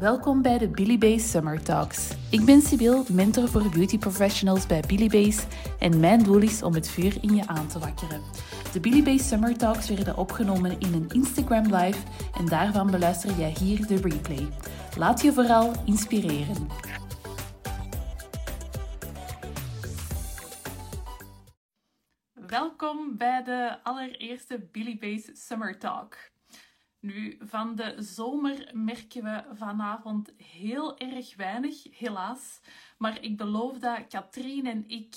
Welkom 0.00 0.42
bij 0.42 0.58
de 0.58 0.68
Billy 0.68 0.98
Base 0.98 1.28
Summer 1.28 1.62
Talks. 1.62 2.10
Ik 2.30 2.44
ben 2.44 2.60
Sibyl, 2.60 3.04
mentor 3.12 3.48
voor 3.48 3.68
beauty 3.68 3.98
professionals 3.98 4.66
bij 4.66 4.82
Billy 4.86 5.08
Base 5.08 5.46
en 5.78 6.00
mijn 6.00 6.22
doel 6.22 6.40
is 6.40 6.62
om 6.62 6.74
het 6.74 6.90
vuur 6.90 7.18
in 7.20 7.34
je 7.34 7.46
aan 7.46 7.68
te 7.68 7.78
wakkeren. 7.78 8.20
De 8.72 8.80
Billy 8.80 9.02
Base 9.02 9.24
Summer 9.24 9.56
Talks 9.56 9.88
werden 9.88 10.16
opgenomen 10.16 10.80
in 10.80 10.94
een 10.94 11.08
Instagram 11.08 11.74
live 11.74 11.98
en 12.38 12.46
daarvan 12.46 12.90
beluister 12.90 13.38
jij 13.38 13.54
hier 13.60 13.86
de 13.86 13.96
replay. 13.96 14.48
Laat 14.98 15.22
je 15.22 15.32
vooral 15.32 15.72
inspireren. 15.84 16.68
Welkom 22.46 23.16
bij 23.16 23.42
de 23.42 23.78
allereerste 23.82 24.68
Billy 24.72 24.98
Base 24.98 25.30
Summer 25.34 25.78
Talk. 25.78 26.16
Nu, 27.00 27.38
van 27.40 27.74
de 27.74 27.94
zomer 27.98 28.70
merken 28.72 29.22
we 29.22 29.44
vanavond 29.52 30.32
heel 30.36 30.98
erg 30.98 31.36
weinig, 31.36 31.98
helaas. 31.98 32.60
Maar 32.98 33.22
ik 33.22 33.36
beloof 33.36 33.78
dat 33.78 34.06
Katrien 34.08 34.66
en 34.66 34.84
ik 34.86 35.14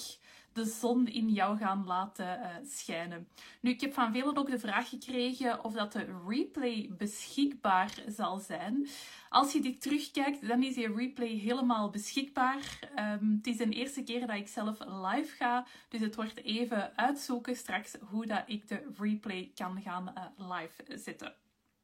de 0.54 0.66
zon 0.66 1.07
in 1.07 1.30
jou 1.30 1.57
gaan 1.57 1.85
laten 1.85 2.40
uh, 2.40 2.48
schijnen. 2.63 3.27
Nu, 3.59 3.71
ik 3.71 3.81
heb 3.81 3.93
van 3.93 4.12
velen 4.12 4.38
ook 4.38 4.49
de 4.49 4.59
vraag 4.59 4.90
gekregen 4.90 5.63
of 5.63 5.73
dat 5.73 5.91
de 5.91 6.21
replay 6.27 6.90
beschikbaar 6.98 7.93
zal 8.07 8.38
zijn. 8.38 8.88
Als 9.29 9.54
je 9.54 9.62
dit 9.62 9.81
terugkijkt, 9.81 10.48
dan 10.48 10.63
is 10.63 10.73
die 10.73 10.95
replay 10.95 11.27
helemaal 11.27 11.90
beschikbaar. 11.90 12.79
Um, 13.21 13.35
het 13.38 13.48
is 13.48 13.57
de 13.57 13.70
eerste 13.70 14.04
keer 14.04 14.27
dat 14.27 14.35
ik 14.35 14.48
zelf 14.48 14.79
live 14.79 15.35
ga, 15.35 15.65
dus 15.90 16.02
het 16.02 16.15
wordt 16.15 16.43
even 16.43 16.98
uitzoeken 16.98 17.55
straks 17.55 17.95
hoe 18.09 18.26
dat 18.26 18.43
ik 18.45 18.68
de 18.68 18.91
replay 18.98 19.52
kan 19.55 19.81
gaan 19.81 20.13
uh, 20.18 20.49
live 20.49 20.98
zetten. 20.98 21.42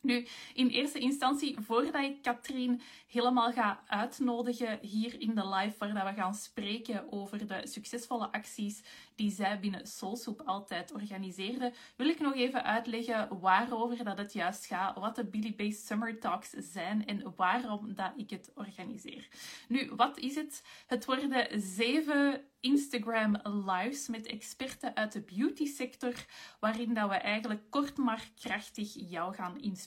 Nu, 0.00 0.26
in 0.54 0.68
eerste 0.68 0.98
instantie, 0.98 1.56
voordat 1.60 2.02
ik 2.02 2.22
Katrien 2.22 2.80
helemaal 3.06 3.52
ga 3.52 3.82
uitnodigen 3.86 4.78
hier 4.82 5.20
in 5.20 5.34
de 5.34 5.48
live, 5.48 5.74
waar 5.78 6.14
we 6.14 6.20
gaan 6.20 6.34
spreken 6.34 7.12
over 7.12 7.46
de 7.46 7.60
succesvolle 7.66 8.32
acties 8.32 8.82
die 9.14 9.30
zij 9.30 9.60
binnen 9.60 9.86
Soulsoep 9.86 10.42
altijd 10.44 10.92
organiseerde, 10.92 11.72
wil 11.96 12.08
ik 12.08 12.20
nog 12.20 12.34
even 12.34 12.64
uitleggen 12.64 13.40
waarover 13.40 14.04
dat 14.04 14.18
het 14.18 14.32
juist 14.32 14.66
gaat, 14.66 14.98
wat 14.98 15.16
de 15.16 15.24
Billy 15.24 15.54
Base 15.56 15.86
Summer 15.86 16.20
Talks 16.20 16.50
zijn 16.50 17.06
en 17.06 17.32
waarom 17.36 17.94
dat 17.94 18.12
ik 18.16 18.30
het 18.30 18.50
organiseer. 18.54 19.28
Nu, 19.68 19.90
wat 19.96 20.18
is 20.18 20.34
het? 20.34 20.64
Het 20.86 21.04
worden 21.04 21.60
zeven 21.60 22.42
Instagram 22.60 23.40
lives 23.42 24.08
met 24.08 24.26
experten 24.26 24.96
uit 24.96 25.12
de 25.12 25.20
beauty 25.20 25.66
sector, 25.66 26.14
waarin 26.60 26.94
dat 26.94 27.08
we 27.08 27.14
eigenlijk 27.14 27.60
kort 27.70 27.96
maar 27.96 28.30
krachtig 28.40 28.94
jou 29.10 29.34
gaan 29.34 29.60
inspireren. 29.60 29.86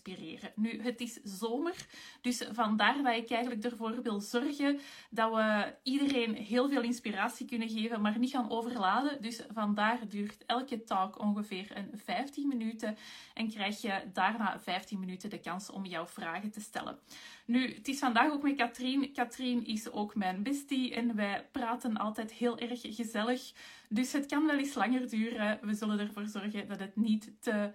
Nu, 0.56 0.82
het 0.82 1.02
is 1.02 1.20
zomer, 1.24 1.76
dus 2.22 2.44
vandaar 2.52 3.04
dat 3.04 3.16
ik 3.16 3.30
eigenlijk 3.32 3.64
ervoor 3.64 4.02
wil 4.02 4.20
zorgen 4.20 4.80
dat 5.10 5.34
we 5.34 5.74
iedereen 5.84 6.34
heel 6.34 6.70
veel 6.70 6.82
inspiratie 6.82 7.46
kunnen 7.46 7.70
geven, 7.70 8.02
maar 8.02 8.20
niet 8.20 8.32
gaan 8.32 8.50
overladen. 8.50 9.22
Dus 9.22 9.42
vandaar 9.54 10.00
duurt 10.08 10.46
elke 10.46 10.84
talk 10.84 11.20
ongeveer 11.20 11.78
een 11.78 11.92
15 12.04 12.48
minuten 12.48 12.98
en 13.34 13.50
krijg 13.50 13.82
je 13.82 14.02
daarna 14.14 14.60
15 14.60 15.00
minuten 15.00 15.30
de 15.30 15.40
kans 15.40 15.70
om 15.70 15.86
jouw 15.86 16.08
vragen 16.08 16.52
te 16.52 16.62
stellen. 16.62 17.00
Nu, 17.46 17.74
het 17.74 17.88
is 17.88 18.00
vandaag 18.00 18.32
ook 18.32 18.44
met 18.44 18.56
Katrien. 18.56 19.14
Katrien 19.14 19.66
is 19.66 19.92
ook 19.92 20.16
mijn 20.16 20.44
bestie 20.44 20.94
en 20.94 21.16
wij 21.16 21.48
praten 21.52 21.98
altijd 21.98 22.32
heel 22.32 22.58
erg 22.58 22.82
gezellig. 22.82 23.52
Dus 23.90 24.12
het 24.12 24.26
kan 24.26 24.46
wel 24.46 24.58
eens 24.58 24.74
langer 24.74 25.10
duren. 25.10 25.60
We 25.62 25.74
zullen 25.74 26.00
ervoor 26.00 26.26
zorgen 26.26 26.68
dat 26.68 26.80
het 26.80 26.96
niet 26.96 27.32
te 27.40 27.72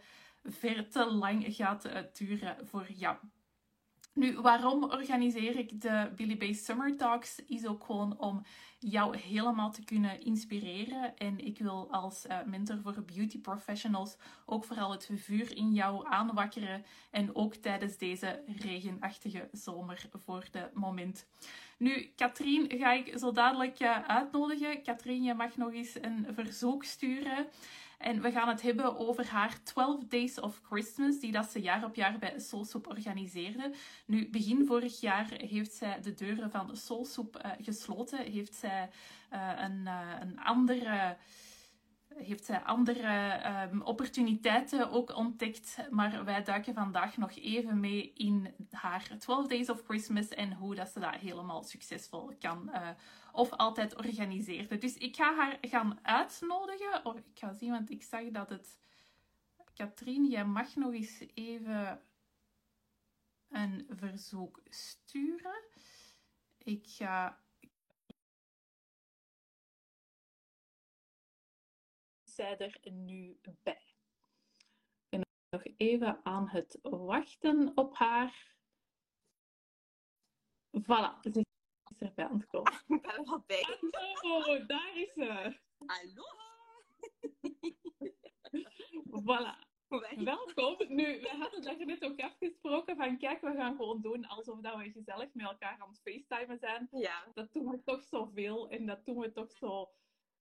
ver 0.49 0.89
te 0.89 1.07
lang 1.07 1.45
gaat 1.49 1.85
eh, 1.85 2.03
duren 2.13 2.57
voor 2.67 2.87
jou. 2.93 3.17
Nu, 4.17 4.41
waarom 4.41 4.85
organiseer 4.85 5.57
ik 5.59 5.81
de 5.81 6.13
Billy 6.17 6.37
Base 6.37 6.65
Summer 6.65 6.97
Talks? 6.97 7.45
Is 7.47 7.67
ook 7.67 7.85
gewoon 7.85 8.19
om 8.19 8.43
jou 8.79 9.17
helemaal 9.17 9.71
te 9.71 9.85
kunnen 9.85 10.21
inspireren. 10.21 11.17
En 11.17 11.39
ik 11.47 11.59
wil 11.59 11.89
als 11.91 12.27
uh, 12.27 12.39
mentor 12.47 12.79
voor 12.83 13.03
beauty 13.15 13.41
professionals 13.41 14.17
ook 14.47 14.65
vooral 14.65 14.91
het 14.91 15.11
vuur 15.15 15.57
in 15.57 15.73
jou 15.73 16.07
aanwakkeren. 16.09 16.85
En 17.11 17.35
ook 17.35 17.55
tijdens 17.55 17.97
deze 17.97 18.43
regenachtige 18.59 19.49
zomer 19.53 20.07
voor 20.13 20.45
de 20.51 20.71
moment. 20.75 21.27
Nu, 21.79 22.13
Katrien 22.17 22.79
ga 22.79 22.93
ik 22.93 23.19
zo 23.19 23.33
dadelijk 23.33 23.81
uh, 23.81 24.03
uitnodigen. 24.03 24.83
Katrien, 24.83 25.23
je 25.23 25.35
mag 25.35 25.57
nog 25.57 25.73
eens 25.73 25.95
een 26.01 26.27
verzoek 26.35 26.85
sturen. 26.85 27.47
En 27.99 28.21
we 28.23 28.31
gaan 28.31 28.49
het 28.49 28.63
hebben 28.63 28.99
over 28.99 29.27
haar 29.27 29.63
12 29.63 30.05
Days 30.05 30.41
of 30.41 30.61
Christmas, 30.63 31.21
die 31.21 31.33
dat 31.33 31.51
ze 31.51 31.61
jaar 31.61 31.85
op 31.85 31.95
jaar 31.95 32.19
bij 32.19 32.39
Soulsoep 32.39 32.87
organiseerde. 32.87 33.75
Nu, 34.07 34.31
begin 34.31 34.67
vorig 34.67 35.01
jaar 35.01 35.29
heeft 35.37 35.73
zij 35.73 36.01
de 36.01 36.15
deuren 36.15 36.51
van 36.51 36.77
Soulsoep 36.77 37.43
uh, 37.45 37.51
gesloten. 37.61 38.19
Heeft 38.19 38.55
zij 38.55 38.91
uh, 39.33 39.53
een, 39.57 39.81
uh, 39.85 40.11
een 40.21 40.41
andere 40.41 41.17
heeft 42.17 42.51
andere 42.65 43.41
um, 43.73 43.83
opportuniteiten 43.83 44.91
ook 44.91 45.17
ontdekt. 45.17 45.77
Maar 45.91 46.25
wij 46.25 46.43
duiken 46.43 46.75
vandaag 46.75 47.17
nog 47.17 47.37
even 47.37 47.81
mee 47.81 48.13
in 48.15 48.55
haar 48.71 49.09
12 49.19 49.47
Days 49.47 49.71
of 49.71 49.83
Christmas 49.85 50.29
en 50.29 50.53
hoe 50.53 50.75
dat 50.75 50.89
ze 50.89 51.01
dat 51.01 51.15
helemaal 51.15 51.63
succesvol 51.63 52.33
kan 52.39 52.71
uh, 52.73 52.89
of 53.37 53.51
altijd 53.51 53.97
organiseerde. 53.97 54.79
Dus 54.79 54.97
ik 54.97 55.17
ga 55.17 55.35
haar 55.35 55.59
gaan 55.61 55.99
uitnodigen. 56.03 57.05
Of 57.05 57.17
ik 57.17 57.39
ga 57.39 57.53
zien, 57.53 57.71
want 57.71 57.91
ik 57.91 58.03
zag 58.03 58.31
dat 58.31 58.49
het... 58.49 58.79
Katrien, 59.75 60.27
jij 60.27 60.45
mag 60.45 60.75
nog 60.75 60.93
eens 60.93 61.25
even 61.35 62.03
een 63.49 63.87
verzoek 63.91 64.61
sturen. 64.65 65.65
Ik 66.59 66.87
ga 66.87 67.41
zij 72.25 72.59
er 72.59 72.79
nu 72.91 73.41
bij. 73.63 73.95
Ik 75.09 75.09
ben 75.09 75.23
nog 75.51 75.63
even 75.77 76.25
aan 76.25 76.49
het 76.49 76.79
wachten 76.83 77.73
op 77.75 77.95
haar. 77.95 78.55
Voilà, 80.83 81.21
ze 81.21 81.46
is 82.01 82.09
erbij 82.09 82.25
aan 82.25 82.39
het 82.39 82.47
komen. 82.47 82.73
Ik 82.87 83.03
ben 83.03 83.11
er 83.11 83.25
al 83.25 83.45
bij. 83.47 83.79
Oh, 84.21 84.67
daar 84.67 84.93
is 84.95 85.13
ze. 85.13 85.59
Hallo. 85.87 86.25
Voilà. 89.23 89.65
Welkom. 90.25 90.77
Nu, 90.89 91.21
we 91.21 91.29
hadden 91.39 91.63
daar 91.63 91.87
net 91.87 92.05
ook 92.05 92.21
afgesproken 92.21 92.97
van 92.97 93.19
kijk, 93.19 93.41
we 93.41 93.55
gaan 93.57 93.77
gewoon 93.77 94.01
doen 94.01 94.27
alsof 94.27 94.61
dat 94.61 94.77
we 94.77 94.91
gezellig 94.91 95.29
met 95.33 95.47
elkaar 95.47 95.77
aan 95.79 95.89
het 95.89 96.01
facetimen 96.03 96.59
zijn. 96.59 96.89
Ja. 96.91 97.31
Dat 97.35 97.53
doen 97.53 97.71
we 97.71 97.83
toch 97.85 98.05
zoveel 98.05 98.69
en 98.69 98.87
dat 98.87 99.05
doen 99.05 99.19
we 99.19 99.33
toch 99.33 99.53
zo 99.53 99.91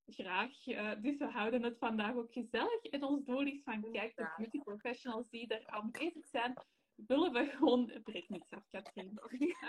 graag. 0.05 0.67
Uh, 0.67 0.91
dus 1.01 1.17
we 1.17 1.25
houden 1.25 1.63
het 1.63 1.77
vandaag 1.77 2.15
ook 2.15 2.33
gezellig. 2.33 2.81
En 2.83 3.03
ons 3.03 3.25
doel 3.25 3.41
is 3.41 3.63
van, 3.63 3.91
kijk, 3.91 4.15
de 4.15 4.33
beauty 4.37 4.59
professionals 4.59 5.29
die 5.29 5.47
er 5.47 5.67
aanwezig 5.67 6.25
zijn, 6.25 6.53
willen 6.95 7.33
we 7.33 7.45
gewoon, 7.45 7.99
breek 8.03 8.29
niks 8.29 8.51
af, 8.51 8.67
Katrien, 8.69 9.19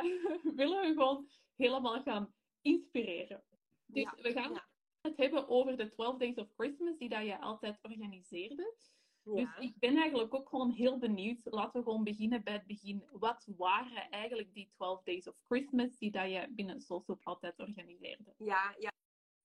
willen 0.60 0.80
we 0.80 0.92
gewoon 0.96 1.28
helemaal 1.56 2.02
gaan 2.02 2.34
inspireren. 2.60 3.44
Dus 3.86 4.02
Ja, 4.02 4.14
we 4.22 4.32
gaan 4.32 4.52
ja. 4.52 4.68
het 5.00 5.16
hebben 5.16 5.48
over 5.48 5.76
de 5.76 5.88
12 5.90 6.18
Days 6.18 6.36
of 6.36 6.48
Christmas, 6.56 6.98
die 6.98 7.08
dat 7.08 7.24
je 7.24 7.40
altijd 7.40 7.78
organiseerde. 7.82 8.74
Dus 9.22 9.40
Ja. 9.40 9.56
ik 9.58 9.78
ben 9.78 9.96
eigenlijk 9.96 10.34
ook 10.34 10.48
gewoon 10.48 10.70
heel 10.70 10.98
benieuwd. 10.98 11.40
Laten 11.44 11.80
we 11.80 11.86
gewoon 11.86 12.04
beginnen 12.04 12.42
bij 12.44 12.52
het 12.52 12.66
begin. 12.66 13.04
Wat 13.12 13.46
waren 13.56 14.10
eigenlijk 14.10 14.54
die 14.54 14.70
12 14.74 15.02
Days 15.02 15.28
of 15.28 15.36
Christmas 15.48 15.98
die 15.98 16.10
dat 16.10 16.30
je 16.30 16.46
binnen 16.50 16.80
Soulsoap 16.80 17.20
altijd 17.26 17.58
organiseerde? 17.58 18.34
Ja, 18.38 18.74
ja. 18.78 18.92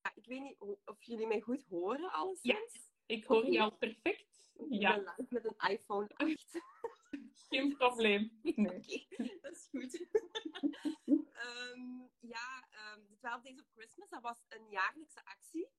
ja, 0.02 0.12
ik 0.16 0.26
weet 0.26 0.42
niet 0.42 0.60
of 0.86 1.04
jullie 1.04 1.28
mij 1.28 1.42
goed 1.42 1.66
horen, 1.70 2.12
alleszins. 2.12 2.90
Ik 3.06 3.24
hoor 3.26 3.50
jou 3.50 3.74
perfect. 3.74 4.46
Ik 4.54 4.66
Ja, 4.70 4.96
ben 4.96 5.04
live 5.18 5.26
met 5.30 5.46
een 5.46 5.70
iPhone 5.72 6.08
8. 6.14 6.46
geen 7.50 7.78
probleem. 7.78 8.40
Nee. 8.42 9.08
Oké, 9.12 9.40
dat 9.42 9.52
is 9.52 9.68
goed. 9.72 10.00
Ehm, 11.42 12.08
ja, 12.20 12.68
ehm, 12.70 13.00
de 13.08 13.18
12 13.18 13.42
Days 13.42 13.60
of 13.60 13.68
Christmas, 13.74 14.10
dat 14.10 14.22
was 14.22 14.44
een 14.48 14.70
jaarlijkse 14.70 15.26
actie 15.26 15.70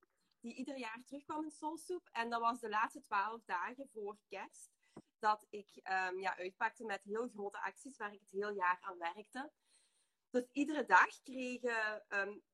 die 0.40 0.54
ieder 0.54 0.78
jaar 0.78 1.02
terugkwam 1.04 1.44
in 1.44 1.50
Soulsoep. 1.50 2.08
En 2.12 2.30
dat 2.30 2.40
was 2.40 2.60
de 2.60 2.68
laatste 2.68 3.00
12 3.00 3.44
dagen 3.44 3.88
voor 3.92 4.18
kerst 4.28 4.70
dat 5.18 5.46
ik 5.50 5.76
ehm, 5.82 6.18
ja, 6.18 6.36
uitpakte 6.36 6.84
met 6.84 7.02
heel 7.02 7.28
grote 7.28 7.62
acties 7.62 7.96
waar 7.96 8.12
ik 8.12 8.20
het 8.20 8.30
heel 8.30 8.52
jaar 8.52 8.78
aan 8.80 8.98
werkte. 8.98 9.52
Dus 10.30 10.48
iedere 10.52 10.84
dag 10.84 11.22
kreeg, 11.22 11.60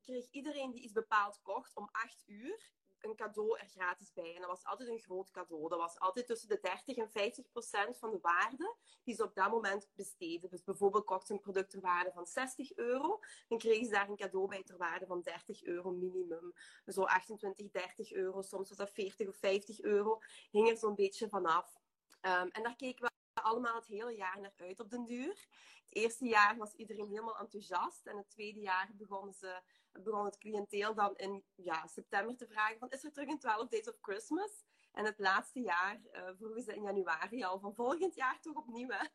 kreeg 0.00 0.31
iedereen 0.31 0.71
die 0.71 0.83
iets 0.83 0.93
bepaald 0.93 1.41
kocht 1.43 1.77
om 1.77 1.88
8 1.93 2.23
uur 2.27 2.73
een 3.00 3.17
cadeau 3.17 3.59
er 3.59 3.67
gratis 3.67 4.12
bij. 4.12 4.35
En 4.35 4.41
dat 4.41 4.50
was 4.50 4.65
altijd 4.65 4.89
een 4.89 4.99
groot 4.99 5.31
cadeau. 5.31 5.69
Dat 5.69 5.79
was 5.79 5.99
altijd 5.99 6.27
tussen 6.27 6.49
de 6.49 6.59
30 6.61 6.97
en 6.97 7.11
50 7.11 7.49
procent 7.49 7.99
van 7.99 8.11
de 8.11 8.19
waarde 8.21 8.77
die 9.05 9.15
ze 9.15 9.25
op 9.25 9.35
dat 9.35 9.50
moment 9.50 9.89
besteden. 9.95 10.50
Dus 10.50 10.65
bijvoorbeeld 10.65 11.05
kocht 11.05 11.31
een 11.31 11.41
product 11.41 11.71
ter 11.71 11.81
waarde 11.81 12.12
van 12.12 12.27
60 12.27 12.75
euro, 12.75 13.21
dan 13.49 13.59
kregen 13.59 13.85
ze 13.85 13.91
daar 13.91 14.09
een 14.09 14.17
cadeau 14.17 14.49
bij 14.49 14.62
ter 14.62 14.77
waarde 14.77 15.06
van 15.06 15.23
30 15.23 15.65
euro 15.65 15.91
minimum. 15.91 16.53
Zo 16.87 17.03
28, 17.03 17.71
30 17.71 18.12
euro, 18.12 18.43
soms 18.43 18.69
was 18.69 18.79
dat 18.79 18.91
40 18.91 19.29
of 19.29 19.37
50 19.37 19.81
euro, 19.81 20.21
hing 20.50 20.69
er 20.69 20.77
zo'n 20.77 20.95
beetje 20.95 21.29
vanaf. 21.29 21.81
Ehm, 22.21 22.49
en 22.49 22.62
daar 22.62 22.77
keken 22.77 23.05
we 23.05 23.43
allemaal 23.43 23.75
het 23.75 23.87
hele 23.87 24.17
jaar 24.17 24.41
naar 24.41 24.53
uit 24.56 24.81
op 24.81 24.91
den 24.91 25.05
duur. 25.05 25.47
Het 25.89 25.97
eerste 25.97 26.27
jaar 26.27 26.56
was 26.56 26.75
iedereen 26.75 27.09
helemaal 27.09 27.39
enthousiast. 27.39 28.06
En 28.06 28.17
het 28.17 28.31
tweede 28.31 28.61
jaar 28.61 28.91
begon, 28.95 29.33
ze, 29.33 29.61
begon 29.93 30.25
het 30.25 30.38
cliënteel 30.38 30.94
dan 30.94 31.17
in 31.17 31.44
ja, 31.55 31.87
september 31.87 32.37
te 32.37 32.46
vragen 32.46 32.79
van, 32.79 32.90
is 32.90 33.05
er 33.05 33.12
terug 33.12 33.29
een 33.29 33.38
12 33.38 33.69
Days 33.69 33.88
of 33.88 33.99
Christmas? 34.00 34.64
En 34.93 35.05
het 35.05 35.19
laatste 35.19 35.61
jaar 35.61 36.00
uh, 36.12 36.29
vroegen 36.37 36.62
ze 36.62 36.75
in 36.75 36.82
januari 36.82 37.44
al 37.44 37.61
van 37.61 37.75
volgend 37.75 38.14
jaar 38.14 38.40
toch 38.40 38.56
opnieuw. 38.56 38.88
Hè? 38.88 39.06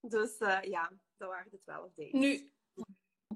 Dus 0.00 0.40
uh, 0.40 0.62
ja, 0.62 0.92
dat 1.16 1.28
waren 1.28 1.50
de 1.50 1.60
12 1.60 1.92
days. 1.94 2.12
Nu, 2.12 2.50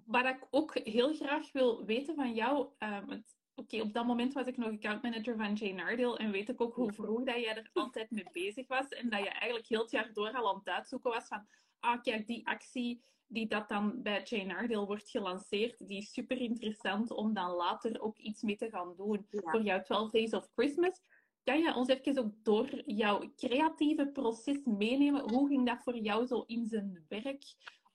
wat 0.04 0.24
ik 0.24 0.46
ook 0.50 0.74
heel 0.74 1.14
graag 1.14 1.52
wil 1.52 1.84
weten 1.84 2.14
van 2.14 2.34
jou, 2.34 2.68
uh, 2.78 2.98
Oké, 3.58 3.80
op 3.80 3.92
dat 3.92 4.06
moment 4.06 4.32
was 4.32 4.46
ik 4.46 4.56
nog 4.56 4.72
accountmanager 4.72 5.36
van 5.36 5.54
Jane 5.54 5.72
Nardale 5.72 6.18
en 6.18 6.30
weet 6.30 6.48
ik 6.48 6.60
ook 6.60 6.74
hoe 6.74 6.92
vroeg 6.92 7.24
dat 7.24 7.34
jij 7.34 7.56
er 7.56 7.70
altijd 7.72 8.10
mee 8.10 8.28
bezig 8.32 8.66
was 8.66 8.88
en 8.88 9.10
dat 9.10 9.18
je 9.22 9.28
eigenlijk 9.28 9.66
heel 9.66 9.80
het 9.80 9.90
jaar 9.90 10.12
door 10.12 10.32
al 10.32 10.48
aan 10.48 10.58
het 10.58 10.68
uitzoeken 10.68 11.10
was 11.10 11.26
van 11.26 11.46
ah 11.80 12.02
kijk, 12.02 12.26
die 12.26 12.46
actie 12.46 13.02
die 13.26 13.46
dat 13.46 13.68
dan 13.68 14.02
bij 14.02 14.22
Jane 14.22 14.44
Nardale 14.44 14.86
wordt 14.86 15.10
gelanceerd, 15.10 15.88
die 15.88 15.98
is 15.98 16.12
super 16.12 16.40
interessant 16.40 17.10
om 17.10 17.34
dan 17.34 17.50
later 17.50 18.00
ook 18.00 18.18
iets 18.18 18.42
mee 18.42 18.56
te 18.56 18.70
gaan 18.70 18.94
doen 18.96 19.26
voor 19.30 19.62
jouw 19.62 19.82
12 19.82 20.10
Days 20.10 20.32
of 20.32 20.48
Christmas. 20.54 21.00
Kan 21.44 21.58
je 21.58 21.74
ons 21.74 21.88
even 21.88 22.18
ook 22.18 22.32
door 22.42 22.82
jouw 22.86 23.32
creatieve 23.36 24.06
proces 24.06 24.64
meenemen? 24.64 25.30
Hoe 25.30 25.48
ging 25.48 25.66
dat 25.66 25.82
voor 25.82 25.98
jou 25.98 26.26
zo 26.26 26.44
in 26.46 26.66
zijn 26.66 27.04
werk? 27.08 27.44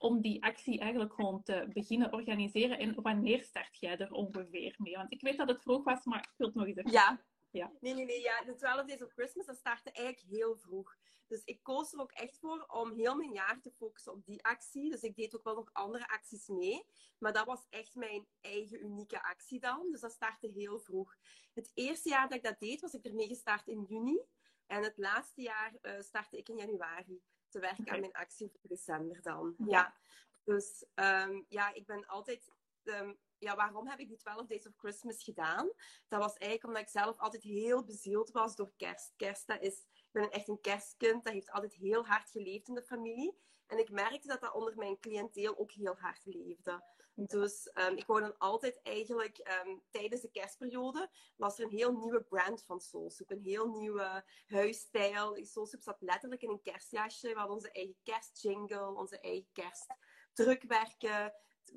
om 0.01 0.21
die 0.21 0.43
actie 0.43 0.79
eigenlijk 0.79 1.13
gewoon 1.13 1.43
te 1.43 1.67
beginnen 1.73 2.13
organiseren. 2.13 2.79
En 2.79 3.01
wanneer 3.01 3.43
start 3.43 3.77
jij 3.79 3.97
er 3.97 4.11
ongeveer 4.11 4.75
mee? 4.77 4.95
Want 4.95 5.11
ik 5.11 5.21
weet 5.21 5.37
dat 5.37 5.49
het 5.49 5.61
vroeg 5.61 5.83
was, 5.83 6.05
maar 6.05 6.19
ik 6.19 6.33
wil 6.37 6.47
het 6.47 6.55
nog 6.55 6.65
eens 6.65 6.77
even... 6.77 6.91
Ja. 6.91 7.21
Ja. 7.51 7.71
Nee, 7.79 7.93
nee, 7.93 8.05
nee. 8.05 8.21
Ja. 8.21 8.43
De 8.43 8.55
12 8.55 8.85
Days 8.85 9.01
of 9.01 9.11
Christmas, 9.11 9.45
dat 9.45 9.57
startte 9.57 9.91
eigenlijk 9.91 10.27
heel 10.29 10.57
vroeg. 10.57 10.97
Dus 11.27 11.43
ik 11.43 11.63
koos 11.63 11.93
er 11.93 11.99
ook 11.99 12.11
echt 12.11 12.37
voor 12.37 12.65
om 12.67 12.93
heel 12.93 13.15
mijn 13.15 13.31
jaar 13.31 13.61
te 13.61 13.71
focussen 13.71 14.11
op 14.11 14.25
die 14.25 14.43
actie. 14.43 14.89
Dus 14.89 15.01
ik 15.01 15.15
deed 15.15 15.35
ook 15.35 15.43
wel 15.43 15.55
nog 15.55 15.69
andere 15.73 16.07
acties 16.07 16.47
mee. 16.47 16.85
Maar 17.17 17.33
dat 17.33 17.45
was 17.45 17.65
echt 17.69 17.95
mijn 17.95 18.27
eigen 18.41 18.83
unieke 18.83 19.23
actie 19.23 19.59
dan. 19.59 19.91
Dus 19.91 20.01
dat 20.01 20.11
startte 20.11 20.47
heel 20.47 20.79
vroeg. 20.79 21.15
Het 21.53 21.71
eerste 21.73 22.09
jaar 22.09 22.27
dat 22.27 22.37
ik 22.37 22.43
dat 22.43 22.59
deed, 22.59 22.81
was 22.81 22.93
ik 22.93 23.05
ermee 23.05 23.27
gestart 23.27 23.67
in 23.67 23.83
juni. 23.83 24.21
En 24.65 24.83
het 24.83 24.97
laatste 24.97 25.41
jaar 25.41 25.73
uh, 25.81 25.99
startte 25.99 26.37
ik 26.37 26.49
in 26.49 26.57
januari 26.57 27.21
te 27.49 27.59
werken 27.59 27.89
aan 27.89 27.99
mijn 27.99 28.13
actie 28.13 28.49
voor 28.49 28.69
december 28.69 29.21
dan. 29.21 29.55
Ja. 29.67 29.95
Dus 30.43 30.85
um, 30.95 31.45
ja, 31.47 31.73
ik 31.73 31.85
ben 31.85 32.05
altijd. 32.05 32.51
Um, 32.83 33.19
ja, 33.41 33.55
waarom 33.55 33.87
heb 33.87 33.99
ik 33.99 34.07
die 34.07 34.17
12 34.17 34.47
Days 34.47 34.67
of 34.67 34.73
Christmas 34.77 35.23
gedaan? 35.23 35.71
Dat 36.07 36.19
was 36.19 36.33
eigenlijk 36.33 36.63
omdat 36.63 36.81
ik 36.81 37.01
zelf 37.01 37.19
altijd 37.19 37.43
heel 37.43 37.83
bezield 37.83 38.31
was 38.31 38.55
door 38.55 38.71
kerst. 38.77 39.13
Kerst, 39.15 39.47
dat 39.47 39.61
is, 39.61 39.79
ik 39.93 40.09
ben 40.11 40.31
echt 40.31 40.47
een 40.47 40.61
kerstkind. 40.61 41.23
Dat 41.23 41.33
heeft 41.33 41.51
altijd 41.51 41.73
heel 41.73 42.05
hard 42.05 42.29
geleefd 42.29 42.67
in 42.67 42.73
de 42.73 42.83
familie. 42.83 43.37
En 43.67 43.77
ik 43.77 43.91
merkte 43.91 44.27
dat 44.27 44.41
dat 44.41 44.53
onder 44.53 44.75
mijn 44.75 44.99
cliënteel 44.99 45.57
ook 45.57 45.71
heel 45.71 45.95
hard 45.95 46.25
leefde. 46.25 46.83
Dus 47.15 47.71
um, 47.73 47.97
ik 47.97 48.05
wou 48.05 48.21
dan 48.21 48.37
altijd 48.37 48.79
eigenlijk 48.83 49.61
um, 49.65 49.81
tijdens 49.91 50.21
de 50.21 50.31
kerstperiode 50.31 51.09
was 51.35 51.59
er 51.59 51.65
een 51.65 51.71
heel 51.71 51.91
nieuwe 51.91 52.23
brand 52.23 52.63
van 52.63 52.79
Soulsoup. 52.79 53.31
Een 53.31 53.41
heel 53.43 53.67
nieuwe 53.67 54.23
huisstijl. 54.45 55.45
Soulsoup 55.45 55.81
zat 55.81 56.01
letterlijk 56.01 56.41
in 56.41 56.49
een 56.49 56.61
kerstjasje. 56.61 57.27
We 57.27 57.37
hadden 57.37 57.55
onze 57.55 57.71
eigen 57.71 57.95
kerstjingle, 58.03 58.95
onze 58.95 59.19
eigen 59.19 59.49
kerstdrukwerken. 59.51 61.33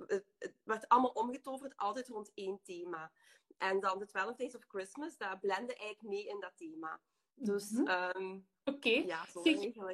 Het, 0.07 0.25
het 0.39 0.55
werd 0.63 0.89
allemaal 0.89 1.11
omgetoverd, 1.11 1.77
altijd 1.77 2.09
rond 2.09 2.31
één 2.35 2.61
thema. 2.63 3.13
En 3.59 3.81
dan 3.81 3.99
de 3.99 4.07
12 4.07 4.37
Days 4.37 4.57
of 4.57 4.65
Christmas, 4.69 5.17
daar 5.17 5.39
blende 5.39 5.75
eigenlijk 5.77 6.03
mee 6.03 6.27
in 6.27 6.41
dat 6.41 6.53
thema. 6.57 7.01
Dus 7.35 7.71
mm 7.71 7.87
-hmm. 7.87 8.47
Oké. 8.65 8.89
Ja, 8.89 9.27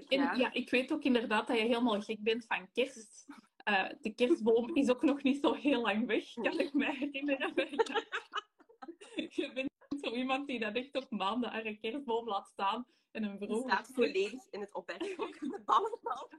ja. 0.09 0.35
ja, 0.35 0.53
ik 0.53 0.71
weet 0.71 0.93
ook 0.93 1.03
inderdaad 1.03 1.47
dat 1.47 1.57
je 1.57 1.63
helemaal 1.63 2.01
gek 2.01 2.23
bent 2.23 2.45
van 2.47 2.73
kerst. 2.73 3.27
Uh, 3.69 3.89
de 4.01 4.15
kerstboom 4.15 4.77
is 4.77 4.91
ook 4.91 5.03
nog 5.03 5.23
niet 5.23 5.41
zo 5.41 5.53
heel 5.53 5.81
lang 5.81 6.07
weg, 6.07 6.33
kan 6.33 6.59
ik 6.59 6.73
me 6.73 6.97
herinneren. 6.97 7.53
je 9.37 9.51
bent 9.55 9.71
zo 10.01 10.15
iemand 10.15 10.47
die 10.47 10.59
dat 10.59 10.75
echt 10.75 10.97
op 10.97 11.11
maanden 11.11 11.51
aan 11.51 11.67
een 11.67 11.81
kerstboom 11.81 12.29
laat 12.29 12.47
staan. 12.47 12.87
En 13.11 13.23
een 13.23 13.39
vroeg... 13.39 13.63
staat 13.63 13.91
volledig 13.93 14.33
in 14.51 14.61
het 14.61 14.75
opberghok, 14.75 15.41
de 15.41 15.63
ballenbal. 15.65 16.31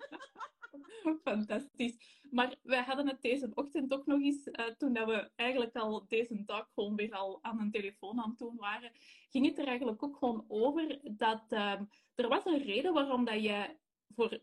Fantastisch. 1.24 2.20
Maar 2.30 2.56
wij 2.64 2.84
hadden 2.84 3.08
het 3.08 3.22
deze 3.22 3.52
ochtend 3.54 3.94
ook 3.94 4.06
nog 4.06 4.22
eens, 4.22 4.48
uh, 4.48 4.66
toen 4.66 4.94
dat 4.94 5.08
we 5.08 5.32
eigenlijk 5.36 5.76
al 5.76 6.06
deze 6.08 6.44
dag 6.46 6.72
gewoon 6.74 6.96
weer 6.96 7.14
al 7.14 7.40
aan 7.42 7.60
een 7.60 7.72
telefoon 7.72 8.22
aan 8.22 8.30
het 8.30 8.40
doen 8.40 8.56
waren, 8.56 8.92
ging 9.30 9.46
het 9.46 9.58
er 9.58 9.68
eigenlijk 9.68 10.04
ook 10.04 10.18
gewoon 10.18 10.46
over 10.48 11.00
dat 11.04 11.44
uh, 11.50 11.80
er 12.16 12.28
was 12.28 12.46
een 12.46 12.64
reden 12.64 12.94
waarom 12.94 13.26
dat 13.26 13.44
je 13.44 13.78
voor 14.16 14.40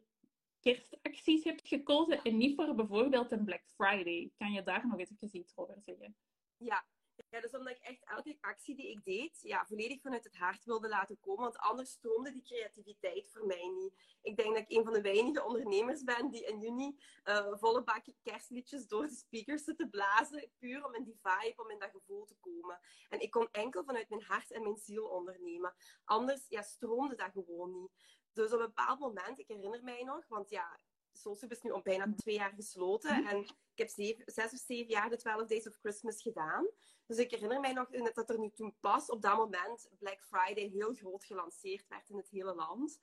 kerstacties 0.61 1.45
hebt 1.45 1.69
gekozen 1.69 2.23
en 2.23 2.37
niet 2.37 2.55
voor 2.55 2.75
bijvoorbeeld 2.75 3.33
een 3.33 3.45
Black 3.45 3.63
Friday. 3.67 4.33
Kan 4.37 4.53
je 4.53 4.63
daar 4.63 4.87
nog 4.87 4.99
eens 4.99 5.33
iets 5.33 5.57
over 5.57 5.81
zeggen? 5.85 6.17
Ja, 6.57 6.85
ja, 7.31 7.41
dus 7.41 7.55
omdat 7.55 7.77
ik 7.77 7.83
echt 7.83 8.05
elke 8.05 8.37
actie 8.41 8.77
die 8.77 8.91
ik 8.91 9.05
deed, 9.05 9.41
ja, 9.43 9.67
volledig 9.67 10.01
vanuit 10.01 10.25
het 10.25 10.37
hart 10.37 10.65
wilde 10.65 10.89
laten 10.89 11.21
komen. 11.21 11.43
Want 11.43 11.59
anders 11.59 11.91
stroomde 11.91 12.33
die 12.33 12.43
creativiteit 12.43 13.31
voor 13.31 13.47
mij 13.47 13.69
niet. 13.69 13.93
Ik 14.23 14.37
denk 14.37 14.55
dat 14.55 14.65
ik 14.69 14.77
een 14.77 14.85
van 14.85 14.93
de 14.93 15.01
weinige 15.01 15.45
ondernemers 15.45 16.03
ben 16.03 16.31
die 16.31 16.47
in 16.47 16.61
juni 16.61 16.99
uh, 17.25 17.47
volle 17.51 17.83
bakje 17.83 18.15
kerstliedjes 18.23 18.89
door 18.89 19.07
de 19.07 19.15
speakers 19.15 19.65
te 19.65 19.89
blazen. 19.91 20.51
Puur 20.59 20.85
om 20.85 20.95
in 20.95 21.05
die 21.05 21.19
vibe, 21.23 21.63
om 21.63 21.71
in 21.71 21.79
dat 21.79 21.91
gevoel 21.91 22.25
te 22.25 22.37
komen. 22.41 22.79
En 23.09 23.21
ik 23.21 23.31
kon 23.31 23.49
enkel 23.51 23.85
vanuit 23.85 24.09
mijn 24.09 24.23
hart 24.23 24.51
en 24.51 24.63
mijn 24.63 24.77
ziel 24.77 25.05
ondernemen. 25.05 25.75
Anders 26.05 26.47
ja, 26.49 26.63
stroomde 26.63 27.15
dat 27.15 27.31
gewoon 27.33 27.73
niet. 27.73 27.91
Dus 28.33 28.53
op 28.53 28.61
een 28.61 28.67
bepaald 28.67 28.99
moment, 28.99 29.39
ik 29.39 29.49
herinner 29.49 29.83
mij 29.83 30.03
nog, 30.03 30.29
want 30.29 30.51
ja, 30.51 30.79
Soulsoup 31.13 31.53
is 31.53 31.63
nu 31.63 31.73
al 31.73 31.83
bijna 31.83 32.13
twee 32.17 32.35
jaar 32.35 32.53
gesloten. 32.53 33.27
En 33.27 33.39
ik 33.39 33.55
heb 33.75 33.89
zes 34.27 34.53
of 34.53 34.59
zeven 34.59 34.91
jaar 34.91 35.11
de 35.11 35.17
12 35.17 35.47
Days 35.47 35.67
of 35.67 35.79
Christmas 35.81 36.23
gedaan. 36.23 36.67
Dus 37.09 37.17
ik 37.19 37.31
herinner 37.31 37.61
mij 37.61 37.73
nog 37.73 37.89
dat 37.89 38.31
er 38.31 38.39
nu 38.39 38.51
toen 38.51 38.75
pas 38.81 39.11
op 39.11 39.23
dat 39.23 39.37
moment 39.37 39.89
Black 39.99 40.23
Friday 40.23 40.69
heel 40.69 40.95
groot 40.95 41.25
gelanceerd 41.25 41.89
werd 41.89 42.09
in 42.09 42.17
het 42.17 42.29
hele 42.29 42.55
land. 42.55 42.99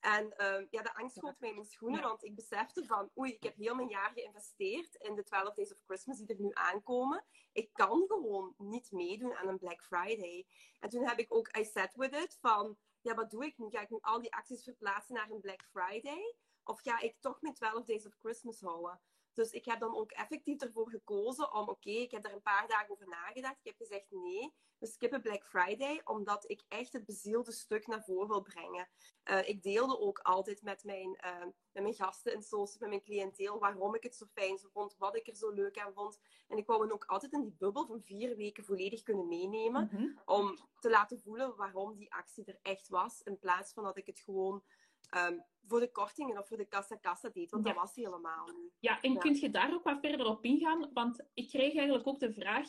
En 0.00 0.24
uh, 0.24 0.66
ja, 0.70 0.82
de 0.82 0.94
angst 0.94 1.16
schoot 1.16 1.40
mij 1.40 1.48
in 1.48 1.54
mijn 1.54 1.66
schoenen, 1.66 2.02
want 2.02 2.24
ik 2.24 2.34
besefte 2.34 2.84
van, 2.84 3.10
oei, 3.18 3.32
ik 3.32 3.42
heb 3.42 3.56
heel 3.56 3.74
mijn 3.74 3.88
jaar 3.88 4.10
geïnvesteerd 4.14 4.94
in 4.94 5.14
de 5.14 5.22
12 5.22 5.54
Days 5.54 5.72
of 5.72 5.78
Christmas 5.84 6.18
die 6.18 6.26
er 6.36 6.42
nu 6.42 6.50
aankomen. 6.52 7.24
Ik 7.52 7.70
kan 7.72 8.04
gewoon 8.08 8.54
niet 8.58 8.92
meedoen 8.92 9.34
aan 9.34 9.48
een 9.48 9.58
Black 9.58 9.82
Friday. 9.82 10.46
En 10.80 10.88
toen 10.88 11.06
heb 11.06 11.18
ik 11.18 11.34
ook 11.34 11.56
I 11.56 11.64
sat 11.64 11.94
with 11.94 12.14
it 12.14 12.38
van, 12.40 12.76
ja, 13.00 13.14
wat 13.14 13.30
doe 13.30 13.44
ik 13.44 13.58
nu? 13.58 13.70
Ga 13.70 13.80
ik 13.80 13.90
nu 13.90 13.98
al 14.00 14.20
die 14.20 14.34
acties 14.34 14.64
verplaatsen 14.64 15.14
naar 15.14 15.30
een 15.30 15.40
Black 15.40 15.62
Friday? 15.70 16.34
Of 16.64 16.80
ga 16.80 17.00
ik 17.00 17.16
toch 17.20 17.40
mijn 17.40 17.54
12 17.54 17.84
Days 17.84 18.06
of 18.06 18.14
Christmas 18.18 18.60
houden? 18.60 19.00
Dus 19.36 19.50
ik 19.50 19.64
heb 19.64 19.80
dan 19.80 19.96
ook 19.96 20.10
effectief 20.10 20.60
ervoor 20.60 20.90
gekozen 20.90 21.54
om, 21.54 21.68
oké, 21.68 21.90
ik 21.90 22.10
heb 22.10 22.24
er 22.24 22.32
een 22.32 22.42
paar 22.42 22.68
dagen 22.68 22.90
over 22.90 23.08
nagedacht. 23.08 23.58
Ik 23.58 23.64
heb 23.64 23.76
gezegd 23.76 24.10
nee, 24.10 24.52
we 24.78 24.86
skippen 24.86 25.22
Black 25.22 25.44
Friday, 25.44 26.00
omdat 26.04 26.50
ik 26.50 26.62
echt 26.68 26.92
het 26.92 27.04
bezielde 27.04 27.52
stuk 27.52 27.86
naar 27.86 28.04
voren 28.04 28.28
wil 28.28 28.42
brengen. 28.42 28.88
Uh, 29.24 29.48
ik 29.48 29.62
deelde 29.62 29.98
ook 29.98 30.18
altijd 30.18 30.62
met 30.62 30.84
mijn, 30.84 31.18
uh, 31.24 31.40
met 31.72 31.82
mijn 31.82 31.94
gasten 31.94 32.32
in 32.32 32.42
Soulsoup, 32.42 32.80
met 32.80 32.88
mijn 32.88 33.02
cliënteel, 33.02 33.58
waarom 33.58 33.94
ik 33.94 34.02
het 34.02 34.16
zo 34.16 34.26
fijn 34.32 34.58
vond, 34.58 34.96
wat 34.98 35.16
ik 35.16 35.26
er 35.26 35.36
zo 35.36 35.50
leuk 35.50 35.78
aan 35.78 35.92
vond. 35.92 36.20
En 36.48 36.58
ik 36.58 36.66
wou 36.66 36.82
hen 36.82 36.92
ook 36.92 37.04
altijd 37.04 37.32
in 37.32 37.42
die 37.42 37.56
bubbel 37.58 37.86
van 37.86 38.02
vier 38.02 38.36
weken 38.36 38.64
volledig 38.64 39.02
kunnen 39.02 39.28
meenemen, 39.28 39.88
mm 39.92 39.98
-hmm. 39.98 40.20
om 40.24 40.58
te 40.78 40.90
laten 40.90 41.20
voelen 41.20 41.56
waarom 41.56 41.96
die 41.96 42.12
actie 42.12 42.44
er 42.44 42.58
echt 42.62 42.88
was, 42.88 43.22
in 43.22 43.38
plaats 43.38 43.72
van 43.72 43.84
dat 43.84 43.96
ik 43.96 44.06
het 44.06 44.20
gewoon 44.20 44.62
um, 45.10 45.44
voor 45.66 45.80
de 45.80 45.90
kortingen 45.92 46.38
of 46.38 46.48
voor 46.48 46.56
de 46.56 46.68
kassa-kassa 46.68 47.28
deed. 47.28 47.50
Want 47.50 47.66
ja. 47.66 47.72
dat 47.72 47.82
was 47.82 47.94
helemaal 47.94 48.46
niet. 48.46 48.72
Ja, 48.80 49.00
en 49.00 49.12
ja. 49.12 49.18
kun 49.18 49.34
je 49.34 49.50
daar 49.50 49.74
ook 49.74 49.84
wat 49.84 49.98
verder 50.00 50.26
op 50.26 50.44
ingaan? 50.44 50.90
Want 50.92 51.24
ik 51.34 51.48
kreeg 51.48 51.74
eigenlijk 51.74 52.06
ook 52.06 52.20
de 52.20 52.32
vraag... 52.32 52.68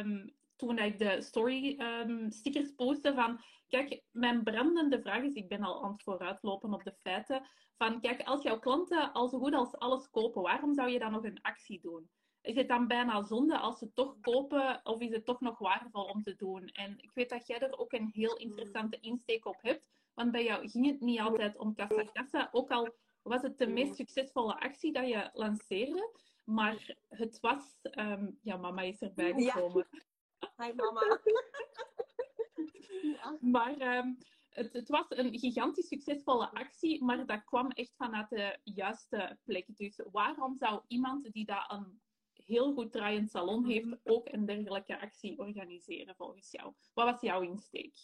Um, 0.00 0.34
toen 0.56 0.78
ik 0.78 0.98
de 0.98 1.22
story 1.22 1.80
um, 1.80 2.30
stickers 2.30 2.74
postte 2.74 3.14
van... 3.14 3.40
Kijk, 3.68 4.02
mijn 4.10 4.42
brandende 4.42 5.00
vraag 5.00 5.22
is... 5.22 5.34
Ik 5.34 5.48
ben 5.48 5.62
al 5.62 5.84
aan 5.84 5.92
het 5.92 6.02
vooruitlopen 6.02 6.72
op 6.72 6.84
de 6.84 6.94
feiten. 7.02 7.46
Van, 7.76 8.00
kijk, 8.00 8.22
als 8.22 8.42
jouw 8.42 8.58
klanten 8.58 9.12
al 9.12 9.28
zo 9.28 9.38
goed 9.38 9.54
als 9.54 9.76
alles 9.76 10.10
kopen... 10.10 10.42
Waarom 10.42 10.74
zou 10.74 10.90
je 10.90 10.98
dan 10.98 11.12
nog 11.12 11.24
een 11.24 11.42
actie 11.42 11.80
doen? 11.80 12.10
Is 12.40 12.54
het 12.54 12.68
dan 12.68 12.86
bijna 12.86 13.22
zonde 13.22 13.58
als 13.58 13.78
ze 13.78 13.92
toch 13.92 14.20
kopen? 14.20 14.80
Of 14.82 15.00
is 15.00 15.10
het 15.10 15.24
toch 15.24 15.40
nog 15.40 15.58
waardevol 15.58 16.04
om 16.04 16.22
te 16.22 16.34
doen? 16.34 16.66
En 16.66 16.98
ik 16.98 17.10
weet 17.14 17.30
dat 17.30 17.46
jij 17.46 17.58
er 17.58 17.78
ook 17.78 17.92
een 17.92 18.10
heel 18.12 18.36
interessante 18.36 18.98
insteek 19.00 19.46
op 19.46 19.56
hebt. 19.60 19.84
Want 20.16 20.30
bij 20.32 20.44
jou 20.44 20.68
ging 20.68 20.86
het 20.86 21.00
niet 21.00 21.20
altijd 21.20 21.58
om 21.58 21.74
kassa 21.74 22.02
kassa. 22.12 22.48
Ook 22.52 22.70
al 22.70 22.94
was 23.22 23.42
het 23.42 23.58
de 23.58 23.66
meest 23.66 23.94
succesvolle 23.94 24.60
actie 24.60 24.92
dat 24.92 25.08
je 25.08 25.30
lanceerde. 25.32 26.10
Maar 26.44 26.96
het 27.08 27.40
was... 27.40 27.78
Um, 27.98 28.38
ja, 28.42 28.56
mama 28.56 28.82
is 28.82 29.00
erbij 29.00 29.32
gekomen. 29.32 29.86
Ja. 29.90 30.64
Hi 30.64 30.72
mama. 30.72 31.00
Maar 33.40 33.96
um, 33.96 34.18
het, 34.48 34.72
het, 34.72 34.88
was 34.88 35.06
een 35.08 35.38
gigantisch 35.38 35.88
succesvolle 35.88 36.50
actie, 36.50 37.04
maar 37.04 37.26
dat 37.26 37.44
kwam 37.44 37.70
echt 37.70 37.94
vanuit 37.96 38.28
de 38.28 38.58
juiste 38.64 39.38
plek. 39.44 39.76
Dus 39.76 40.00
waarom 40.12 40.56
zou 40.56 40.82
iemand 40.86 41.32
die 41.32 41.44
dat 41.44 41.64
een 41.68 42.00
heel 42.32 42.72
goed 42.72 42.92
draaiend 42.92 43.30
salon 43.30 43.64
heeft, 43.64 43.96
ook 44.04 44.28
een 44.28 44.46
dergelijke 44.46 45.00
actie 45.00 45.38
organiseren 45.38 46.14
volgens 46.16 46.50
jou? 46.50 46.72
Wat 46.94 47.10
was 47.10 47.20
jouw 47.20 47.40
insteek? 47.40 47.94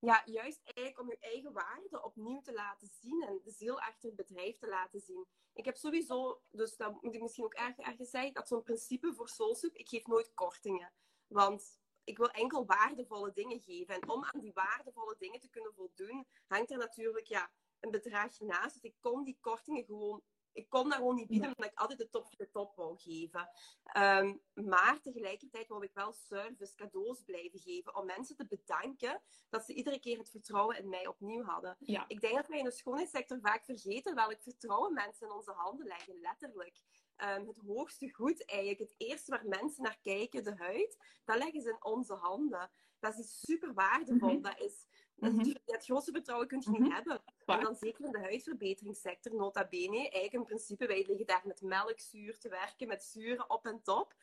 Ja, 0.00 0.22
juist 0.24 0.60
eigenlijk 0.64 1.00
om 1.00 1.08
je 1.08 1.18
eigen 1.18 1.52
waarde 1.52 2.02
opnieuw 2.02 2.40
te 2.40 2.52
laten 2.52 2.88
zien 2.88 3.22
en 3.22 3.40
de 3.44 3.50
ziel 3.50 3.80
achter 3.80 4.08
het 4.08 4.16
bedrijf 4.16 4.58
te 4.58 4.68
laten 4.68 5.00
zien. 5.00 5.26
Ik 5.52 5.64
heb 5.64 5.76
sowieso, 5.76 6.42
dus 6.50 6.76
dat 6.76 7.02
moet 7.02 7.14
ik 7.14 7.22
misschien 7.22 7.44
ook 7.44 7.54
erg, 7.54 7.76
ergens 7.76 8.10
zeggen, 8.10 8.32
dat 8.32 8.48
zo'n 8.48 8.62
principe 8.62 9.14
voor 9.14 9.28
Soulsoup, 9.28 9.74
ik 9.74 9.88
geef 9.88 10.06
nooit 10.06 10.34
kortingen. 10.34 10.92
Want 11.26 11.78
ik 12.04 12.18
wil 12.18 12.30
enkel 12.30 12.66
waardevolle 12.66 13.32
dingen 13.32 13.60
geven. 13.60 13.94
En 13.94 14.08
om 14.08 14.24
aan 14.24 14.40
die 14.40 14.52
waardevolle 14.52 15.16
dingen 15.18 15.40
te 15.40 15.48
kunnen 15.48 15.74
voldoen, 15.74 16.26
hangt 16.46 16.70
er 16.70 16.78
natuurlijk 16.78 17.26
ja, 17.26 17.50
een 17.80 17.90
bedrag 17.90 18.40
naast. 18.40 18.74
Dus 18.74 18.82
ik 18.82 18.96
kon 19.00 19.24
die 19.24 19.38
kortingen 19.40 19.84
gewoon 19.84 20.22
ik 20.52 20.68
kon 20.68 20.88
dat 20.88 20.98
gewoon 20.98 21.14
niet 21.14 21.28
bieden, 21.28 21.48
omdat 21.48 21.70
ik 21.70 21.78
altijd 21.78 21.98
de 21.98 22.08
top 22.08 22.36
de 22.36 22.50
top 22.50 22.76
wou 22.76 22.98
geven. 22.98 23.50
Ehm, 23.82 24.36
maar 24.54 25.00
tegelijkertijd 25.00 25.68
wou 25.68 25.84
ik 25.84 25.94
wel 25.94 26.12
service, 26.12 26.74
cadeaus 26.74 27.22
blijven 27.22 27.58
geven, 27.58 27.96
om 27.96 28.06
mensen 28.06 28.36
te 28.36 28.46
bedanken 28.46 29.22
dat 29.48 29.64
ze 29.64 29.74
iedere 29.74 30.00
keer 30.00 30.18
het 30.18 30.30
vertrouwen 30.30 30.78
in 30.78 30.88
mij 30.88 31.06
opnieuw 31.06 31.42
hadden. 31.42 31.76
Ik 32.08 32.20
denk 32.20 32.34
dat 32.34 32.48
wij 32.48 32.58
in 32.58 32.64
de 32.64 32.70
schoonheidssector 32.70 33.40
vaak 33.40 33.64
vergeten 33.64 34.14
welk 34.14 34.42
vertrouwen 34.42 34.92
mensen 34.92 35.26
in 35.26 35.34
onze 35.34 35.52
handen 35.52 35.86
leggen, 35.86 36.20
letterlijk. 36.20 36.80
Ehm, 37.16 37.46
het 37.46 37.58
hoogste 37.66 38.14
goed 38.14 38.44
eigenlijk, 38.44 38.80
het 38.80 38.94
eerste 38.96 39.30
waar 39.30 39.46
mensen 39.46 39.82
naar 39.82 39.98
kijken, 40.02 40.44
de 40.44 40.54
huid, 40.56 40.96
dat 41.24 41.38
leggen 41.38 41.60
ze 41.60 41.68
in 41.68 41.84
onze 41.84 42.14
handen. 42.14 42.70
Dat 42.98 43.18
is 43.18 43.40
super 43.40 43.74
waardevol. 43.74 44.32
Mhm. 44.32 44.42
Dat 44.42 44.60
is 44.60 44.86
Mm 45.18 45.56
Het 45.66 45.84
grootste 45.84 46.12
vertrouwen 46.12 46.48
kun 46.48 46.60
je 46.60 46.70
niet 46.70 46.80
mhm. 46.80 46.90
hebben. 46.90 47.22
En 47.46 47.60
dan 47.60 47.74
zeker 47.74 48.04
in 48.04 48.12
de 48.12 48.20
huisverbeteringssector, 48.20 49.34
nota 49.34 49.66
bene. 49.68 49.96
Eigenlijk 49.96 50.32
in 50.32 50.44
principe, 50.44 50.86
wij 50.86 51.04
liggen 51.06 51.26
daar 51.26 51.42
met 51.44 51.62
melkzuur 51.62 52.38
te 52.38 52.48
werken, 52.48 52.88
met 52.88 53.04
zuren 53.04 53.50
op 53.50 53.66
en 53.66 53.82
top. 53.82 54.14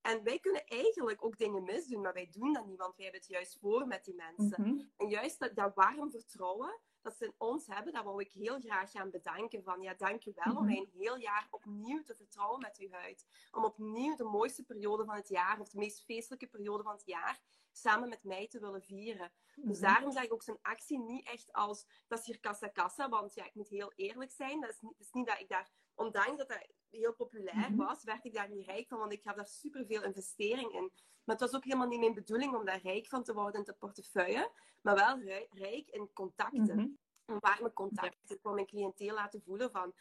En 0.00 0.22
wij 0.22 0.38
kunnen 0.38 0.66
eigenlijk 0.66 1.24
ook 1.24 1.38
dingen 1.38 1.62
misdoen, 1.62 2.00
maar 2.00 2.12
wij 2.12 2.28
doen 2.30 2.52
dat 2.52 2.66
niet, 2.66 2.78
want 2.78 2.96
wij 2.96 3.04
hebben 3.04 3.22
het 3.22 3.30
juist 3.30 3.58
voor 3.60 3.86
met 3.86 4.04
die 4.04 4.14
mensen. 4.14 4.62
Mhm. 4.62 4.80
En 4.96 5.08
juist 5.08 5.38
dat, 5.38 5.54
dat 5.54 5.74
warm 5.74 6.10
vertrouwen 6.10 6.78
dat 7.02 7.16
ze 7.16 7.24
in 7.24 7.34
ons 7.38 7.66
hebben, 7.66 7.92
dat 7.92 8.04
wou 8.04 8.20
ik 8.20 8.32
heel 8.32 8.60
graag 8.60 8.90
gaan 8.90 9.10
bedanken. 9.10 9.62
Van 9.62 9.82
ja, 9.82 9.94
dank 9.94 10.24
u 10.24 10.32
wel 10.34 10.56
om 10.56 10.64
mij 10.64 10.76
een 10.76 10.90
heel 10.92 11.16
jaar 11.16 11.46
opnieuw 11.50 12.02
te 12.02 12.14
vertrouwen 12.14 12.60
met 12.60 12.78
uw 12.78 12.90
huid. 12.90 13.26
Om 13.50 13.64
opnieuw 13.64 14.16
de 14.16 14.24
mooiste 14.24 14.64
periode 14.64 15.04
van 15.04 15.14
het 15.14 15.28
jaar, 15.28 15.60
of 15.60 15.68
de 15.68 15.78
meest 15.78 16.04
feestelijke 16.04 16.46
periode 16.46 16.82
van 16.82 16.92
het 16.92 17.06
jaar, 17.06 17.40
samen 17.72 18.08
met 18.08 18.24
mij 18.24 18.48
te 18.48 18.60
willen 18.60 18.82
vieren. 18.82 19.32
Dus 19.54 19.78
mhm. 19.78 19.86
daarom 19.86 20.12
zeg 20.12 20.22
ik 20.22 20.32
ook 20.32 20.42
zijn 20.42 20.58
actie 20.62 20.98
niet 20.98 21.26
echt 21.26 21.52
als, 21.52 21.86
dat 22.08 22.18
is 22.18 22.26
hier 22.26 22.40
kassa 22.40 22.68
kassa, 22.68 23.08
want 23.08 23.34
ja, 23.34 23.44
ik 23.44 23.54
moet 23.54 23.68
heel 23.68 23.92
eerlijk 23.96 24.30
zijn. 24.30 24.60
Dat 24.60 24.70
is 24.70 24.80
niet, 24.80 24.94
is 24.98 25.12
niet 25.12 25.26
dat 25.26 25.40
ik 25.40 25.48
daar, 25.48 25.70
ondanks 26.00 26.36
dat 26.36 26.48
dat 26.48 26.66
heel 26.90 27.14
populair 27.14 27.70
mhm. 27.70 27.76
was, 27.76 28.04
werd 28.04 28.24
ik 28.24 28.34
daar 28.34 28.48
niet 28.48 28.66
rijk 28.66 28.88
van, 28.88 28.98
want 28.98 29.12
ik 29.12 29.22
gaf 29.22 29.34
daar 29.34 29.46
superveel 29.46 30.02
investering 30.02 30.72
in. 30.72 30.90
Maar 31.24 31.36
het 31.36 31.40
was 31.40 31.54
ook 31.54 31.64
helemaal 31.64 31.86
niet 31.88 32.00
mijn 32.00 32.14
bedoeling 32.14 32.54
om 32.54 32.64
daar 32.64 32.80
rijk 32.82 33.06
van 33.06 33.22
te 33.22 33.34
worden 33.34 33.60
in 33.60 33.66
de 33.66 33.72
portefeuille, 33.72 34.50
maar 34.80 34.94
wel 34.94 35.18
rijk 35.50 35.88
in 35.88 36.10
contacten. 36.12 36.60
Mm 36.60 36.98
-hmm. 37.24 37.38
Warme 37.40 37.72
contacten. 37.72 38.36
Ik 38.36 38.42
wil 38.42 38.52
mijn 38.52 38.66
cliënteel 38.66 39.14
laten 39.14 39.42
voelen 39.42 39.70
van, 39.70 39.94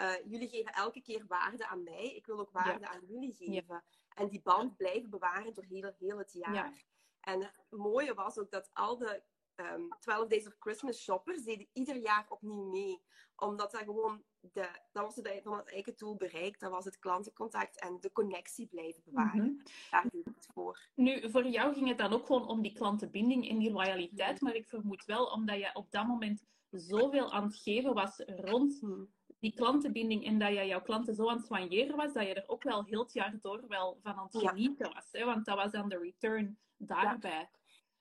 uh, 0.00 0.14
jullie 0.24 0.48
geven 0.48 0.72
elke 0.72 1.02
keer 1.02 1.24
waarde 1.26 1.66
aan 1.66 1.82
mij, 1.82 2.14
ik 2.14 2.26
wil 2.26 2.38
ook 2.38 2.50
waarde 2.50 2.88
aan 2.88 3.04
jullie 3.06 3.34
geven. 3.34 3.84
En 4.14 4.28
die 4.28 4.42
band 4.42 4.76
blijven 4.76 5.10
bewaren 5.10 5.54
door 5.54 5.64
heel, 5.64 5.92
heel 5.98 6.18
het 6.18 6.32
jaar. 6.32 6.84
En 7.20 7.42
het 7.42 7.66
mooie 7.70 8.14
was 8.14 8.38
ook 8.38 8.50
dat 8.50 8.70
al 8.72 8.98
de 8.98 9.22
um, 9.56 9.66
ehm, 9.66 9.88
12 10.00 10.28
Days 10.28 10.46
of 10.46 10.56
Christmas 10.58 11.02
shoppers 11.02 11.44
deden 11.44 11.68
ieder 11.72 11.96
jaar 11.96 12.26
opnieuw 12.28 12.70
mee. 12.70 13.02
Omdat 13.36 13.70
dat 13.70 13.82
gewoon, 13.82 14.22
de, 14.40 14.68
dat 14.92 15.04
was 15.04 15.16
het, 15.16 15.26
eigen 15.66 15.96
doel 15.96 16.16
bereikt. 16.16 16.60
Dat 16.60 16.70
was 16.70 16.84
het 16.84 16.98
klantencontact 16.98 17.80
en 17.80 17.98
de 18.00 18.12
connectie 18.12 18.66
blijven 18.66 19.02
bewaren. 19.04 19.44
Mm 19.44 19.62
Daar 19.90 20.08
doe 20.10 20.20
ik 20.20 20.34
het 20.34 20.48
voor. 20.52 20.88
Nu, 20.94 21.30
voor 21.30 21.46
jou 21.46 21.74
ging 21.74 21.88
het 21.88 21.98
dan 21.98 22.12
ook 22.12 22.26
gewoon 22.26 22.48
om 22.48 22.62
die 22.62 22.72
klantenbinding 22.72 23.48
en 23.48 23.58
die 23.58 23.72
loyaliteit. 23.72 24.34
Mhm. 24.34 24.44
Maar 24.44 24.54
ik 24.54 24.68
vermoed 24.68 25.04
wel, 25.04 25.26
omdat 25.26 25.58
je 25.58 25.70
op 25.74 25.90
dat 25.90 26.06
moment 26.06 26.44
zoveel 26.70 27.32
aan 27.32 27.44
het 27.44 27.56
geven 27.56 27.94
was 27.94 28.22
rond 28.26 28.82
mhm. 28.82 29.04
die 29.38 29.54
klantenbinding 29.54 30.24
en 30.24 30.38
dat 30.38 30.48
je 30.48 30.66
jouw 30.66 30.82
klanten 30.82 31.14
zo 31.14 31.28
aan 31.28 31.36
het 31.36 31.46
soigneren 31.46 31.96
was, 31.96 32.12
dat 32.12 32.26
je 32.26 32.34
er 32.34 32.48
ook 32.48 32.62
wel 32.62 32.84
heel 32.84 33.02
het 33.02 33.12
jaar 33.12 33.38
door 33.40 33.64
wel 33.68 33.98
van 34.02 34.14
aan 34.14 34.28
het 34.32 34.48
genieten 34.48 34.92
was. 34.94 35.08
Hè? 35.12 35.24
Want 35.24 35.44
dat 35.44 35.56
was 35.56 35.72
dan 35.72 35.88
de 35.88 35.98
return 35.98 36.58
daarbij. 36.76 37.30
Ja, 37.30 37.48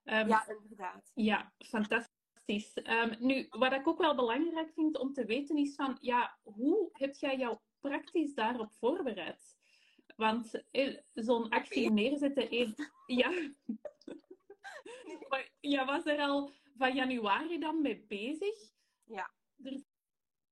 um, 0.06 0.28
ja 0.28 0.48
inderdaad. 0.48 1.12
Ja, 1.14 1.54
fantastisch. 1.58 2.78
Um, 2.84 3.16
nu, 3.20 3.48
wat 3.50 3.74
ik 3.74 3.88
ook 3.88 3.98
wel 3.98 4.16
belangrijk 4.16 4.72
vind 4.74 4.98
om 4.98 5.14
te 5.14 5.26
weten 5.26 5.58
is 5.58 5.76
van, 5.76 5.98
ja, 6.02 6.38
hoe 6.44 6.90
heb 6.92 7.16
jij 7.16 7.38
jou 7.38 7.58
praktisch 7.80 8.34
daarop 8.34 8.72
voorbereid? 8.74 9.56
Want 10.16 10.64
eh, 10.72 10.98
zo'n 11.14 11.50
actie 11.50 11.92
neerzetten, 11.92 12.48
heeft, 12.48 12.92
ja. 13.22 13.30
maar 15.30 15.52
ja, 15.60 15.86
was 15.86 16.06
er 16.06 16.20
al 16.20 16.52
van 16.78 16.96
januari 16.96 17.60
dan 17.60 17.82
mee 17.82 18.06
bezig? 18.08 18.56
Ja. 19.04 19.32
Er 19.64 19.84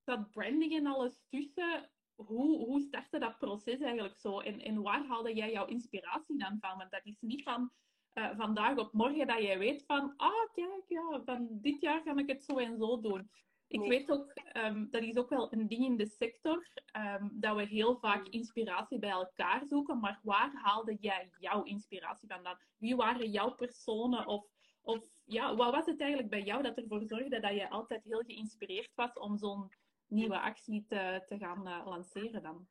zat 0.06 0.32
branding 0.32 0.74
en 0.74 0.86
alles 0.86 1.20
tussen. 1.30 1.92
Hoe, 2.16 2.66
hoe 2.66 2.82
startte 2.82 3.20
dat 3.20 3.38
proces 3.38 3.80
eigenlijk 3.80 4.18
zo? 4.18 4.40
En, 4.40 4.60
en 4.60 4.82
waar 4.82 5.06
haalde 5.06 5.34
jij 5.34 5.52
jouw 5.52 5.66
inspiratie 5.66 6.38
dan 6.38 6.58
van? 6.60 6.78
Want 6.78 6.92
dat 6.92 7.06
is 7.06 7.18
niet 7.20 7.44
van 7.44 7.72
uh, 8.13 8.29
vandaag 8.38 8.77
op 8.77 8.93
morgen 8.93 9.27
dat 9.27 9.41
jij 9.41 9.58
weet 9.58 9.84
van, 9.86 10.13
ah 10.17 10.53
kijk, 10.53 10.84
ja, 10.88 11.22
van 11.25 11.48
dit 11.51 11.82
jaar 11.82 12.01
ga 12.01 12.17
ik 12.17 12.27
het 12.27 12.43
zo 12.43 12.58
en 12.58 12.77
zo 12.77 13.00
doen. 13.00 13.29
Ik 13.67 13.79
weet 13.79 14.12
ook, 14.12 14.34
um, 14.58 14.88
dat 14.89 15.01
is 15.01 15.15
ook 15.15 15.29
wel 15.29 15.53
een 15.53 15.67
ding 15.67 15.86
in 15.86 15.98
de 15.98 16.05
sector, 16.05 16.67
um, 16.98 17.29
dat 17.34 17.55
we 17.55 17.63
heel 17.63 17.98
vaak 17.98 18.27
inspiratie 18.27 19.00
bij 19.00 19.10
elkaar 19.10 19.65
zoeken, 19.65 20.00
maar 20.00 20.20
waar 20.24 20.51
haalde 20.53 20.98
jij 21.00 21.32
jouw 21.38 21.63
inspiratie 21.63 22.27
vandaan? 22.27 22.60
Wie 22.77 22.96
waren 22.96 23.32
jouw 23.32 23.55
personen? 23.55 24.27
Of, 24.27 24.46
of 24.82 25.05
ja, 25.25 25.55
wat 25.55 25.72
was 25.72 25.86
het 25.86 26.00
eigenlijk 26.00 26.29
bij 26.29 26.43
jou 26.43 26.62
dat 26.63 26.77
ervoor 26.77 27.03
zorgde 27.03 27.39
dat 27.39 27.53
je 27.53 27.70
altijd 27.70 28.03
heel 28.03 28.24
geïnspireerd 28.25 28.91
was 28.96 29.13
om 29.13 29.38
zo'n 29.38 29.72
nieuwe 30.08 30.39
actie 30.39 30.86
te, 30.88 31.24
te 31.25 31.38
gaan 31.38 31.67
uh, 31.67 31.82
lanceren 31.86 32.43
dan? 32.43 32.67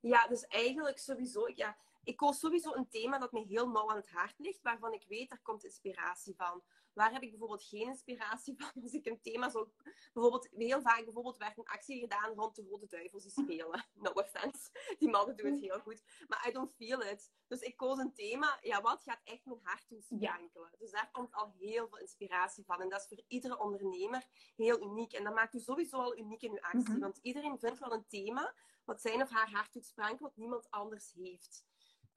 Ja, 0.00 0.26
dus 0.26 0.46
eigenlijk 0.46 0.98
sowieso, 0.98 1.48
ja, 1.54 1.76
ik 2.08 2.16
koos 2.16 2.38
sowieso 2.38 2.72
een 2.74 2.88
thema 2.88 3.18
dat 3.18 3.32
me 3.32 3.44
heel 3.46 3.68
nauw 3.68 3.90
aan 3.90 3.96
het 3.96 4.10
hart 4.10 4.38
ligt, 4.38 4.62
waarvan 4.62 4.92
ik 4.92 5.04
weet, 5.08 5.28
daar 5.28 5.42
komt 5.42 5.64
inspiratie 5.64 6.34
van. 6.36 6.62
Waar 6.92 7.12
heb 7.12 7.22
ik 7.22 7.30
bijvoorbeeld 7.30 7.64
geen 7.64 7.88
inspiratie 7.88 8.54
van? 8.56 8.70
Als 8.82 8.92
ik 8.92 9.06
een 9.06 9.20
thema 9.20 9.48
zo... 9.48 9.72
Bijvoorbeeld, 10.12 10.48
heel 10.50 10.80
vaak 10.80 11.04
bijvoorbeeld 11.04 11.36
werd 11.36 11.58
een 11.58 11.66
actie 11.66 12.00
gedaan 12.00 12.34
rond 12.34 12.56
de 12.56 12.66
Rode 12.70 12.86
Duivels 12.86 13.22
die 13.22 13.44
spelen. 13.44 13.86
No 14.04 14.10
offense. 14.10 14.70
Die 14.98 15.08
mannen 15.08 15.36
doen 15.36 15.50
het 15.50 15.60
heel 15.60 15.78
goed. 15.78 16.02
Maar 16.28 16.48
I 16.48 16.52
don't 16.52 16.74
feel 16.74 17.02
it. 17.02 17.30
Dus 17.46 17.60
ik 17.60 17.76
koos 17.76 17.98
een 17.98 18.14
thema, 18.14 18.58
ja, 18.60 18.82
wat 18.82 19.02
gaat 19.02 19.20
echt 19.24 19.44
mijn 19.44 19.60
hart 19.62 19.88
doen 19.88 20.02
sprankelen? 20.02 20.70
Dus 20.78 20.90
daar 20.90 21.10
komt 21.12 21.34
al 21.34 21.54
heel 21.58 21.88
veel 21.88 21.98
inspiratie 21.98 22.64
van. 22.64 22.80
En 22.80 22.88
dat 22.88 23.00
is 23.00 23.06
voor 23.08 23.24
iedere 23.26 23.58
ondernemer 23.58 24.26
heel 24.56 24.82
uniek. 24.82 25.12
En 25.12 25.24
dat 25.24 25.34
maakt 25.34 25.54
u 25.54 25.60
sowieso 25.60 25.96
al 25.96 26.18
uniek 26.18 26.42
in 26.42 26.50
uw 26.50 26.60
actie. 26.60 26.92
Mhm. 26.92 27.00
Want 27.00 27.18
iedereen 27.22 27.58
vindt 27.58 27.78
wel 27.78 27.92
een 27.92 28.06
thema 28.06 28.54
wat 28.84 29.00
zijn 29.00 29.22
of 29.22 29.30
haar 29.30 29.50
hart 29.50 29.72
doet 29.72 29.86
sprankelen, 29.86 30.22
wat 30.22 30.36
niemand 30.36 30.70
anders 30.70 31.12
heeft. 31.12 31.66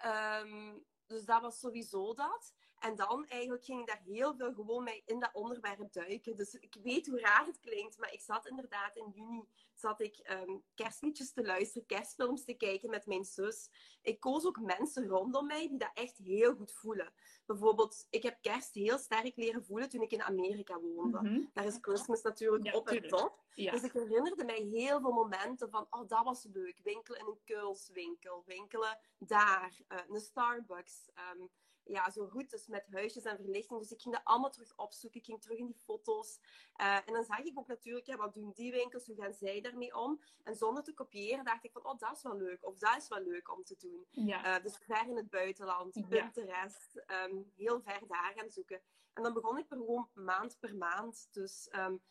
Um, 0.06 0.86
dus 1.08 1.26
dat 1.26 1.42
was 1.42 1.60
sowieso 1.60 2.14
dat. 2.14 2.54
En 2.82 2.96
dan 2.96 3.26
eigenlijk 3.28 3.64
ging 3.64 3.80
ik 3.82 3.88
daar 3.88 4.02
heel 4.06 4.36
veel 4.36 4.54
gewoon 4.54 4.84
mee 4.84 5.04
in 5.06 5.20
dat 5.20 5.30
onderwerp 5.34 5.94
duiken. 5.94 6.36
Dus 6.36 6.54
ik 6.54 6.78
weet 6.84 7.08
hoe 7.08 7.20
raar 7.20 7.46
het 7.46 7.60
klinkt, 7.60 7.98
maar 7.98 8.14
ik 8.14 8.22
zat 8.22 8.48
inderdaad 8.48 8.96
in 8.96 9.12
juni 9.14 9.48
zat 9.74 10.02
ik 10.02 10.32
um, 10.48 10.64
kerstliedjes 10.76 11.34
te 11.34 11.46
luisteren, 11.46 11.88
kerstfilms 11.88 12.44
te 12.44 12.54
kijken 12.54 12.90
met 12.90 13.06
mijn 13.06 13.26
zus. 13.26 13.70
Ik 14.02 14.20
koos 14.20 14.46
ook 14.46 14.60
mensen 14.60 15.08
rondom 15.08 15.48
mij 15.48 15.68
die 15.68 15.78
dat 15.78 15.92
echt 15.94 16.18
heel 16.18 16.56
goed 16.56 16.72
voelen. 16.72 17.14
Bijvoorbeeld, 17.46 18.08
ik 18.10 18.24
heb 18.24 18.38
kerst 18.42 18.74
heel 18.74 18.98
sterk 18.98 19.36
leren 19.36 19.66
voelen 19.66 19.90
toen 19.90 20.02
ik 20.02 20.12
in 20.12 20.24
Amerika 20.24 20.80
woonde. 20.80 21.22
Mhm. 21.22 21.44
Daar 21.54 21.66
is 21.66 21.78
Christmas 21.82 22.22
natuurlijk 22.22 22.76
op 22.76 22.88
en 22.88 23.08
top. 23.08 23.40
Dus 23.56 23.84
ik 23.84 23.94
herinnerde 23.94 24.46
mij 24.46 24.68
heel 24.72 25.00
veel 25.00 25.12
momenten 25.12 25.70
van, 25.70 25.88
oh, 25.90 26.08
dat 26.08 26.24
was 26.24 26.48
leuk. 26.54 26.80
Winkelen 26.84 27.20
in 27.20 27.26
een 27.26 27.42
Keulswinkel, 27.44 28.44
winkelen 28.46 29.00
daar, 29.18 29.80
uh, 29.90 29.98
een 30.08 30.20
Starbucks. 30.20 31.10
Um, 31.36 31.50
ja, 31.84 32.10
zo 32.10 32.30
routes 32.32 32.68
met 32.68 32.86
huisjes 32.92 33.24
en 33.24 33.38
verlichting. 33.38 33.80
Dus 33.80 33.92
ik 33.92 34.02
ging 34.02 34.16
dat 34.16 34.24
allemaal 34.24 34.50
terug 34.50 34.74
opzoeken. 34.76 35.20
Ik 35.20 35.26
ging 35.26 35.42
terug 35.42 35.58
in 35.58 35.66
die 35.66 35.80
foto's. 35.86 36.40
Uh, 36.82 36.96
en 36.96 37.14
dan 37.14 37.24
zag 37.24 37.40
ik 37.40 37.60
ook 37.60 37.68
natuurlijk, 37.68 38.06
ja, 38.06 38.16
wat 38.16 38.34
doen 38.34 38.52
die 38.54 38.72
winkels? 38.72 39.06
Hoe 39.06 39.16
gaan 39.16 39.34
zij 39.34 39.62
daarmee 39.62 39.96
om? 39.96 40.22
En 40.44 40.56
zonder 40.56 40.84
te 40.84 40.94
kopiëren 40.94 41.46
dacht 41.46 41.64
ik 41.64 41.72
van, 41.72 41.86
oh, 41.86 42.00
dat 42.00 42.16
is 42.16 42.24
wel 42.24 42.38
leuk. 42.38 42.66
Of 42.66 42.78
dat 42.78 42.98
is 42.98 43.08
wel 43.08 43.22
leuk 43.22 43.52
om 43.52 43.64
te 43.64 43.76
doen. 43.78 44.06
Ja. 44.12 44.58
Uh, 44.58 44.64
dus 44.64 44.78
ver 44.78 45.08
in 45.08 45.16
het 45.16 45.30
buitenland, 45.30 45.96
ja. 45.96 46.08
Pinterest, 46.08 47.04
um, 47.08 47.52
heel 47.56 47.82
ver 47.82 48.08
daar 48.08 48.34
gaan 48.36 48.50
zoeken. 48.50 48.82
En 49.14 49.24
dan 49.24 49.34
begon 49.34 49.58
ik 49.58 49.72
er 49.72 49.78
gewoon 49.78 50.10
maand 50.14 50.60
per 50.60 50.76
maand. 50.76 51.28
Dus... 51.32 51.70
Um, 51.72 52.02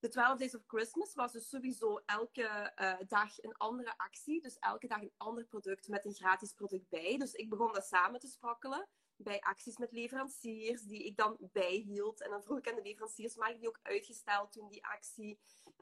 de 0.00 0.10
12 0.10 0.38
Days 0.38 0.54
of 0.54 0.62
Christmas 0.66 1.14
was 1.14 1.32
dus 1.32 1.48
sowieso 1.48 2.00
elke 2.06 2.72
uh, 2.76 2.94
dag 3.08 3.42
een 3.42 3.56
andere 3.56 3.98
actie. 3.98 4.40
Dus 4.40 4.58
elke 4.58 4.86
dag 4.86 5.00
een 5.00 5.12
ander 5.16 5.44
product 5.44 5.88
met 5.88 6.04
een 6.04 6.14
gratis 6.14 6.52
product 6.52 6.88
bij. 6.88 7.18
Dus 7.18 7.32
ik 7.32 7.48
begon 7.48 7.72
dat 7.72 7.86
samen 7.86 8.20
te 8.20 8.26
sprokkelen 8.26 8.88
bij 9.24 9.40
acties 9.40 9.78
met 9.78 9.92
leveranciers, 9.92 10.82
die 10.82 11.04
ik 11.04 11.16
dan 11.16 11.36
bijhield. 11.52 12.22
En 12.22 12.30
dan 12.30 12.42
vroeg 12.42 12.58
ik 12.58 12.68
aan 12.68 12.74
de 12.74 12.82
leveranciers, 12.82 13.36
mag 13.36 13.48
ik 13.48 13.58
die 13.58 13.68
ook 13.68 13.80
uitgesteld 13.82 14.52
toen 14.52 14.68
die 14.68 14.86
actie? 14.86 15.38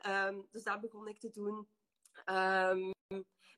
Um, 0.07 0.47
dus 0.51 0.63
dat 0.63 0.81
begon 0.81 1.09
ik 1.09 1.19
te 1.19 1.31
doen. 1.31 1.69
Ehm, 2.25 2.91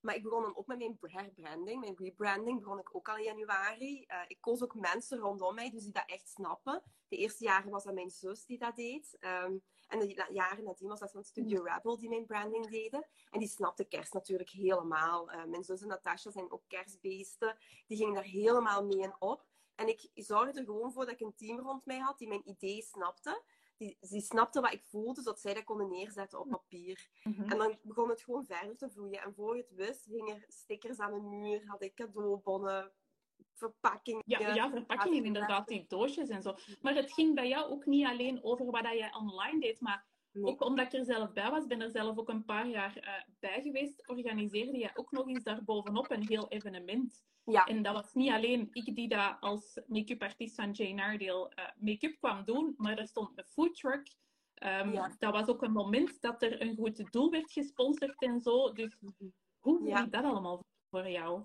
maar 0.01 0.15
ik 0.15 0.23
begon 0.23 0.43
dan 0.43 0.57
ook 0.57 0.67
met 0.67 0.79
mijn 0.79 0.99
branding. 1.35 1.81
Mijn 1.81 1.97
rebranding 1.97 2.61
begon 2.61 2.79
ik 2.79 2.95
ook 2.95 3.09
al 3.09 3.17
in 3.17 3.23
januari. 3.23 4.05
Uh, 4.09 4.23
ik 4.27 4.41
koos 4.41 4.63
ook 4.63 4.75
mensen 4.75 5.19
rondom 5.19 5.55
mij, 5.55 5.71
dus 5.71 5.83
die 5.83 5.93
dat 5.93 6.07
echt 6.07 6.29
snappen. 6.29 6.83
De 7.09 7.17
eerste 7.17 7.45
jaren 7.45 7.71
was 7.71 7.85
dat 7.85 7.95
mijn 7.95 8.11
zus 8.11 8.47
die 8.47 8.59
dat 8.59 8.77
deed. 8.77 9.17
Um, 9.21 9.63
en 9.89 9.99
de 9.99 10.27
jaren 10.31 10.65
nadien 10.65 10.89
was 10.89 11.01
dat 11.01 11.11
van 11.11 11.25
Studio. 11.25 11.63
Rebel 11.63 11.99
die 11.99 12.09
mijn 12.09 12.27
branding 12.27 12.71
deden. 12.71 13.07
En 13.31 13.39
die 13.39 13.49
snapte 13.49 13.85
kerst 13.85 14.13
natuurlijk 14.13 14.51
helemaal. 14.51 15.33
Uh, 15.33 15.45
mijn 15.45 15.65
zus 15.65 15.83
en 15.83 15.89
Natasha 15.89 16.31
zijn 16.31 16.53
ook 16.53 16.63
kerstbeesten. 16.69 17.57
Die 17.87 17.97
gingen 17.97 18.15
daar 18.15 18.25
helemaal 18.25 18.85
mee 18.85 18.99
in 18.99 19.15
op. 19.19 19.45
En 19.75 19.89
ik 19.89 20.11
zorgde 20.15 20.61
er 20.61 20.67
gewoon 20.67 20.93
voor 20.93 21.05
dat 21.05 21.15
ik 21.15 21.21
een 21.21 21.35
team 21.35 21.59
rond 21.59 21.87
mij 21.87 21.99
had 21.99 22.19
die 22.19 22.29
mijn 22.29 22.49
idee 22.49 22.83
snapte 22.83 23.43
die, 23.77 23.97
die 24.01 24.21
snapte 24.21 24.61
wat 24.61 24.73
ik 24.73 24.85
voelde, 24.85 25.23
zodat 25.23 25.41
zij 25.41 25.55
dat 25.55 25.65
konden 25.65 25.89
neerzetten 25.89 26.41
op 26.41 26.49
papier. 26.49 27.09
Mhm. 27.23 27.51
En 27.51 27.59
dan 27.59 27.79
begon 27.83 28.09
het 28.09 28.23
gewoon 28.23 28.45
verder 28.45 28.77
te 28.77 28.91
vloeien. 28.91 29.23
En 29.23 29.35
voor 29.35 29.57
je 29.57 29.63
het 29.63 29.75
wist, 29.75 30.05
hingen 30.05 30.35
er 30.35 30.45
stickers 30.49 30.99
aan 30.99 31.13
de 31.13 31.21
muur, 31.21 31.67
had 31.67 31.83
ik 31.83 31.95
cadeaubonnen, 31.95 32.93
verpakkingen. 33.55 34.23
Ja, 34.27 34.55
ja 34.55 34.71
verpakkingen 34.71 35.25
inderdaad, 35.25 35.69
die 35.69 35.85
doosjes 35.89 36.29
en 36.29 36.43
zo. 36.43 36.55
Maar 36.81 36.95
het 36.95 37.13
ging 37.13 37.35
bij 37.35 37.49
jou 37.49 37.71
ook 37.71 37.87
niet 37.87 38.07
alleen 38.07 38.45
over 38.45 38.65
wat 38.71 38.83
jij 38.83 39.15
online 39.15 39.61
deed, 39.61 39.81
maar 39.81 40.07
ook 40.41 40.65
omdat 40.65 40.87
ik 40.87 40.93
er 40.93 41.05
zelf 41.05 41.33
bij 41.33 41.51
was, 41.51 41.67
ben 41.67 41.81
er 41.81 41.91
zelf 41.91 42.19
ook 42.19 42.29
een 42.29 42.45
paar 42.45 42.69
jaar 42.69 42.97
uh, 42.97 43.35
bij 43.39 43.63
geweest, 43.63 44.09
organiseerde 44.09 44.79
jij 44.79 44.91
ook 44.95 45.11
nog 45.11 45.29
eens 45.29 45.43
daarbovenop 45.43 46.11
een 46.11 46.27
heel 46.27 46.49
evenement. 46.49 47.25
Ja. 47.45 47.65
En 47.65 47.83
dat 47.83 47.95
was 47.95 48.13
niet 48.13 48.31
alleen 48.31 48.69
ik 48.73 48.95
die 48.95 49.09
dat 49.09 49.37
als 49.41 49.81
make-up 49.87 50.23
artiest 50.23 50.55
van 50.55 50.71
Jane 50.71 51.15
Iredale 51.15 51.53
uh, 51.59 51.65
make-up 51.77 52.17
kwam 52.19 52.45
doen, 52.45 52.75
maar 52.77 52.99
er 52.99 53.07
stond 53.07 53.39
een 53.39 53.45
foodtruck. 53.45 54.09
Um, 54.63 54.93
ja. 54.93 55.15
Dat 55.19 55.33
was 55.33 55.47
ook 55.47 55.63
een 55.63 55.73
moment 55.73 56.21
dat 56.21 56.43
er 56.43 56.61
een 56.61 56.77
goed 56.77 57.13
doel 57.13 57.31
werd 57.31 57.53
gesponsord 57.53 58.23
en 58.23 58.41
zo. 58.41 58.73
Dus 58.73 58.97
hoe 59.59 59.81
ging 59.83 60.11
dat 60.11 60.25
allemaal 60.25 60.65
voor 60.91 61.09
jou? 61.09 61.43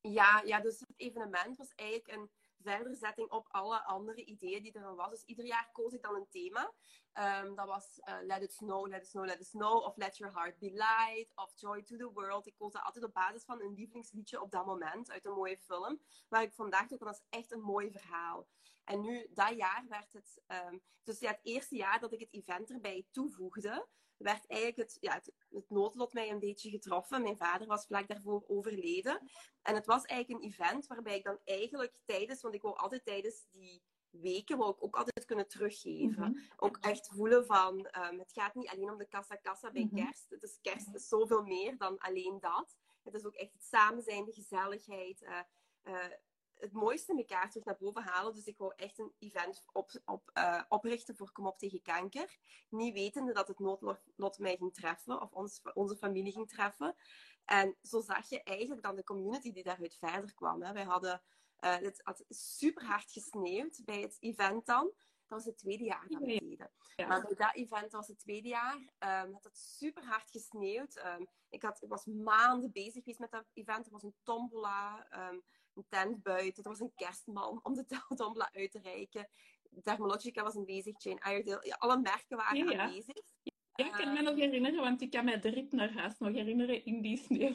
Ja, 0.00 0.42
ja, 0.44 0.60
dus 0.60 0.80
het 0.80 0.92
evenement 0.96 1.56
was 1.56 1.72
eigenlijk 1.74 2.12
een 2.12 2.30
verderzetting 2.70 3.30
op 3.30 3.46
alle 3.50 3.84
andere 3.84 4.24
ideeën 4.24 4.62
die 4.62 4.72
er 4.72 4.86
al 4.86 4.96
was. 4.96 5.10
Dus 5.10 5.24
ieder 5.24 5.44
jaar 5.44 5.70
koos 5.72 5.92
ik 5.92 6.02
dan 6.02 6.14
een 6.14 6.28
thema. 6.28 6.72
Um, 7.14 7.54
dat 7.54 7.66
was 7.66 7.98
uh, 7.98 8.16
Let 8.22 8.42
It 8.42 8.52
Snow, 8.52 8.88
Let 8.88 9.02
It 9.02 9.08
Snow, 9.08 9.24
Let 9.24 9.40
It 9.40 9.46
Snow. 9.46 9.84
Of 9.84 9.96
Let 9.96 10.16
Your 10.16 10.34
Heart 10.34 10.58
Be 10.58 10.70
Light. 10.70 11.32
Of 11.34 11.52
Joy 11.56 11.82
to 11.82 11.96
the 11.96 12.10
World. 12.12 12.46
Ik 12.46 12.54
koos 12.56 12.72
dat 12.72 12.82
altijd 12.82 13.04
op 13.04 13.12
basis 13.12 13.44
van 13.44 13.60
een 13.60 13.74
lievelingsliedje 13.74 14.40
op 14.40 14.50
dat 14.50 14.66
moment. 14.66 15.10
Uit 15.10 15.24
een 15.24 15.32
mooie 15.32 15.58
film. 15.58 16.00
Waar 16.28 16.42
ik 16.42 16.54
vandaag 16.54 16.86
dacht, 16.88 17.04
dat 17.04 17.14
is 17.14 17.38
echt 17.38 17.52
een 17.52 17.62
mooi 17.62 17.90
verhaal. 17.90 18.48
En 18.84 19.00
nu, 19.00 19.26
dat 19.30 19.56
jaar 19.56 19.84
werd 19.88 20.12
het... 20.12 20.42
Um, 20.46 20.82
dus 21.02 21.20
het 21.20 21.40
eerste 21.42 21.76
jaar 21.76 22.00
dat 22.00 22.12
ik 22.12 22.20
het 22.20 22.32
event 22.32 22.70
erbij 22.70 23.06
toevoegde 23.10 23.86
werd 24.16 24.46
eigenlijk 24.46 24.90
het, 24.90 24.98
ja, 25.00 25.14
het, 25.14 25.32
het, 25.50 25.70
noodlot 25.70 26.12
mij 26.12 26.30
een 26.30 26.38
beetje 26.38 26.70
getroffen. 26.70 27.22
Mijn 27.22 27.36
vader 27.36 27.66
was 27.66 27.86
vlak 27.86 28.08
daarvoor 28.08 28.44
overleden. 28.46 29.30
En 29.62 29.74
het 29.74 29.86
was 29.86 30.04
eigenlijk 30.04 30.42
een 30.42 30.50
event 30.50 30.86
waarbij 30.86 31.16
ik 31.16 31.24
dan 31.24 31.38
eigenlijk 31.44 31.98
tijdens, 32.04 32.42
want 32.42 32.54
ik 32.54 32.62
wou 32.62 32.76
altijd 32.76 33.04
tijdens 33.04 33.46
die 33.50 33.82
weken 34.10 34.58
wou 34.58 34.70
ik 34.70 34.84
ook 34.84 34.96
altijd 34.96 35.24
kunnen 35.24 35.48
teruggeven. 35.48 36.30
Mhm. 36.30 36.40
Ook 36.56 36.76
echt 36.80 37.08
voelen 37.08 37.46
van, 37.46 37.78
um, 37.78 38.18
het 38.18 38.32
gaat 38.32 38.54
niet 38.54 38.68
alleen 38.68 38.90
om 38.90 38.98
de 38.98 39.08
kassa 39.08 39.36
kassa 39.36 39.70
bij 39.70 39.88
mhm. 39.90 40.04
kerst. 40.04 40.30
Het 40.30 40.42
is 40.42 40.58
kerst 40.62 40.94
is 40.94 41.08
zoveel 41.08 41.42
meer 41.42 41.76
dan 41.78 41.98
alleen 41.98 42.38
dat. 42.40 42.76
Het 43.02 43.14
is 43.14 43.24
ook 43.24 43.34
echt 43.34 43.52
het 43.52 43.64
samen 43.64 44.02
zijn, 44.02 44.24
de 44.24 44.32
gezelligheid. 44.32 45.22
Uh, 45.22 45.38
uh, 45.84 46.04
het 46.58 46.72
mooiste 46.72 47.12
in 47.12 47.18
elkaar 47.18 47.50
terug 47.50 47.64
naar 47.64 47.76
boven 47.78 48.02
halen. 48.02 48.34
Dus 48.34 48.44
ik 48.44 48.58
wou 48.58 48.72
echt 48.76 48.98
een 48.98 49.12
event 49.18 49.64
op, 49.72 49.90
op, 50.04 50.30
uh, 50.34 50.62
oprichten 50.68 51.16
voor 51.16 51.32
Kom 51.32 51.46
op 51.46 51.58
tegen 51.58 51.82
kanker. 51.82 52.36
Niet 52.68 52.94
wetende 52.94 53.32
dat 53.32 53.48
het 53.48 53.58
noodlot 53.58 54.38
mij 54.38 54.56
ging 54.56 54.74
treffen 54.74 55.20
of 55.20 55.32
ons, 55.32 55.60
onze 55.74 55.96
familie 55.96 56.32
ging 56.32 56.48
treffen. 56.48 56.96
En 57.44 57.76
zo 57.82 58.00
zag 58.00 58.28
je 58.28 58.42
eigenlijk 58.42 58.82
dan 58.82 58.96
de 58.96 59.04
community 59.04 59.52
die 59.52 59.62
daaruit 59.62 59.96
verder 59.96 60.34
kwam. 60.34 60.62
Hè. 60.62 60.72
Wij 60.72 60.84
hadden, 60.84 61.22
uh, 61.60 61.76
het 61.76 62.00
had 62.02 62.24
super 62.28 62.84
hard 62.84 63.12
gesneeuwd 63.12 63.84
bij 63.84 64.00
het 64.00 64.16
event 64.20 64.66
dan. 64.66 64.92
Dat 65.28 65.38
was 65.38 65.44
het 65.44 65.58
tweede 65.58 65.84
jaar 65.84 66.06
dat 66.08 66.20
we 66.20 66.26
deden. 66.26 66.70
Maar 67.08 67.20
bij 67.20 67.34
dat 67.34 67.54
event 67.54 67.92
was 67.92 68.08
het 68.08 68.18
tweede 68.18 68.48
jaar. 68.48 68.76
Um, 68.76 69.32
had 69.32 69.44
het 69.44 69.58
super 69.58 70.04
hard 70.04 70.30
gesneeuwd. 70.30 70.96
Um, 70.96 71.26
ik, 71.48 71.62
had, 71.62 71.82
ik 71.82 71.88
was 71.88 72.04
maanden 72.04 72.72
bezig 72.72 73.02
geweest 73.02 73.18
met 73.18 73.30
dat 73.30 73.50
event. 73.52 73.86
Er 73.86 73.92
was 73.92 74.02
een 74.02 74.16
tombola. 74.22 75.06
Um, 75.30 75.42
een 75.76 75.86
tent 75.88 76.22
buiten. 76.22 76.64
Er 76.64 76.70
was 76.70 76.80
een 76.80 76.92
kerstman 76.94 77.60
om 77.62 77.74
de 77.74 77.84
tombola 78.16 78.50
uit 78.52 78.70
te 78.70 78.78
reiken. 78.78 79.28
Dermalogica 79.70 80.42
was 80.42 80.56
aanwezig, 80.56 81.02
Jane 81.02 81.20
Iredale. 81.24 81.66
Ja, 81.66 81.74
alle 81.74 81.98
merken 81.98 82.36
waren 82.36 82.68
ja, 82.68 82.78
aanwezig. 82.78 83.16
Ja, 83.72 83.86
ik 83.86 83.92
kan 83.92 84.12
me 84.12 84.22
nog 84.22 84.34
herinneren, 84.34 84.80
want 84.80 85.00
ik 85.00 85.10
kan 85.10 85.24
mij 85.24 85.40
de 85.40 85.66
naar 85.70 85.92
huis 85.92 86.18
nog 86.18 86.32
herinneren 86.32 86.84
in 86.84 87.00
die 87.00 87.16
sneeuw. 87.16 87.54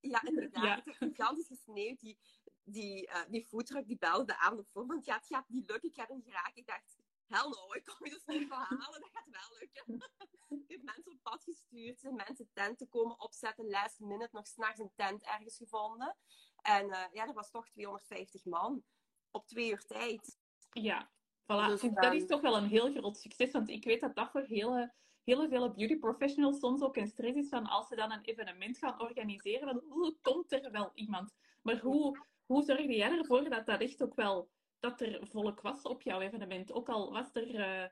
Ja, 0.00 0.22
inderdaad. 0.22 0.64
Ja. 0.64 0.74
Het 0.74 0.84
heeft 0.84 0.96
gigantisch 0.96 1.46
gesneeuwd. 1.46 2.00
Die, 2.00 2.18
die, 2.64 3.06
uh, 3.06 3.16
die 3.28 3.46
foodtruck 3.46 3.86
die 3.86 3.98
belde 3.98 4.38
aan 4.38 4.56
de. 4.56 4.64
Want 4.72 5.04
ja, 5.04 5.14
het 5.14 5.26
gaat 5.26 5.48
niet 5.48 5.70
lukken. 5.70 5.88
Ik 5.88 5.94
ga 5.94 6.08
er 6.08 6.20
geraken. 6.24 6.56
Ik 6.56 6.66
dacht, 6.66 6.96
hell 7.32 7.48
no, 7.48 7.72
ik 7.72 7.84
kom 7.84 8.06
je 8.06 8.10
dus 8.10 8.24
niet 8.26 8.48
verhalen. 8.48 9.00
Dat 9.00 9.10
gaat 9.12 9.30
wel 9.30 9.58
lukken. 9.58 10.10
ik 10.66 10.70
heb 10.70 10.82
mensen 10.82 11.12
op 11.12 11.22
pad 11.22 11.42
gestuurd. 11.44 12.00
Zijn 12.00 12.14
mensen 12.14 12.48
tenten 12.52 12.88
komen 12.88 13.20
opzetten. 13.20 13.68
Last 13.68 14.00
minute 14.00 14.28
nog 14.32 14.46
s'nachts 14.46 14.80
een 14.80 14.92
tent 14.94 15.22
ergens 15.22 15.56
gevonden. 15.56 16.16
En 16.62 16.86
uh, 16.86 17.04
ja, 17.12 17.26
er 17.26 17.34
was 17.34 17.50
toch 17.50 17.68
250 17.68 18.44
man 18.44 18.82
op 19.30 19.46
twee 19.46 19.70
uur 19.70 19.84
tijd. 19.84 20.38
Ja, 20.70 21.10
voilà. 21.42 21.66
Dus, 21.66 21.80
dat 21.80 22.14
is 22.14 22.26
toch 22.26 22.40
wel 22.40 22.56
een 22.56 22.68
heel 22.68 22.92
groot 22.92 23.18
succes. 23.18 23.50
Want 23.50 23.68
ik 23.68 23.84
weet 23.84 24.00
dat 24.00 24.14
dat 24.14 24.30
voor 24.30 24.42
hele, 24.42 24.92
hele 25.24 25.48
vele 25.48 25.72
beauty 25.72 25.98
professionals 25.98 26.58
soms 26.58 26.82
ook 26.82 26.96
een 26.96 27.06
stress 27.06 27.36
is 27.36 27.48
van 27.48 27.66
als 27.66 27.88
ze 27.88 27.96
dan 27.96 28.12
een 28.12 28.24
evenement 28.24 28.78
gaan 28.78 29.00
organiseren. 29.00 29.68
Van, 29.68 29.82
hoe 29.88 30.16
komt 30.20 30.52
er 30.52 30.70
wel 30.70 30.90
iemand? 30.94 31.34
Maar 31.62 31.78
hoe, 31.78 32.26
hoe 32.46 32.62
zorgde 32.62 32.94
jij 32.94 33.18
ervoor 33.18 33.48
dat 33.48 33.66
dat 33.66 33.80
echt 33.80 34.02
ook 34.02 34.14
wel 34.14 34.50
dat 34.82 35.00
er 35.00 35.26
volk 35.26 35.60
was 35.60 35.82
op 35.82 36.02
jouw 36.02 36.20
evenement? 36.20 36.72
Ook 36.72 36.88
al 36.88 37.12
was 37.12 37.34
er 37.34 37.48
uh, 37.54 37.88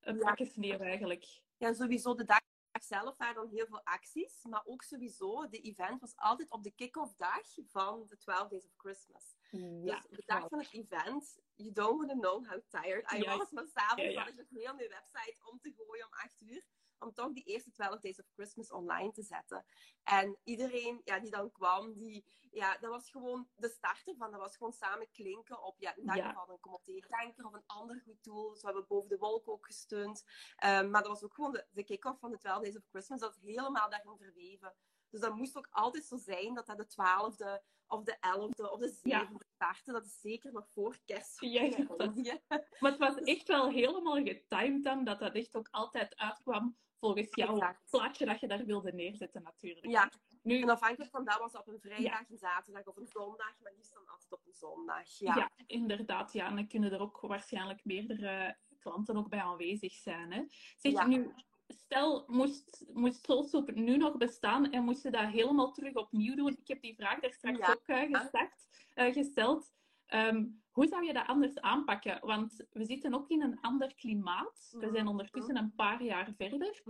een 0.00 0.18
pakje 0.18 0.46
sneeuw 0.46 0.78
eigenlijk. 0.78 1.24
Ja, 1.56 1.72
sowieso 1.72 2.14
de 2.14 2.24
dag 2.24 2.40
zelf 2.82 3.16
waren 3.16 3.34
dan 3.34 3.48
heel 3.48 3.66
veel 3.66 3.84
acties, 3.84 4.44
maar 4.44 4.62
ook 4.64 4.82
sowieso, 4.82 5.48
de 5.48 5.60
event 5.60 6.00
was 6.00 6.12
altijd 6.16 6.50
op 6.50 6.62
de 6.62 6.70
kick-off 6.70 7.14
dag 7.16 7.42
van 7.70 8.06
de 8.08 8.16
12 8.16 8.48
Days 8.48 8.66
of 8.66 8.72
Christmas. 8.76 9.34
Mm, 9.50 9.84
dus 9.84 10.06
de 10.10 10.22
dag 10.26 10.48
van 10.48 10.58
het 10.58 10.72
event, 10.72 11.40
you 11.54 11.72
don't 11.72 11.96
want 11.96 12.10
to 12.10 12.18
know 12.18 12.46
how 12.46 12.60
tired 12.68 13.12
I 13.12 13.24
was, 13.24 13.50
maar 13.50 13.66
s'avonds 13.66 14.12
ja, 14.12 14.20
had 14.20 14.28
ik 14.28 14.36
nog 14.36 14.62
heel 14.62 14.74
mijn 14.74 14.88
website 14.88 15.36
om 15.50 15.60
te 15.60 15.72
gooien 15.76 16.06
om 16.06 16.12
8 16.12 16.40
uur 16.40 16.64
om 17.04 17.12
toch 17.12 17.32
die 17.32 17.44
eerste 17.44 17.70
12 17.70 18.00
Days 18.00 18.20
of 18.20 18.26
Christmas 18.34 18.72
online 18.72 19.12
te 19.12 19.22
zetten. 19.22 19.64
En 20.02 20.38
iedereen 20.44 21.00
ja, 21.04 21.18
die 21.20 21.30
dan 21.30 21.52
kwam, 21.52 21.94
die, 21.94 22.24
ja, 22.50 22.76
dat 22.78 22.90
was 22.90 23.10
gewoon 23.10 23.48
de 23.56 23.68
starter 23.68 24.14
van. 24.16 24.30
Dat 24.30 24.40
was 24.40 24.56
gewoon 24.56 24.72
samen 24.72 25.10
klinken 25.10 25.62
op, 25.62 25.78
ja, 25.78 25.96
in 25.96 26.04
ja. 26.04 26.28
geval 26.28 26.60
een 26.84 27.00
kanker 27.08 27.46
of 27.46 27.52
een 27.52 27.66
ander 27.66 28.00
goed 28.04 28.24
doel. 28.24 28.54
Zo 28.54 28.66
hebben 28.66 28.82
we 28.82 28.88
boven 28.88 29.08
de 29.08 29.18
wolk 29.18 29.48
ook 29.48 29.66
gesteund. 29.66 30.24
Um, 30.64 30.90
maar 30.90 31.02
dat 31.02 31.12
was 31.12 31.22
ook 31.22 31.34
gewoon 31.34 31.52
de, 31.52 31.66
de 31.70 31.84
kick-off 31.84 32.18
van 32.20 32.30
de 32.30 32.38
12 32.38 32.62
Days 32.62 32.76
of 32.76 32.86
Christmas. 32.88 33.20
Dat 33.20 33.36
is 33.36 33.42
helemaal 33.42 33.90
daarin 33.90 34.16
verweven. 34.16 34.74
Dus 35.10 35.20
dat 35.20 35.34
moest 35.34 35.56
ook 35.56 35.68
altijd 35.70 36.04
zo 36.04 36.16
zijn 36.16 36.54
dat 36.54 36.66
dat 36.66 36.76
de 36.76 36.86
twaalfde 36.86 37.62
of 37.86 38.04
de 38.04 38.16
elfde 38.20 38.70
of 38.70 38.78
de 38.78 38.88
zevende 38.88 39.44
startte. 39.54 39.92
Dat 39.92 40.04
is 40.04 40.20
zeker 40.20 40.52
nog 40.52 40.68
voor 40.68 40.98
kerst. 41.04 41.40
Ja, 41.40 41.84
dat... 41.96 42.14
Maar 42.80 42.90
het 42.90 42.98
was 42.98 43.16
echt 43.16 43.48
wel 43.48 43.70
helemaal 43.70 44.22
getimed 44.24 44.84
dan, 44.84 45.04
dat 45.04 45.18
dat 45.18 45.34
echt 45.34 45.56
ook 45.56 45.68
altijd 45.70 46.16
uitkwam 46.16 46.76
volgens 47.04 47.34
jouw 47.34 47.54
exact. 47.54 47.90
plaatje 47.90 48.26
dat 48.26 48.40
je 48.40 48.46
daar 48.46 48.64
wilde 48.64 48.92
neerzetten 48.92 49.42
natuurlijk. 49.42 49.86
Ja, 49.86 50.10
nu... 50.42 50.60
en 50.60 50.70
afhankelijk 50.70 51.10
van 51.10 51.24
dat 51.24 51.38
was 51.38 51.56
op 51.56 51.68
een 51.68 51.80
vrijdag, 51.80 52.30
een 52.30 52.38
zaterdag 52.38 52.86
of 52.86 52.96
een 52.96 53.06
zondag, 53.06 53.54
maar 53.62 53.72
liefst 53.76 53.94
dan 53.94 54.06
altijd 54.06 54.32
op 54.32 54.40
een 54.46 54.54
zondag. 54.54 55.18
Ja, 55.18 55.36
ja 55.36 55.50
inderdaad. 55.66 56.32
Ja, 56.32 56.46
en 56.46 56.54
dan 56.56 56.68
kunnen 56.68 56.92
er 56.92 57.00
ook 57.00 57.20
waarschijnlijk 57.20 57.84
meerdere 57.84 58.56
klanten 58.78 59.16
ook 59.16 59.28
bij 59.28 59.40
aanwezig 59.40 59.92
zijn. 59.92 60.32
Hè. 60.32 60.42
Zeg 60.76 60.92
je 60.92 61.06
nu, 61.06 61.32
stel, 61.68 62.24
moest, 62.26 62.84
moest 62.92 63.24
Soulsoap 63.24 63.74
nu 63.74 63.96
nog 63.96 64.16
bestaan 64.16 64.70
en 64.70 64.84
moest 64.84 65.02
je 65.02 65.10
dat 65.10 65.26
helemaal 65.26 65.72
terug 65.72 65.94
opnieuw 65.94 66.34
doen? 66.34 66.56
Ik 66.60 66.68
heb 66.68 66.80
die 66.80 66.94
vraag 66.94 67.20
daar 67.20 67.32
straks 67.32 67.68
ook 67.68 67.88
uh, 67.88 68.18
gestart, 68.18 68.66
uh, 68.94 69.12
gesteld. 69.12 69.72
Um, 70.14 70.62
hoe 70.70 70.86
zou 70.86 71.04
je 71.04 71.12
dat 71.12 71.26
anders 71.26 71.60
aanpakken? 71.60 72.26
Want 72.26 72.64
we 72.70 72.84
zitten 72.84 73.14
ook 73.14 73.28
in 73.28 73.42
een 73.42 73.60
ander 73.60 73.94
klimaat. 73.94 74.74
We 74.78 74.90
zijn 74.90 75.06
ondertussen 75.06 75.56
een 75.56 75.74
paar 75.74 76.02
jaar 76.02 76.32
verder. 76.36 76.82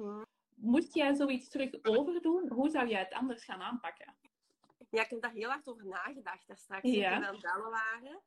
Moest 0.54 0.94
jij 0.94 1.14
zoiets 1.14 1.48
terug 1.48 1.70
overdoen? 1.82 2.48
Hoe 2.48 2.70
zou 2.70 2.88
jij 2.88 2.98
het 2.98 3.12
anders 3.12 3.44
gaan 3.44 3.60
aanpakken? 3.60 4.16
Ja, 4.90 5.02
ik 5.02 5.10
heb 5.10 5.20
daar 5.20 5.32
heel 5.32 5.48
hard 5.48 5.68
over 5.68 5.86
nagedacht 5.86 6.46
daar 6.46 6.56
straks. 6.56 6.88
Ja. 6.90 7.10
Toen 7.10 7.20
we 7.20 7.26
aan 7.26 7.32
het 7.34 7.42
bellen 7.42 7.70
waren. 7.70 8.22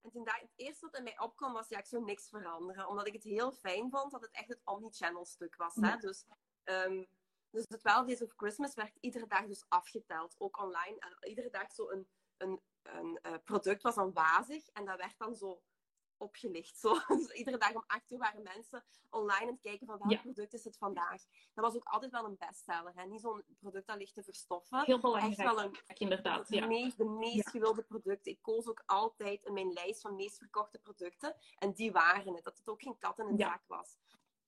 En 0.00 0.10
toen 0.10 0.24
dat, 0.24 0.40
het 0.40 0.52
eerste 0.56 0.86
wat 0.86 0.96
in 0.96 1.04
mij 1.04 1.20
opkwam 1.20 1.52
was, 1.52 1.68
ja, 1.68 1.78
ik 1.78 1.86
zou 1.86 2.04
niks 2.04 2.28
veranderen. 2.28 2.88
Omdat 2.88 3.06
ik 3.06 3.12
het 3.12 3.24
heel 3.24 3.52
fijn 3.52 3.90
vond 3.90 4.10
dat 4.10 4.20
het 4.20 4.30
echt 4.30 4.48
het 4.48 4.60
omni-channel 4.64 5.24
stuk 5.24 5.56
was. 5.56 5.74
Hè? 5.74 5.96
Dus, 5.96 6.24
um, 6.64 7.06
dus 7.50 7.66
de 7.66 7.78
12 7.78 8.06
Days 8.06 8.22
of 8.22 8.32
Christmas 8.36 8.74
werd 8.74 8.96
iedere 9.00 9.26
dag 9.26 9.46
dus 9.46 9.64
afgeteld. 9.68 10.34
Ook 10.38 10.62
online. 10.62 10.96
En 10.98 11.28
iedere 11.28 11.50
dag 11.50 11.72
zo 11.72 11.90
een, 11.90 12.08
een 12.36 12.60
een 12.82 13.18
uh, 13.22 13.32
product 13.44 13.82
was 13.82 13.94
dan 13.94 14.12
wazig 14.12 14.68
en 14.68 14.84
dat 14.84 14.96
werd 14.96 15.18
dan 15.18 15.34
zo 15.34 15.62
opgelicht. 16.16 16.78
Zo. 16.78 16.94
Dus 17.08 17.28
iedere 17.32 17.58
dag 17.58 17.74
om 17.74 17.84
acht 17.86 18.10
uur 18.10 18.18
waren 18.18 18.42
mensen 18.42 18.84
online 19.10 19.40
aan 19.46 19.52
het 19.52 19.60
kijken 19.60 19.86
van 19.86 19.98
welk 19.98 20.10
Ja. 20.10 20.20
product 20.20 20.52
is 20.52 20.64
het 20.64 20.76
vandaag. 20.76 21.22
Dat 21.54 21.64
was 21.64 21.74
ook 21.74 21.84
altijd 21.84 22.10
wel 22.12 22.24
een 22.24 22.36
bestseller. 22.38 22.92
Hè? 22.94 23.04
Niet 23.06 23.20
zo'n 23.20 23.44
product 23.58 23.86
dat 23.86 23.96
ligt 23.96 24.14
te 24.14 24.22
verstoffen. 24.22 24.78
Heel 24.84 24.94
Echt 24.94 25.02
belangrijk, 25.02 25.36
wel 25.54 25.62
een, 25.62 25.76
inderdaad. 25.94 26.48
de, 26.48 26.56
Ja. 26.56 26.66
meest, 26.66 26.96
de 26.96 27.04
meest 27.04 27.34
Ja. 27.44 27.50
gewilde 27.50 27.82
producten. 27.82 28.32
Ik 28.32 28.42
koos 28.42 28.66
ook 28.68 28.82
altijd 28.86 29.44
in 29.44 29.52
mijn 29.52 29.72
lijst 29.72 30.00
van 30.00 30.14
meest 30.14 30.38
verkochte 30.38 30.78
producten. 30.78 31.36
En 31.58 31.72
die 31.72 31.92
waren 31.92 32.34
het. 32.34 32.44
Dat 32.44 32.58
het 32.58 32.68
ook 32.68 32.82
geen 32.82 32.98
kat 32.98 33.18
in 33.18 33.26
een 33.26 33.38
zak 33.38 33.62
was. 33.66 33.96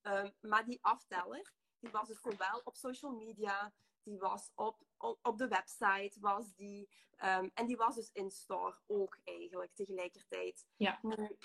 Ehm, 0.03 0.31
maar 0.41 0.65
die 0.65 0.79
afteller, 0.83 1.53
die 1.83 1.91
was 1.91 2.09
dus 2.09 2.21
zowel 2.21 2.61
op 2.65 2.77
social 2.77 3.13
media, 3.13 3.73
die 4.03 4.19
was 4.19 4.51
op, 4.55 4.85
op, 5.23 5.39
de 5.39 5.49
website, 5.49 6.21
was 6.21 6.55
die, 6.55 6.89
ehm, 7.17 7.49
en 7.55 7.67
die 7.67 7.77
was 7.77 7.95
dus 7.95 8.11
in 8.13 8.31
store 8.31 8.79
ook 8.87 9.19
eigenlijk 9.25 9.75
tegelijkertijd. 9.75 10.67
Ja. 10.77 10.99
Nu, 11.03 11.37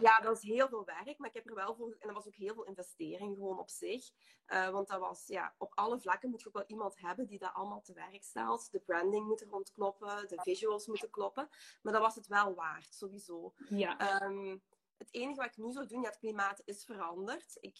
ja, 0.00 0.20
dat 0.20 0.36
is 0.36 0.42
heel 0.42 0.68
veel 0.68 0.84
werk, 0.84 1.18
maar 1.18 1.28
ik 1.28 1.34
heb 1.34 1.48
er 1.48 1.54
wel 1.54 1.74
voor, 1.74 1.96
en 1.98 2.06
dat 2.06 2.16
was 2.16 2.26
ook 2.26 2.34
heel 2.34 2.54
veel 2.54 2.64
investering 2.64 3.36
gewoon 3.36 3.58
op 3.58 3.70
zich. 3.70 4.10
Eh, 4.44 4.70
want 4.70 4.88
dat 4.88 5.00
was, 5.00 5.26
ja, 5.26 5.54
op 5.58 5.72
alle 5.74 6.00
vlakken 6.00 6.30
moet 6.30 6.40
je 6.40 6.46
ook 6.46 6.54
wel 6.54 6.66
iemand 6.66 7.00
hebben 7.00 7.26
die 7.26 7.38
dat 7.38 7.54
allemaal 7.54 7.82
te 7.82 7.92
werk 7.92 8.22
stelt. 8.22 8.72
De 8.72 8.80
branding 8.80 9.26
moet 9.26 9.40
er 9.40 9.48
rond 9.48 9.72
kloppen, 9.72 10.28
de 10.28 10.40
visuals 10.42 10.86
moeten 10.86 11.10
kloppen. 11.10 11.48
Maar 11.82 11.92
dat 11.92 12.02
was 12.02 12.14
het 12.14 12.26
wel 12.26 12.54
waard, 12.54 12.94
sowieso. 12.94 13.54
Ja. 13.68 13.98
Ehm, 13.98 14.58
het 14.96 15.14
enige 15.14 15.40
wat 15.40 15.46
ik 15.50 15.56
nu 15.56 15.72
zou 15.72 15.86
doen, 15.86 16.00
ja, 16.00 16.08
het 16.08 16.18
klimaat 16.18 16.62
is 16.64 16.84
veranderd. 16.84 17.56
Ik, 17.60 17.78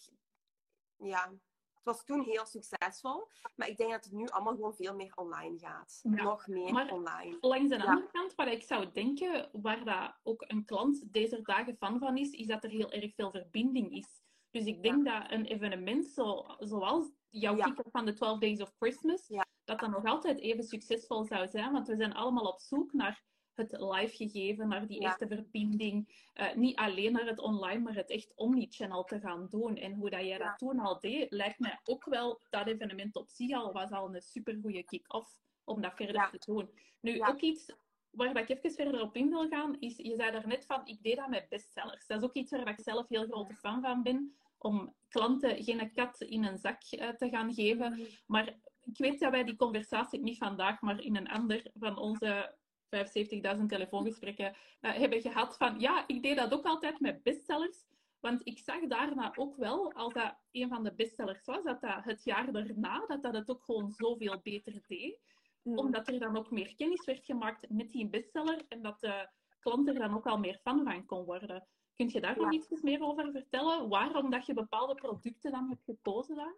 ja, 0.97 1.33
het 1.83 1.95
was 1.95 2.05
toen 2.05 2.23
heel 2.23 2.45
succesvol, 2.45 3.27
maar 3.55 3.67
ik 3.67 3.77
denk 3.77 3.91
dat 3.91 4.03
het 4.03 4.13
nu 4.13 4.27
allemaal 4.27 4.53
gewoon 4.53 4.75
veel 4.75 4.95
meer 4.95 5.11
online 5.15 5.59
gaat. 5.59 5.99
Ja. 6.03 6.23
Nog 6.23 6.47
meer 6.47 6.73
Maar- 6.73 6.91
online. 6.91 7.37
Langs 7.41 7.69
de 7.69 7.77
Ja. 7.77 7.83
andere 7.83 8.11
kant, 8.11 8.35
wat 8.35 8.47
ik 8.47 8.63
zou 8.63 8.91
denken, 8.91 9.49
waar 9.51 9.83
dat 9.85 10.13
ook 10.23 10.43
een 10.47 10.65
klant 10.65 11.13
deze 11.13 11.41
dagen 11.41 11.75
fan 11.77 11.99
van 11.99 12.17
is, 12.17 12.29
is 12.31 12.45
dat 12.47 12.63
er 12.63 12.69
heel 12.69 12.91
erg 12.91 13.13
veel 13.15 13.31
verbinding 13.31 13.91
is. 13.91 14.21
Dus 14.51 14.65
ik 14.65 14.83
denk 14.83 15.05
dat 15.05 15.31
een 15.31 15.45
evenement 15.45 16.05
zo, 16.07 16.45
zoals 16.59 17.11
jouw 17.29 17.55
Ja. 17.55 17.75
van 17.91 18.05
de 18.05 18.13
12 18.13 18.39
Days 18.39 18.61
of 18.61 18.73
Christmas, 18.79 19.27
dat 19.63 19.79
dat 19.79 19.89
nog 19.89 20.05
altijd 20.05 20.39
even 20.39 20.63
succesvol 20.63 21.23
zou 21.25 21.47
zijn. 21.47 21.71
Want 21.71 21.87
we 21.87 21.95
zijn 21.95 22.13
allemaal 22.13 22.45
op 22.45 22.59
zoek 22.59 22.93
naar 22.93 23.23
het 23.55 23.71
live 23.71 24.15
gegeven, 24.15 24.67
naar 24.67 24.87
die 24.87 25.01
Ja. 25.01 25.07
echte 25.09 25.27
verbinding. 25.27 26.27
Eh, 26.33 26.55
niet 26.55 26.77
alleen 26.77 27.11
naar 27.11 27.25
het 27.25 27.39
online, 27.39 27.79
maar 27.79 27.95
het 27.95 28.09
echt 28.09 28.33
omnichannel 28.35 29.03
te 29.03 29.19
gaan 29.19 29.47
doen. 29.49 29.75
En 29.77 29.93
hoe 29.93 30.09
dat 30.09 30.19
jij 30.19 30.37
Ja. 30.37 30.37
dat 30.37 30.57
toen 30.57 30.79
al 30.79 30.99
deed, 30.99 31.31
lijkt 31.31 31.59
mij 31.59 31.79
ook 31.83 32.05
wel, 32.05 32.41
dat 32.49 32.67
evenement 32.67 33.15
op 33.15 33.29
zich 33.29 33.51
al 33.55 33.71
was 33.71 33.91
al 33.91 34.15
een 34.15 34.21
supergoeie 34.21 34.83
kick-off 34.83 35.41
om 35.63 35.81
dat 35.81 35.93
verder 35.95 36.15
Ja. 36.15 36.29
te 36.29 36.41
doen. 36.45 36.69
Nu, 37.01 37.21
ook 37.21 37.41
iets 37.41 37.75
waar 38.11 38.37
ik 38.37 38.49
even 38.49 38.71
verder 38.71 39.01
op 39.01 39.15
in 39.15 39.29
wil 39.29 39.47
gaan, 39.47 39.79
is, 39.79 39.97
je 39.97 40.15
zei 40.15 40.31
daarnet 40.31 40.65
van, 40.65 40.81
ik 40.85 41.03
deed 41.03 41.15
dat 41.15 41.29
met 41.29 41.49
bestsellers. 41.49 42.07
Dat 42.07 42.17
is 42.17 42.23
ook 42.23 42.33
iets 42.33 42.51
waar 42.51 42.67
ik 42.69 42.79
zelf 42.81 43.09
heel 43.09 43.25
grote 43.25 43.53
fan 43.55 43.81
van 43.81 44.03
ben, 44.03 44.35
om 44.57 44.93
klanten 45.09 45.63
geen 45.63 45.91
kat 45.93 46.21
in 46.21 46.43
een 46.43 46.57
zak 46.57 46.81
eh, 46.83 47.09
te 47.09 47.29
gaan 47.29 47.53
geven. 47.53 48.07
Maar 48.27 48.47
ik 48.83 48.97
weet 48.97 49.19
dat 49.19 49.31
wij 49.31 49.43
die 49.43 49.55
conversatie 49.55 50.19
niet 50.19 50.37
vandaag, 50.37 50.81
maar 50.81 50.99
in 51.01 51.15
een 51.15 51.29
ander 51.29 51.71
van 51.73 51.97
onze 51.97 52.55
75.000 52.93 53.65
telefoongesprekken 53.67 54.55
eh, 54.81 54.91
hebben 54.93 55.21
gehad 55.21 55.57
van, 55.57 55.79
ja, 55.79 56.03
ik 56.07 56.23
deed 56.23 56.37
dat 56.37 56.53
ook 56.53 56.65
altijd 56.65 56.99
met 56.99 57.23
bestsellers. 57.23 57.85
Want 58.19 58.41
ik 58.47 58.59
zag 58.59 58.87
daarna 58.87 59.31
ook 59.35 59.55
wel, 59.55 59.91
als 59.93 60.13
dat 60.13 60.35
een 60.51 60.69
van 60.69 60.83
de 60.83 60.93
bestsellers 60.93 61.45
was, 61.45 61.63
dat 61.63 61.81
dat 61.81 62.03
het 62.03 62.23
jaar 62.23 62.51
daarna, 62.51 63.05
dat 63.07 63.23
dat 63.23 63.33
het 63.33 63.49
ook 63.49 63.63
gewoon 63.63 63.91
zoveel 63.91 64.39
beter 64.43 64.83
deed 64.87 65.19
Mm. 65.63 65.77
omdat 65.77 66.07
er 66.07 66.19
dan 66.19 66.37
ook 66.37 66.51
meer 66.51 66.75
kennis 66.75 67.05
werd 67.05 67.25
gemaakt 67.25 67.69
met 67.69 67.91
die 67.91 68.07
bestseller 68.07 68.65
en 68.67 68.81
dat 68.81 68.99
de 68.99 69.29
klant 69.59 69.87
er 69.87 69.93
dan 69.93 70.15
ook 70.15 70.25
al 70.25 70.37
meer 70.37 70.59
fan 70.63 70.83
van 70.83 71.05
kon 71.05 71.23
worden. 71.25 71.67
Kun 71.95 72.09
je 72.09 72.21
daar 72.21 72.37
nog 72.37 72.51
Ja. 72.51 72.59
iets 72.59 72.81
meer 72.81 73.01
over 73.01 73.31
vertellen? 73.31 73.89
Waarom 73.89 74.29
dat 74.29 74.45
je 74.45 74.53
bepaalde 74.53 74.95
producten 74.95 75.51
dan 75.51 75.69
hebt 75.69 75.83
gekozen 75.83 76.35
daar? 76.35 76.55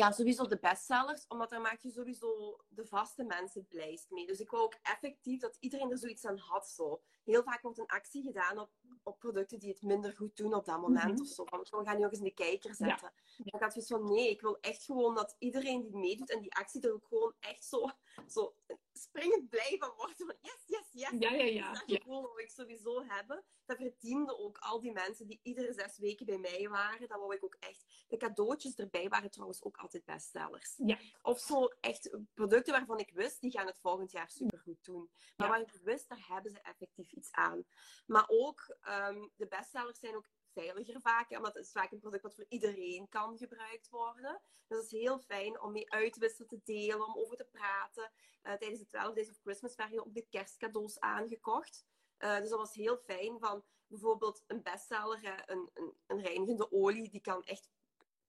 Ja, 0.00 0.10
sowieso 0.12 0.46
de 0.46 0.58
bestsellers, 0.58 1.26
omdat 1.28 1.50
daar 1.50 1.60
maak 1.60 1.80
je 1.80 1.90
sowieso 1.90 2.56
de 2.68 2.86
vaste 2.86 3.24
mensen 3.24 3.60
het 3.60 3.68
blijst 3.68 4.10
mee. 4.10 4.26
Dus 4.26 4.40
ik 4.40 4.50
wou 4.50 4.62
ook 4.62 4.74
effectief 4.82 5.40
dat 5.40 5.56
iedereen 5.60 5.90
er 5.90 5.98
zoiets 5.98 6.24
aan 6.26 6.38
had. 6.38 6.68
Zo. 6.68 7.00
Heel 7.24 7.42
vaak 7.42 7.62
wordt 7.62 7.78
een 7.78 7.86
actie 7.86 8.22
gedaan 8.22 8.58
op, 8.58 8.70
op 9.02 9.18
producten 9.18 9.58
die 9.58 9.68
het 9.70 9.82
minder 9.82 10.16
goed 10.16 10.36
doen 10.36 10.54
op 10.54 10.64
dat 10.64 10.80
moment 10.80 11.12
Mhm. 11.12 11.20
of 11.20 11.26
zo. 11.26 11.44
Van, 11.44 11.60
we 11.60 11.84
gaan 11.84 11.94
die 11.94 12.02
nog 12.02 12.10
eens 12.10 12.18
in 12.18 12.24
de 12.24 12.30
kijker 12.34 12.74
zetten. 12.74 13.12
Ja. 13.36 13.44
Ik 13.44 13.60
had 13.60 13.72
zoiets 13.72 13.90
van, 13.90 14.04
nee, 14.04 14.30
ik 14.30 14.40
wil 14.40 14.58
echt 14.60 14.84
gewoon 14.84 15.14
dat 15.14 15.36
iedereen 15.38 15.82
die 15.82 15.96
meedoet 15.96 16.30
en 16.30 16.40
die 16.40 16.54
actie 16.54 16.80
er 16.80 16.92
ook 16.92 17.06
gewoon 17.06 17.34
echt 17.40 17.64
zo, 17.64 17.90
zo 18.26 18.54
springend 18.98 19.48
blij 19.48 19.76
van 19.78 19.92
wordt. 19.96 20.16
Van 20.16 20.36
yes, 20.40 20.62
yes, 20.66 20.88
yes. 20.92 21.10
Ja, 21.18 21.30
ja, 21.30 21.44
ja. 21.44 21.72
Dat 21.72 21.82
ja. 21.86 21.96
gevoel 21.96 22.22
wil 22.22 22.38
ik 22.38 22.50
sowieso 22.50 23.04
hebben. 23.06 23.44
Dat 23.64 23.76
verdienden 23.76 24.38
ook 24.38 24.58
al 24.58 24.80
die 24.80 24.92
mensen 24.92 25.26
die 25.26 25.40
iedere 25.42 25.72
zes 25.72 25.98
weken 25.98 26.26
bij 26.26 26.38
mij 26.38 26.68
waren. 26.68 27.08
Dat 27.08 27.18
wou 27.18 27.34
ik 27.34 27.44
ook 27.44 27.56
echt. 27.60 27.84
De 28.08 28.16
cadeautjes 28.16 28.74
erbij 28.74 29.08
waren 29.08 29.30
trouwens 29.30 29.62
ook 29.62 29.76
altijd 29.76 30.04
bestsellers. 30.04 30.74
Ja. 30.76 30.98
Of 31.22 31.38
zo 31.38 31.64
echt 31.80 32.16
producten 32.34 32.72
waarvan 32.72 32.98
ik 32.98 33.10
wist, 33.14 33.40
die 33.40 33.50
gaan 33.50 33.66
het 33.66 33.78
volgend 33.78 34.10
jaar 34.10 34.30
supergoed 34.30 34.84
doen. 34.84 35.10
Maar 35.36 35.46
Ja. 35.46 35.48
waar 35.48 35.60
ik 35.60 35.80
wist, 35.82 36.08
daar 36.08 36.24
hebben 36.28 36.50
ze 36.52 36.60
effectief 36.60 37.12
iets 37.12 37.32
aan. 37.32 37.64
Maar 38.06 38.24
ook, 38.28 38.76
ehm, 38.80 39.26
de 39.36 39.46
bestsellers 39.46 39.98
zijn 39.98 40.16
ook 40.16 40.28
veiliger 40.62 41.00
vaak, 41.00 41.30
omdat 41.36 41.54
het 41.54 41.64
is 41.64 41.72
vaak 41.72 41.92
een 41.92 41.98
product 41.98 42.22
wat 42.22 42.34
voor 42.34 42.46
iedereen 42.48 43.08
kan 43.08 43.38
gebruikt 43.38 43.88
worden. 43.88 44.40
Dus 44.66 44.76
het 44.78 44.86
is 44.92 45.00
heel 45.00 45.18
fijn 45.18 45.60
om 45.60 45.72
mee 45.72 45.92
uit 45.92 46.12
te 46.12 46.20
wisselen, 46.20 46.48
te 46.48 46.60
delen, 46.64 47.06
om 47.06 47.16
over 47.16 47.36
te 47.36 47.44
praten. 47.44 48.12
Eh, 48.42 48.54
tijdens 48.54 48.80
de 48.80 48.86
12 48.86 49.14
Days 49.14 49.30
of 49.30 49.38
Christmas 49.42 49.74
werden 49.74 50.06
ook 50.06 50.14
de 50.14 50.26
kerstcadeaus 50.30 51.00
aangekocht. 51.00 51.84
Eh, 52.16 52.38
dus 52.38 52.48
dat 52.48 52.58
was 52.58 52.74
heel 52.74 52.96
fijn 52.96 53.38
van 53.38 53.64
bijvoorbeeld 53.86 54.42
een 54.46 54.62
bestseller, 54.62 55.18
hè, 55.22 55.52
een, 55.52 55.70
een, 55.74 55.92
een 56.06 56.20
reinigende 56.20 56.72
olie, 56.72 57.10
die 57.10 57.20
kan 57.20 57.44
echt 57.44 57.70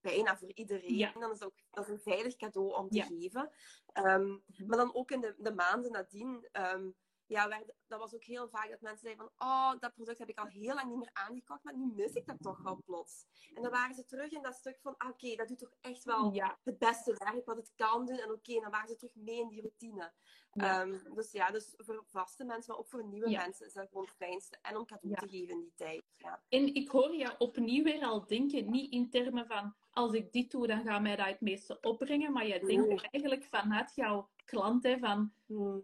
bijna 0.02 0.38
voor 0.38 0.52
iedereen. 0.54 0.98
Ja. 0.98 1.12
Dan 1.12 1.32
is 1.32 1.39
dat, 1.39 1.48
ook, 1.48 1.58
dat 1.70 1.84
is 1.88 1.92
een 1.92 2.00
veilig 2.00 2.36
cadeau 2.36 2.74
om 2.76 2.89
te 2.89 2.98
Ja. 2.98 3.06
geven. 3.06 3.52
Ehm, 3.94 4.28
Mhm. 4.28 4.65
maar 4.68 4.78
dan 4.78 4.96
ook 4.96 5.12
in 5.12 5.22
de, 5.22 5.36
de 5.38 5.54
maanden 5.54 5.92
nadien, 5.92 6.48
ehm, 6.52 6.89
ja, 7.30 7.48
werd, 7.48 7.74
dat 7.88 8.00
was 8.00 8.13
ook 8.13 8.24
heel 8.24 8.50
vaak 8.50 8.70
dat 8.70 8.82
mensen 8.82 9.02
zeiden 9.02 9.30
van, 9.36 9.48
oh, 9.48 9.80
dat 9.80 9.94
product 9.94 10.20
heb 10.20 10.30
ik 10.30 10.39
al 10.39 10.46
heel 10.46 10.74
lang 10.74 10.89
niet 10.89 10.98
meer 10.98 11.10
aangekocht, 11.13 11.63
maar 11.63 11.78
nu 11.78 11.92
mis 11.96 12.13
ik 12.13 12.26
dat 12.26 12.42
toch 12.42 12.62
wel 12.62 12.82
plots. 12.86 13.26
En 13.54 13.62
dan 13.62 13.72
waren 13.72 13.96
ze 13.96 14.06
terug 14.06 14.32
in 14.32 14.42
dat 14.42 14.56
stuk 14.56 14.80
van, 14.82 14.98
ah, 14.98 15.10
oké, 15.10 15.36
dat 15.36 15.48
doet 15.48 15.58
toch 15.58 15.74
echt 15.82 16.04
wel 16.04 16.34
Ja, 16.34 16.60
het 16.63 16.78
beste 16.78 17.15
werk 17.18 17.46
wat 17.46 17.58
het 17.58 17.72
kan 17.76 18.06
doen. 18.06 18.18
En 18.18 18.32
oké, 18.32 18.60
dan 18.60 18.72
waren 18.72 18.88
ze 18.89 18.96
terug 18.96 19.15
mee 19.15 19.39
in 19.39 19.48
die 19.48 19.62
routine. 19.62 20.13
Ja. 20.54 20.82
Ehm, 20.82 21.13
dus 21.13 21.32
ja, 21.32 21.52
dus 21.52 21.74
voor 21.78 22.04
vaste 22.06 22.44
mensen, 22.44 22.72
maar 22.72 22.82
ook 22.82 22.89
voor 22.89 23.06
nieuwe 23.06 23.30
Ja. 23.30 23.42
mensen 23.42 23.65
is 23.65 23.74
dat 23.74 23.88
gewoon 23.88 24.06
het 24.06 24.15
fijnste. 24.15 24.58
En 24.62 24.78
om 24.78 24.86
cadeau 24.86 25.15
te 25.15 25.28
geven 25.28 25.54
in 25.54 25.60
die 25.60 25.74
tijd. 25.76 26.04
Ja. 26.18 26.44
En 26.50 26.74
ik 26.74 26.89
hoor 26.89 27.15
je 27.15 27.38
opnieuw 27.38 27.84
weer 27.84 28.04
al 28.04 28.26
denken, 28.26 28.72
niet 28.72 28.92
in 28.92 29.10
termen 29.10 29.48
van 29.48 29.76
als 29.92 30.13
ik 30.13 30.32
dit 30.32 30.52
doe, 30.52 30.68
dan 30.68 30.84
gaat 30.84 31.02
mij 31.02 31.15
dat 31.15 31.26
het 31.28 31.42
meeste 31.42 31.78
opbrengen. 31.82 32.32
Maar 32.32 32.48
je 32.48 32.60
denkt 32.60 33.08
eigenlijk 33.12 33.44
vanuit 33.44 33.96
jouw 33.96 34.30
klant, 34.50 34.84
hè, 34.84 34.98
van 34.98 35.34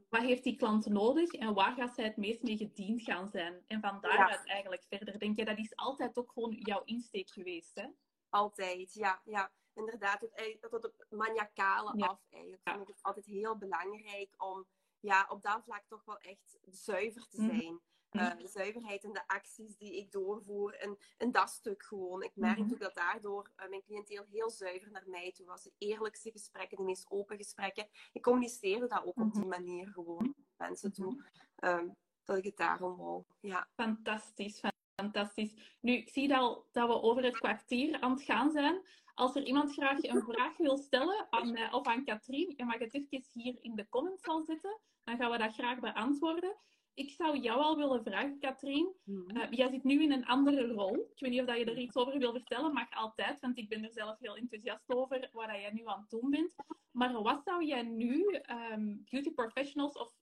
wat 0.10 0.22
heeft 0.22 0.44
die 0.44 0.56
klant 0.56 0.86
nodig 0.86 1.32
en 1.32 1.54
waar 1.54 1.74
gaat 1.74 1.96
zij 1.96 2.04
het 2.06 2.18
meest 2.18 2.44
mee 2.44 2.58
gediend 2.58 3.02
gaan 3.02 3.28
zijn? 3.28 3.64
En 3.68 3.82
van 3.82 4.02
daaruit 4.02 4.46
eigenlijk 4.48 4.84
verder. 4.90 5.20
Denk 5.20 5.36
je, 5.36 5.46
dat 5.46 5.58
is 5.58 5.76
altijd 5.76 6.18
ook 6.18 6.32
gewoon 6.32 6.52
jouw 6.52 6.82
insteek 6.84 7.30
geweest, 7.30 7.76
hè? 7.76 7.86
Altijd, 8.30 8.94
ja. 8.94 9.22
ja. 9.26 9.52
Inderdaad, 9.74 10.20
tot, 10.20 10.34
eigenlijk- 10.34 10.72
tot 10.72 10.84
het 10.84 11.06
maniacale 11.10 11.94
Ja. 11.98 12.06
af 12.06 12.20
eigenlijk. 12.30 12.62
Ja. 12.66 12.74
Vond 12.76 12.90
ik 12.90 12.96
het 12.96 13.04
altijd 13.04 13.26
heel 13.26 13.58
belangrijk 13.58 14.44
om 14.44 14.66
ja, 15.00 15.26
op 15.30 15.42
dat 15.42 15.64
vlak 15.64 15.84
toch 15.88 16.06
wel 16.06 16.18
echt 16.20 16.58
zuiver 16.66 17.28
te 17.28 17.42
Mhm. 17.42 17.60
zijn. 17.60 17.80
Eh, 18.20 18.38
de 18.38 18.48
zuiverheid 18.48 19.04
in 19.04 19.14
de 19.14 19.28
acties 19.28 19.78
die 19.78 19.98
ik 19.98 20.12
doorvoer 20.12 20.74
en, 20.74 20.98
en 21.18 21.32
dat 21.32 21.50
stuk 21.50 21.84
gewoon. 21.84 22.24
Ik 22.24 22.36
merk 22.36 22.58
Mhm. 22.58 22.72
ook 22.74 22.80
dat 22.80 22.94
daardoor 22.96 23.52
eh, 23.56 23.70
mijn 23.70 23.84
cliënteel 23.84 24.26
heel 24.32 24.50
zuiver 24.50 24.92
naar 24.92 25.04
mij 25.10 25.32
toe 25.32 25.46
was. 25.46 25.64
De 25.64 25.72
eerlijkste 25.78 26.32
gesprekken, 26.32 26.78
de 26.78 26.84
meest 26.84 27.10
open 27.10 27.38
gesprekken. 27.38 27.88
Ik 28.12 28.22
communiceerde 28.22 28.88
dat 28.88 29.06
ook 29.06 29.18
op 29.20 29.32
die 29.34 29.40
Mhm. 29.46 29.48
manier 29.50 29.88
gewoon 29.88 30.36
naar 30.58 30.68
mensen 30.70 30.92
toe. 30.94 31.24
Ehm, 31.56 31.88
dat 32.24 32.38
ik 32.38 32.44
het 32.44 32.58
daarom 32.58 32.96
wou. 32.98 33.24
Ja. 33.40 33.68
Fantastisch, 33.76 34.62
fantastisch. 35.02 35.78
Nu, 35.82 35.92
ik 35.94 36.10
zie 36.10 36.28
dat, 36.28 36.38
al- 36.40 36.66
dat 36.72 36.88
we 36.88 37.02
over 37.02 37.24
het 37.24 37.38
kwartier 37.38 38.00
aan 38.02 38.12
het 38.12 38.22
gaan 38.22 38.52
zijn. 38.52 38.82
Als 39.14 39.36
er 39.36 39.44
iemand 39.44 39.74
graag 39.74 40.04
een 40.04 40.22
vraag 40.32 40.58
wil 40.58 40.78
stellen 40.78 41.28
aan 41.30 41.52
mij 41.52 41.72
of 41.72 41.88
aan 41.88 42.04
Katrien, 42.06 42.54
je 42.58 42.66
mag 42.66 42.78
het 42.80 42.94
even 42.94 43.24
hier 43.34 43.58
in 43.64 43.76
de 43.76 43.90
comments 43.90 44.24
al 44.24 44.42
zetten. 44.42 44.80
Dan 45.04 45.18
gaan 45.18 45.32
we 45.32 45.38
dat 45.38 45.54
graag 45.54 45.80
beantwoorden. 45.80 46.56
Ik 46.96 47.12
zou 47.12 47.38
jou 47.38 47.60
al 47.62 47.78
willen 47.78 48.04
vragen, 48.04 48.40
Katrien. 48.40 48.96
Eh, 49.28 49.52
jij 49.52 49.70
zit 49.70 49.84
nu 49.84 50.04
in 50.04 50.12
een 50.12 50.26
andere 50.26 50.68
rol. 50.68 50.96
Ik 50.96 51.20
weet 51.20 51.32
niet 51.32 51.40
of 51.40 51.48
dat 51.48 51.58
je 51.58 51.66
er 51.66 51.78
iets 51.78 51.96
over 51.96 52.18
wil 52.18 52.32
vertellen. 52.32 52.74
Mag 52.74 52.92
altijd, 52.92 53.40
want 53.40 53.58
ik 53.58 53.70
ben 53.70 53.84
er 53.84 53.92
zelf 53.92 54.20
heel 54.20 54.36
enthousiast 54.36 54.84
over 54.88 55.30
wat 55.32 55.48
dat 55.48 55.60
jij 55.60 55.72
nu 55.72 55.86
aan 55.86 56.00
het 56.00 56.10
doen 56.10 56.30
bent. 56.30 56.56
Maar 56.92 57.22
wat 57.22 57.44
zou 57.44 57.66
jij 57.66 57.82
nu 57.82 58.24
ehm, 58.26 58.96
beauty 59.10 59.32
professionals 59.32 59.98
of 59.98 60.14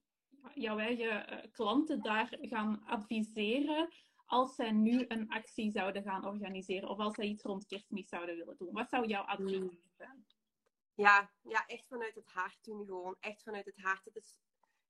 jouw 0.54 0.78
eigen 0.78 1.28
eh, 1.28 1.52
klanten 1.52 2.02
daar 2.02 2.38
gaan 2.42 2.84
adviseren 2.86 3.90
als 4.26 4.56
zij 4.56 4.72
nu 4.72 5.06
een 5.08 5.30
actie 5.30 5.72
zouden 5.72 6.04
gaan 6.04 6.26
organiseren 6.26 6.90
of 6.90 6.98
als 6.98 7.16
zij 7.16 7.26
iets 7.26 7.44
rond 7.44 7.66
kerstmis 7.66 8.10
zouden 8.10 8.36
willen 8.36 8.58
doen? 8.58 8.74
Wat 8.74 8.90
zou 8.90 9.08
jouw 9.08 9.24
advies 9.24 9.96
zijn? 9.98 10.26
Ja, 10.96 11.32
ja, 11.42 11.66
echt 11.66 11.88
vanuit 11.88 12.16
het 12.16 12.28
hart 12.28 12.58
doen 12.62 12.86
gewoon. 12.86 13.16
Echt 13.20 13.44
vanuit 13.44 13.66
het 13.66 13.82
hart. 13.82 14.06
Het 14.06 14.16
is, 14.16 14.40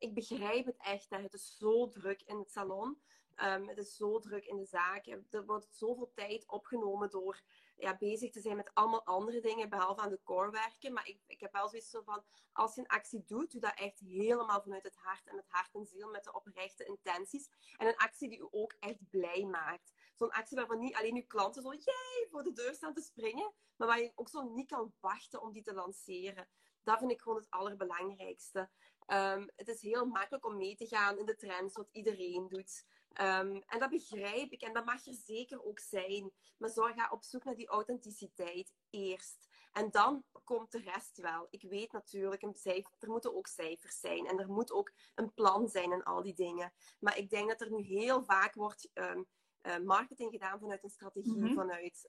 ik 0.04 0.14
begrijp 0.14 0.66
het 0.66 0.78
echt. 0.78 1.10
Het 1.10 1.34
is 1.34 1.58
zo 1.58 1.88
druk 1.88 2.22
in 2.22 2.38
het 2.38 2.52
salon. 2.52 3.02
Ehm, 3.36 3.68
het 3.68 3.78
is 3.78 3.96
zo 3.96 4.20
druk 4.20 4.46
in 4.46 4.58
de 4.58 4.66
zaak. 4.66 5.06
Er 5.30 5.46
wordt 5.46 5.68
zoveel 5.76 6.12
tijd 6.14 6.48
opgenomen 6.48 7.10
door 7.10 7.42
ja, 7.78 7.98
bezig 7.98 8.32
te 8.32 8.42
zijn 8.42 8.56
met 8.56 8.72
allemaal 8.74 9.06
andere 9.06 9.42
dingen, 9.42 9.70
behalve 9.70 10.02
aan 10.02 10.10
de 10.10 10.20
core 10.24 10.52
werken. 10.52 10.94
Maar 10.94 11.08
ik, 11.08 11.20
ik 11.28 11.40
heb 11.40 11.52
wel 11.52 11.70
zoiets 11.70 11.98
van, 12.06 12.24
als 12.54 12.76
je 12.76 12.82
een 12.82 12.88
actie 12.88 13.24
doet, 13.26 13.52
doe 13.52 13.62
dat 13.62 13.76
echt 13.76 14.00
helemaal 14.00 14.62
vanuit 14.62 14.84
het 14.84 14.96
hart 14.96 15.28
en 15.28 15.36
met 15.36 15.48
hart 15.48 15.74
en 15.74 15.86
ziel, 15.86 16.10
met 16.10 16.24
de 16.24 16.34
oprechte 16.34 16.86
intenties. 16.86 17.50
En 17.78 17.88
een 17.88 17.98
actie 17.98 18.30
die 18.30 18.40
u 18.40 18.48
ook 18.52 18.76
echt 18.80 19.10
blij 19.10 19.46
maakt. 19.46 19.94
Zo'n 20.16 20.32
actie 20.32 20.58
waarvan 20.58 20.80
niet 20.80 20.96
alleen 20.96 21.16
uw 21.16 21.28
klanten 21.28 21.62
zo, 21.62 21.74
jee, 21.74 22.28
voor 22.30 22.44
de 22.44 22.54
deur 22.54 22.74
staan 22.74 22.94
te 22.94 23.02
springen, 23.02 23.54
maar 23.76 23.88
waar 23.88 24.02
je 24.02 24.12
ook 24.16 24.30
zo 24.30 24.42
niet 24.42 24.68
kan 24.68 24.94
wachten 25.00 25.42
om 25.42 25.52
die 25.52 25.64
te 25.64 25.74
lanceren. 25.74 26.48
Dat 26.84 27.00
vind 27.00 27.12
ik 27.12 27.22
gewoon 27.22 27.38
het 27.38 27.50
allerbelangrijkste. 27.50 28.70
Um, 29.08 29.50
het 29.56 29.68
is 29.68 29.82
heel 29.82 30.06
makkelijk 30.06 30.46
om 30.46 30.58
mee 30.58 30.76
te 30.76 30.88
gaan 30.88 31.18
in 31.18 31.26
de 31.26 31.36
trends, 31.36 31.76
wat 31.76 31.90
iedereen 31.92 32.48
doet. 32.48 32.86
Um, 33.22 33.62
en 33.62 33.80
dat 33.80 33.90
begrijp 33.90 34.52
ik 34.52 34.62
en 34.62 34.74
dat 34.74 34.86
mag 34.86 35.06
er 35.06 35.14
zeker 35.14 35.64
ook 35.64 35.80
zijn. 35.80 36.32
Maar 36.58 36.70
zorg 36.70 36.96
ga 36.96 37.10
op 37.12 37.24
zoek 37.24 37.44
naar 37.44 37.56
die 37.56 37.68
authenticiteit 37.68 38.74
eerst. 38.90 39.48
En 39.72 39.92
dan 39.92 40.24
komt 40.44 40.72
de 40.72 40.80
rest 40.80 41.18
wel. 41.18 41.48
Ik 41.50 41.62
weet 41.62 41.92
natuurlijk, 41.92 42.42
een 42.42 42.56
cijfer, 42.56 42.92
er 43.00 43.10
moeten 43.10 43.36
ook 43.36 43.48
cijfers 43.48 44.00
zijn. 44.00 44.28
En 44.28 44.40
er 44.40 44.52
moet 44.52 44.72
ook 44.72 44.92
een 45.16 45.34
plan 45.34 45.68
zijn 45.68 45.92
en 45.92 46.04
al 46.04 46.22
die 46.22 46.34
dingen. 46.34 46.74
Maar 47.00 47.18
ik 47.18 47.30
denk 47.30 47.50
dat 47.50 47.62
er 47.62 47.72
nu 47.72 47.82
heel 47.82 48.24
vaak 48.24 48.54
wordt 48.54 48.90
um, 48.94 49.28
uh, 49.62 49.78
marketing 49.78 50.32
gedaan 50.32 50.60
vanuit 50.60 50.84
een 50.84 50.90
strategie, 50.90 51.38
mm 51.38 51.46
-hmm. 51.46 51.54
vanuit 51.54 52.08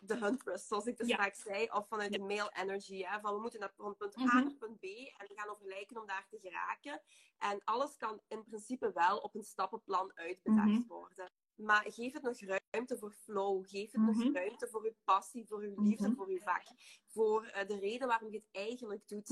de 0.00 0.16
Huntress, 0.16 0.66
zoals 0.68 0.86
ik 0.86 0.96
dus 0.96 1.08
ja. 1.08 1.16
vaak 1.16 1.34
zei, 1.34 1.70
of 1.70 1.88
vanuit 1.88 2.12
ja. 2.12 2.18
de 2.18 2.24
male 2.34 2.52
energy. 2.54 3.02
Hè, 3.02 3.20
van 3.20 3.34
we 3.34 3.40
moeten 3.40 3.60
naar, 3.60 3.72
van 3.76 3.96
punt 3.96 4.16
A 4.16 4.22
Mhm. 4.24 4.34
naar 4.34 4.52
punt 4.54 4.78
B 4.78 4.82
en 4.84 5.26
we 5.28 5.32
gaan 5.34 5.48
overlijken 5.48 6.00
om 6.00 6.06
daar 6.06 6.26
te 6.28 6.38
geraken. 6.42 7.00
En 7.38 7.60
alles 7.64 7.96
kan 7.96 8.20
in 8.28 8.42
principe 8.44 8.92
wel 8.92 9.18
op 9.18 9.34
een 9.34 9.42
stappenplan 9.44 10.12
uitbedacht 10.14 10.68
Mhm. 10.68 10.86
worden. 10.86 11.30
Maar 11.54 11.84
geef 11.88 12.12
het 12.12 12.22
nog 12.22 12.38
ruimte 12.70 12.98
voor 12.98 13.12
flow. 13.12 13.66
Geef 13.68 13.92
het 13.92 14.00
nog 14.00 14.16
Mhm. 14.16 14.32
ruimte 14.34 14.68
voor 14.68 14.82
uw 14.84 14.94
passie, 15.04 15.46
voor 15.46 15.60
uw 15.60 15.82
liefde, 15.82 16.14
voor 16.14 16.26
uw 16.28 16.38
vak. 16.38 16.62
Voor 17.06 17.44
eh, 17.44 17.66
de 17.68 17.78
reden 17.78 18.08
waarom 18.08 18.30
je 18.30 18.36
het 18.36 18.48
eigenlijk 18.52 19.08
doet. 19.08 19.30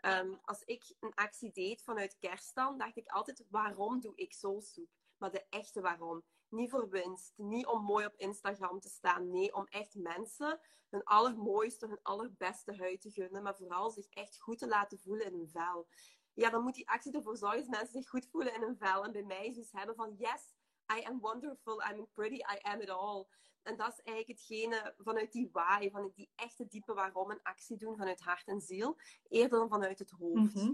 Ehm, 0.00 0.34
als 0.44 0.62
ik 0.64 0.94
een 1.00 1.14
actie 1.14 1.52
deed 1.52 1.82
vanuit 1.82 2.16
kerst 2.18 2.54
dan, 2.54 2.78
dacht 2.78 2.96
ik 2.96 3.08
altijd, 3.08 3.44
waarom 3.50 4.00
doe 4.00 4.12
ik 4.16 4.32
soulsoep? 4.32 4.88
Maar 5.18 5.30
de 5.30 5.44
echte 5.50 5.80
waarom. 5.80 6.22
Niet 6.56 6.70
voor 6.70 6.88
winst, 6.88 7.32
niet 7.36 7.66
om 7.66 7.82
mooi 7.82 8.06
op 8.06 8.14
Instagram 8.16 8.80
te 8.80 8.88
staan. 8.88 9.30
Nee, 9.30 9.54
om 9.54 9.66
echt 9.66 9.94
mensen 9.94 10.60
hun 10.88 11.04
allermooiste, 11.04 11.86
hun 11.86 12.02
allerbeste 12.02 12.76
huid 12.76 13.00
te 13.00 13.10
gunnen. 13.10 13.42
Maar 13.42 13.56
vooral 13.56 13.90
zich 13.90 14.06
echt 14.08 14.40
goed 14.40 14.58
te 14.58 14.68
laten 14.68 14.98
voelen 14.98 15.26
in 15.26 15.34
hun 15.34 15.48
vel. 15.48 15.88
Ja, 16.32 16.50
dan 16.50 16.62
moet 16.62 16.74
die 16.74 16.88
actie 16.88 17.12
ervoor 17.12 17.36
zorgen 17.36 17.60
dat 17.60 17.68
mensen 17.68 18.00
zich 18.00 18.08
goed 18.08 18.26
voelen 18.26 18.54
in 18.54 18.62
hun 18.62 18.76
vel. 18.76 19.04
En 19.04 19.12
bij 19.12 19.22
mij 19.22 19.52
dus 19.52 19.72
hebben 19.72 19.94
van, 19.94 20.14
yes, 20.18 20.54
I 20.98 21.04
am 21.04 21.20
wonderful, 21.20 21.82
I'm 21.82 22.06
pretty, 22.12 22.36
I 22.36 22.58
am 22.60 22.80
it 22.80 22.90
all. 22.90 23.26
En 23.62 23.76
dat 23.76 23.88
is 23.88 24.00
eigenlijk 24.02 24.38
hetgene 24.38 24.94
vanuit 24.98 25.32
die 25.32 25.48
why, 25.52 25.90
vanuit 25.90 26.14
die 26.14 26.30
echte 26.34 26.66
diepe 26.66 26.94
waarom 26.94 27.30
een 27.30 27.42
actie 27.42 27.76
doen 27.76 27.96
vanuit 27.96 28.20
hart 28.20 28.46
en 28.46 28.60
ziel, 28.60 28.96
eerder 29.28 29.58
dan 29.58 29.68
vanuit 29.68 29.98
het 29.98 30.10
hoofd. 30.10 30.54
Mhm. 30.54 30.72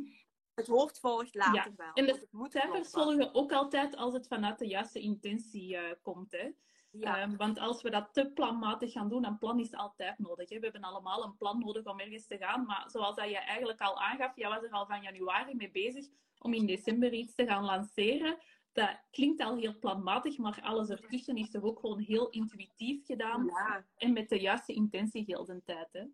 Het 0.54 0.66
hoofd 0.66 1.00
volgt 1.00 1.34
later 1.34 1.54
Ja, 1.54 1.72
wel. 1.76 1.92
en 1.92 2.06
de 2.06 2.26
kloppen. 2.30 2.86
volgen 2.86 3.34
ook 3.34 3.52
altijd 3.52 3.96
als 3.96 4.12
het 4.12 4.26
vanuit 4.26 4.58
de 4.58 4.66
juiste 4.66 5.00
intentie 5.00 5.76
eh, 5.76 5.94
komt. 6.02 6.32
Hè? 6.32 6.50
Ja. 6.90 7.18
Ehm, 7.18 7.36
want 7.36 7.58
als 7.58 7.82
we 7.82 7.90
dat 7.90 8.08
te 8.12 8.30
planmatig 8.34 8.92
gaan 8.92 9.08
doen, 9.08 9.26
een 9.26 9.38
plan 9.38 9.60
is 9.60 9.74
altijd 9.74 10.18
nodig. 10.18 10.48
Hè? 10.48 10.58
We 10.58 10.64
hebben 10.64 10.82
allemaal 10.82 11.24
een 11.24 11.36
plan 11.36 11.58
nodig 11.58 11.84
om 11.84 12.00
ergens 12.00 12.26
te 12.26 12.38
gaan. 12.38 12.66
Maar 12.66 12.90
zoals 12.90 13.16
dat 13.16 13.28
je 13.28 13.38
eigenlijk 13.38 13.80
al 13.80 14.00
aangaf, 14.00 14.36
jij 14.36 14.48
was 14.48 14.62
er 14.62 14.70
al 14.70 14.86
van 14.86 15.02
januari 15.02 15.54
mee 15.54 15.70
bezig 15.70 16.06
om 16.38 16.54
in 16.54 16.66
december 16.66 17.12
iets 17.12 17.34
te 17.34 17.46
gaan 17.46 17.64
lanceren. 17.64 18.38
Dat 18.72 19.00
klinkt 19.10 19.42
al 19.42 19.56
heel 19.56 19.78
planmatig, 19.78 20.38
maar 20.38 20.60
alles 20.62 20.88
ertussen 20.88 21.36
is 21.36 21.50
toch 21.50 21.62
ook 21.62 21.78
gewoon 21.80 21.98
heel 21.98 22.30
intuïtief 22.30 23.06
gedaan. 23.06 23.44
Ja. 23.44 23.86
En 23.96 24.12
met 24.12 24.28
de 24.28 24.40
juiste 24.40 24.72
intentie 24.72 25.24
heel 25.26 25.44
de 25.44 25.62
tijd. 25.64 25.88
Hè? 25.92 26.04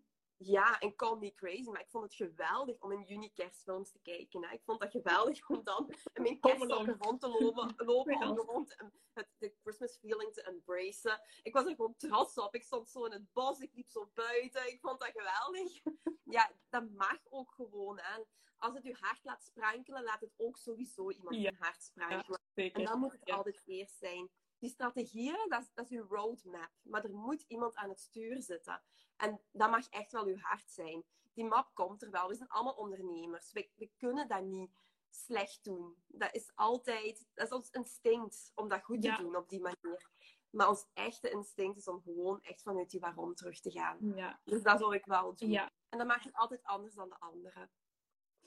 Ja, 0.40 0.78
en 0.80 0.94
call 0.96 1.16
me 1.16 1.34
crazy, 1.34 1.70
maar 1.70 1.80
ik 1.80 1.90
vond 1.90 2.04
het 2.04 2.14
geweldig 2.14 2.80
om 2.80 2.92
in 2.92 3.02
juni 3.02 3.32
kerstfilms 3.32 3.90
te 3.90 3.98
kijken. 4.02 4.44
Hè. 4.44 4.54
Ik 4.54 4.62
vond 4.64 4.80
dat 4.80 4.90
geweldig 4.90 5.48
om 5.48 5.64
dan 5.64 5.94
in 6.14 6.22
mijn 6.22 6.38
Alone. 6.40 6.96
rond 6.98 7.20
te 7.20 7.28
lopen, 7.28 7.74
lopen 7.86 8.18
Ja. 8.18 8.30
om 8.30 8.64
te- 8.66 8.90
het, 9.12 9.28
de 9.38 9.54
Christmas 9.62 9.96
feeling 9.98 10.32
te 10.32 10.42
embracen. 10.42 11.20
Ik 11.42 11.52
was 11.52 11.64
er 11.64 11.74
gewoon 11.74 11.96
trots 11.96 12.34
op. 12.38 12.54
Ik 12.54 12.62
stond 12.64 12.88
zo 12.88 13.04
in 13.04 13.12
het 13.12 13.32
bos, 13.32 13.58
ik 13.60 13.74
liep 13.74 13.88
zo 13.88 14.10
buiten. 14.14 14.68
Ik 14.72 14.80
vond 14.80 15.00
dat 15.00 15.10
geweldig. 15.14 15.72
Ja, 16.30 16.50
dat 16.68 16.90
mag 16.90 17.18
ook 17.30 17.52
gewoon. 17.52 17.98
Hè. 17.98 18.22
Als 18.58 18.74
het 18.74 18.82
je 18.84 18.96
hart 19.00 19.24
laat 19.24 19.44
sprankelen, 19.44 20.02
laat 20.02 20.20
het 20.20 20.32
ook 20.36 20.56
sowieso 20.56 21.10
iemand 21.10 21.36
Ja. 21.36 21.52
hart 21.58 21.82
sprankelen. 21.82 22.40
En 22.54 22.84
dan 22.84 22.98
moet 22.98 23.12
het 23.12 23.30
altijd 23.30 23.62
eerst 23.66 23.96
zijn. 23.98 24.28
Die 24.58 24.70
strategieën, 24.70 25.46
dat 25.48 25.60
is, 25.62 25.70
dat 25.74 25.84
is 25.90 25.96
uw 25.98 26.06
roadmap. 26.08 26.70
Maar 26.82 27.04
er 27.04 27.14
moet 27.14 27.44
iemand 27.48 27.74
aan 27.76 27.88
het 27.88 28.00
stuur 28.00 28.42
zitten. 28.42 28.82
En 29.16 29.40
dat 29.52 29.70
mag 29.70 29.88
echt 29.88 30.12
wel 30.12 30.26
uw 30.26 30.38
hart 30.38 30.70
zijn. 30.70 31.04
Die 31.32 31.44
map 31.44 31.70
komt 31.74 32.02
er 32.02 32.10
wel. 32.10 32.28
We 32.28 32.34
zijn 32.34 32.48
allemaal 32.48 32.74
ondernemers. 32.74 33.52
We, 33.52 33.70
we 33.74 33.90
kunnen 33.96 34.28
dat 34.28 34.42
niet 34.42 34.70
slecht 35.10 35.64
doen. 35.64 35.96
Dat 36.06 36.34
is 36.34 36.50
altijd... 36.54 37.26
Dat 37.34 37.46
is 37.46 37.52
ons 37.52 37.70
instinct 37.70 38.52
om 38.54 38.68
dat 38.68 38.82
goed 38.84 39.02
te 39.02 39.08
Ja. 39.08 39.16
doen 39.16 39.36
op 39.36 39.48
die 39.48 39.60
manier. 39.60 40.10
Maar 40.50 40.68
ons 40.68 40.86
echte 40.94 41.30
instinct 41.30 41.76
is 41.78 41.88
om 41.88 42.00
gewoon 42.02 42.42
echt 42.42 42.62
vanuit 42.62 42.90
die 42.90 43.00
waarom 43.00 43.34
terug 43.34 43.60
te 43.60 43.70
gaan. 43.70 43.98
Ja. 44.16 44.40
Dus 44.44 44.62
dat 44.62 44.78
zal 44.78 44.94
ik 44.94 45.04
wel 45.04 45.34
doen. 45.34 45.50
ja, 45.50 45.70
En 45.88 45.98
dan 45.98 46.06
maakt 46.06 46.24
het 46.24 46.34
altijd 46.34 46.62
anders 46.64 46.94
dan 46.94 47.08
de 47.08 47.18
anderen. 47.20 47.70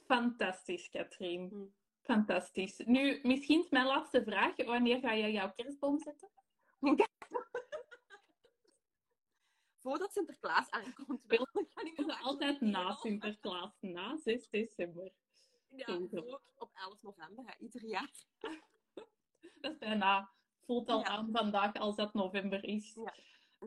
fantastisch, 0.06 0.88
Katrien. 0.90 1.48
Hm. 1.48 1.66
Fantastisch. 2.02 2.78
Nu, 2.78 3.20
misschien 3.22 3.66
mijn 3.70 3.86
laatste 3.86 4.22
vraag. 4.22 4.56
Wanneer 4.56 4.98
ga 5.00 5.16
jij 5.16 5.32
jouw 5.32 5.52
kerstboom 5.52 5.98
zetten? 5.98 6.28
Voordat 9.78 10.12
Sinterklaas 10.12 10.70
aankomt, 10.70 11.20
wel. 11.26 11.46
Ik 11.84 11.98
er 11.98 12.20
Altijd 12.22 12.60
na 12.60 12.92
Sinterklaas, 12.92 13.76
na 13.80 14.16
6 14.16 14.48
december. 14.50 15.12
Ja, 15.68 15.98
voor 16.10 16.40
op 16.54 16.70
11 16.74 17.02
november, 17.02 17.44
hè, 17.46 17.52
ieder 17.58 17.84
jaar. 17.84 18.10
Dat 19.60 19.72
is 19.72 19.78
bijna, 19.78 20.30
voelt 20.64 20.88
al 20.88 20.98
Ja. 20.98 21.04
aan 21.06 21.28
vandaag 21.32 21.74
als 21.74 21.96
dat 21.96 22.14
november 22.14 22.64
is. 22.64 22.94
Ja. 22.94 23.14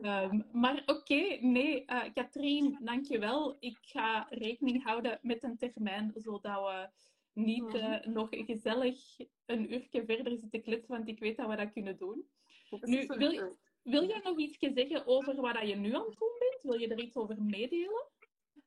Ehm, 0.02 0.42
maar 0.52 0.82
oké, 0.86 1.38
nee, 1.40 1.84
eh 1.84 2.12
Katrien, 2.14 2.78
dankjewel. 2.80 3.56
Ik 3.60 3.78
ga 3.80 4.26
rekening 4.30 4.84
houden 4.84 5.18
met 5.22 5.42
een 5.42 5.56
termijn, 5.56 6.12
zodat 6.16 6.62
we 6.64 6.90
niet 7.36 7.62
Mhm. 7.62 7.76
eh, 7.76 8.06
nog 8.06 8.28
gezellig 8.30 9.16
een 9.46 9.72
uurtje 9.72 10.04
verder 10.04 10.38
zitten 10.38 10.62
kletsen, 10.62 10.96
want 10.96 11.08
ik 11.08 11.18
weet 11.18 11.36
dat 11.36 11.48
we 11.48 11.56
dat 11.56 11.72
kunnen 11.72 11.96
doen. 11.98 12.30
Nu, 12.80 13.06
wil. 13.06 13.58
Wil 13.82 14.04
jij 14.08 14.20
nog 14.24 14.38
iets 14.38 14.58
zeggen 14.58 15.06
over 15.06 15.40
wat 15.40 15.68
je 15.68 15.74
nu 15.76 15.94
aan 15.94 16.04
het 16.06 16.18
doen 16.18 16.36
bent? 16.38 16.58
Wil 16.62 16.80
je 16.80 16.88
er 16.88 16.98
iets 17.00 17.16
over 17.16 17.42
meedelen? 17.42 18.10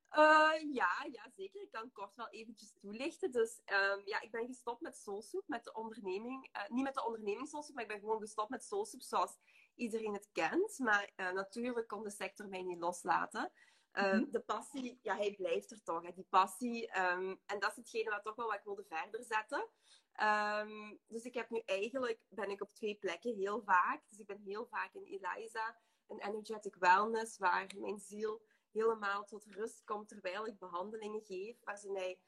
Eh, 0.09 0.51
ja, 0.73 1.05
ja, 1.11 1.29
zeker. 1.35 1.61
Ik 1.61 1.71
kan 1.71 1.91
kort 1.91 2.15
wel 2.15 2.29
eventjes 2.29 2.73
toelichten. 2.73 3.31
Dus 3.31 3.61
ehm, 3.65 4.01
ja, 4.05 4.21
ik 4.21 4.31
ben 4.31 4.45
gestopt 4.45 4.81
met 4.81 4.97
Soulsoup, 4.97 5.47
met 5.47 5.63
de 5.63 5.73
onderneming. 5.73 6.49
eh, 6.51 6.69
niet 6.69 6.83
met 6.83 6.93
de 6.93 7.05
onderneming 7.05 7.47
Soulsoup, 7.47 7.75
maar 7.75 7.83
ik 7.83 7.89
ben 7.89 7.99
gewoon 7.99 8.19
gestopt 8.19 8.49
met 8.49 8.63
Soulsoup 8.63 9.01
zoals 9.01 9.37
iedereen 9.75 10.13
het 10.13 10.29
kent. 10.31 10.79
Maar 10.79 11.11
natuurlijk 11.15 11.87
kon 11.87 12.03
de 12.03 12.09
sector 12.11 12.47
mij 12.47 12.61
niet 12.63 12.79
loslaten. 12.79 13.51
Eh, 13.99 14.13
Mhm. 14.13 14.31
De 14.31 14.39
passie, 14.39 14.99
ja, 15.01 15.15
hij 15.15 15.33
blijft 15.35 15.71
er 15.71 15.83
toch. 15.83 16.03
Hè, 16.03 16.11
die 16.13 16.27
passie. 16.29 16.87
ehm, 16.91 17.35
en 17.45 17.59
dat 17.59 17.69
is 17.69 17.75
hetgene 17.75 18.09
wat 18.09 18.23
toch 18.23 18.35
wel 18.35 18.45
wat 18.47 18.55
ik 18.55 18.63
wilde 18.63 18.85
verder 18.89 19.23
zetten. 19.23 19.67
Ehm, 20.13 20.95
dus 21.07 21.23
ik 21.23 21.33
heb 21.33 21.49
nu 21.49 21.61
eigenlijk, 21.65 22.19
ben 22.29 22.49
ik 22.49 22.61
op 22.61 22.73
twee 22.73 22.95
plekken 22.95 23.35
heel 23.35 23.61
vaak. 23.61 24.03
Dus 24.09 24.19
ik 24.19 24.25
ben 24.27 24.41
heel 24.45 24.65
vaak 24.67 24.93
in 24.93 25.03
Eliza, 25.03 25.77
een 26.07 26.19
energetic 26.21 26.75
wellness, 26.75 27.37
waar 27.37 27.67
mijn 27.77 27.99
ziel 27.99 28.41
helemaal 28.71 29.25
tot 29.25 29.45
rust 29.45 29.83
komt 29.83 30.07
terwijl 30.07 30.47
ik 30.47 30.59
behandelingen 30.59 31.21
geef, 31.21 31.57
waar 31.63 31.77
ze 31.77 31.91
mij 31.91 32.19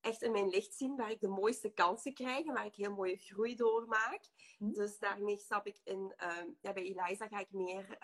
echt 0.00 0.22
in 0.22 0.32
mijn 0.32 0.48
licht 0.48 0.74
zien, 0.74 0.96
waar 0.96 1.10
ik 1.10 1.20
de 1.20 1.28
mooiste 1.28 1.68
kansen 1.70 2.14
krijg 2.14 2.46
en 2.46 2.52
waar 2.54 2.66
ik 2.66 2.74
heel 2.74 2.92
mooie 2.94 3.16
groei 3.16 3.54
doormaak. 3.54 4.20
Hm. 4.58 4.72
Dus 4.72 4.98
daarmee 4.98 5.38
stap 5.38 5.66
ik 5.66 5.80
in, 5.84 6.12
ehm, 6.16 6.48
ja, 6.60 6.72
bij 6.72 6.82
Eliza 6.82 7.28
ga 7.28 7.38
ik 7.38 7.52
meer, 7.52 7.96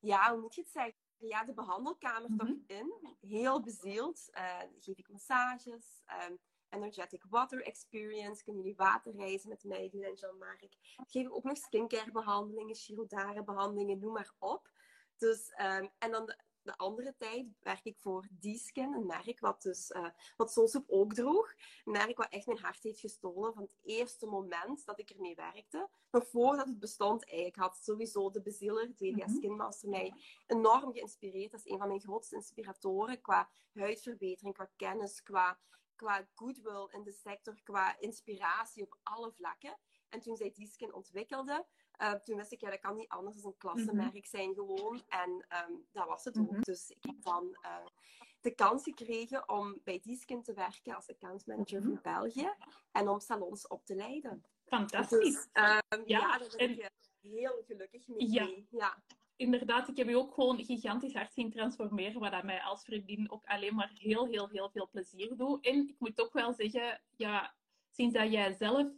ja, 0.00 0.30
hoe 0.32 0.40
moet 0.40 0.54
je 0.54 0.60
het 0.60 0.70
zeggen? 0.70 0.94
Ja, 1.16 1.44
de 1.44 1.54
behandelkamer 1.54 2.36
toch 2.36 2.48
Mhm. 2.48 2.58
in. 2.66 3.16
Heel 3.20 3.60
bezield. 3.62 4.28
Eh, 4.30 4.58
geef 4.78 4.98
ik 4.98 5.08
massages, 5.08 6.00
ehm, 6.04 6.36
energetic 6.68 7.24
water 7.28 7.62
experience. 7.62 8.42
Kunnen 8.44 8.62
jullie 8.62 8.76
waterreizen 8.76 9.48
met 9.48 9.64
mij 9.64 9.88
doen 9.90 10.02
en 10.02 10.14
Jean-Marc. 10.14 10.68
Geef 11.06 11.26
ik 11.26 11.34
ook 11.34 11.44
nog 11.44 11.56
skincare 11.56 12.10
behandelingen, 12.10 13.44
behandelingen, 13.44 13.98
noem 13.98 14.12
maar 14.12 14.34
op. 14.38 14.70
Dus, 15.16 15.50
ehm, 15.50 15.88
en 15.98 16.10
dan 16.10 16.26
de, 16.26 16.38
de 16.70 16.76
andere 16.76 17.14
tijd 17.18 17.46
werk 17.60 17.84
ik 17.84 17.98
voor 17.98 18.28
D-Skin, 18.40 18.92
een 18.92 19.06
merk 19.06 19.40
wat 19.40 19.62
dus, 19.62 19.90
eh 19.90 20.08
wat 20.36 20.52
Soulsoup 20.52 20.84
ook 20.88 21.14
droeg. 21.14 21.54
Een 21.84 21.92
merk 21.92 22.16
wat 22.16 22.28
echt 22.30 22.46
mijn 22.46 22.58
hart 22.58 22.82
heeft 22.82 23.00
gestolen 23.00 23.54
van 23.54 23.62
het 23.62 23.76
eerste 23.82 24.26
moment 24.26 24.84
dat 24.84 24.98
ik 24.98 25.10
ermee 25.10 25.34
werkte. 25.34 25.88
Nog 26.10 26.28
voordat 26.28 26.66
het 26.66 26.78
bestond 26.78 27.24
eigenlijk, 27.26 27.56
had 27.56 27.78
sowieso 27.82 28.30
de 28.30 28.42
bezieler, 28.42 28.96
Delia. 28.96 29.28
Skin 29.28 29.56
Master, 29.56 29.88
mij 29.88 30.12
enorm 30.46 30.92
geïnspireerd. 30.92 31.50
Dat 31.50 31.60
is 31.64 31.72
een 31.72 31.78
van 31.78 31.88
mijn 31.88 32.00
grootste 32.00 32.34
inspiratoren 32.34 33.20
qua 33.20 33.50
huidverbetering, 33.72 34.54
qua 34.54 34.70
kennis, 34.76 35.22
qua 35.22 35.58
qua 35.96 36.28
goodwill 36.34 36.88
in 36.90 37.02
de 37.02 37.12
sector, 37.12 37.60
qua 37.62 37.98
inspiratie 37.98 38.82
op 38.82 38.98
alle 39.02 39.32
vlakken. 39.32 39.78
En 40.08 40.20
toen 40.20 40.36
zij 40.36 40.52
Dieskin 40.52 40.94
ontwikkelde, 40.94 41.66
uh, 42.02 42.12
toen 42.12 42.36
wist 42.36 42.52
ik, 42.52 42.60
ja, 42.60 42.70
dat 42.70 42.80
kan 42.80 42.96
niet 42.96 43.08
anders 43.08 43.36
dan 43.36 43.50
een 43.50 43.58
klassenmerk 43.58 44.12
mhm. 44.12 44.26
zijn 44.26 44.54
gewoon. 44.54 45.02
En 45.08 45.30
um, 45.30 45.86
dat 45.92 46.06
was 46.06 46.24
het 46.24 46.38
ook. 46.38 46.50
Mhm. 46.50 46.60
Dus 46.60 46.90
ik 46.90 47.04
heb 47.06 47.22
dan 47.22 47.58
uh, 47.62 47.86
de 48.40 48.54
kans 48.54 48.82
gekregen 48.82 49.48
om 49.48 49.80
bij 49.84 50.00
Dieskin 50.02 50.42
te 50.42 50.52
werken 50.52 50.94
als 50.94 51.08
accountmanager 51.08 51.82
voor 51.82 52.00
België. 52.02 52.54
En 52.92 53.08
om 53.08 53.20
salons 53.20 53.66
op 53.66 53.84
te 53.84 53.94
leiden. 53.94 54.44
Fantastisch. 54.64 55.34
Dus, 55.34 55.44
um, 55.44 56.02
ja, 56.04 56.18
ja, 56.18 56.38
daar 56.38 56.54
ben 56.56 56.70
ik 56.70 56.90
heel 57.20 57.62
gelukkig 57.66 58.08
mee. 58.08 58.30
Ja. 58.30 58.48
ja 58.70 59.02
inderdaad, 59.40 59.88
ik 59.88 59.96
heb 59.96 60.08
je 60.08 60.18
ook 60.18 60.34
gewoon 60.34 60.64
gigantisch 60.64 61.14
hard 61.14 61.32
zien 61.32 61.50
transformeren, 61.50 62.20
wat 62.20 62.30
dat 62.30 62.44
mij 62.44 62.60
als 62.60 62.84
vriendin 62.84 63.30
ook 63.30 63.44
alleen 63.44 63.74
maar 63.74 63.90
heel, 63.94 64.26
heel, 64.26 64.48
heel 64.48 64.70
veel 64.70 64.88
plezier 64.90 65.36
doet. 65.36 65.64
En 65.64 65.88
ik 65.88 65.94
moet 65.98 66.20
ook 66.20 66.32
wel 66.32 66.52
zeggen, 66.52 67.00
ja, 67.16 67.54
sinds 67.90 68.14
dat 68.14 68.32
jij 68.32 68.52
zelf 68.52 68.88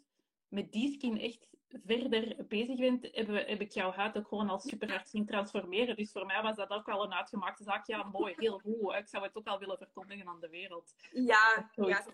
met 0.48 0.72
die 0.72 0.92
skin 0.92 1.20
echt 1.20 1.46
verder 1.84 2.46
bezig 2.48 2.78
bent, 2.78 3.08
heb, 3.12 3.46
heb 3.48 3.60
ik 3.60 3.72
jouw 3.72 3.90
huid 3.90 4.16
ook 4.16 4.28
gewoon 4.28 4.50
al 4.50 4.58
super 4.58 4.90
hard 4.90 5.08
zien 5.08 5.26
transformeren. 5.26 5.96
Dus 5.96 6.12
voor 6.12 6.26
mij 6.26 6.42
was 6.42 6.56
dat 6.56 6.70
ook 6.70 6.88
al 6.88 7.04
een 7.04 7.14
uitgemaakte 7.14 7.64
zaak. 7.64 7.86
Ja, 7.86 8.02
mooi, 8.02 8.34
heel 8.36 8.58
goed. 8.58 8.94
Ik 8.94 9.08
zou 9.08 9.22
het 9.22 9.36
ook 9.36 9.46
al 9.46 9.58
willen 9.58 9.78
verkondigen 9.78 10.28
aan 10.28 10.40
de 10.40 10.48
wereld. 10.48 10.94
Ja, 11.12 11.70
ja. 11.74 12.04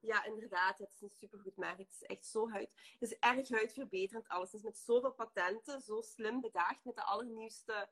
Ja, 0.00 0.24
inderdaad. 0.24 0.78
Het 0.78 0.92
is 0.94 1.00
een 1.00 1.10
supergoed 1.10 1.56
merk. 1.56 1.78
Het 1.78 1.90
is 1.90 2.02
echt 2.02 2.26
zo 2.26 2.50
huid... 2.50 2.70
Het 2.98 3.10
is 3.10 3.18
erg 3.18 3.48
huidverbeterend 3.48 4.28
alles. 4.28 4.52
Het 4.52 4.60
is 4.60 4.66
met 4.66 4.78
zoveel 4.78 5.12
patenten, 5.12 5.80
zo 5.80 6.00
slim 6.00 6.40
bedaagd, 6.40 6.84
met 6.84 6.94
de 6.94 7.04
allernieuwste, 7.04 7.88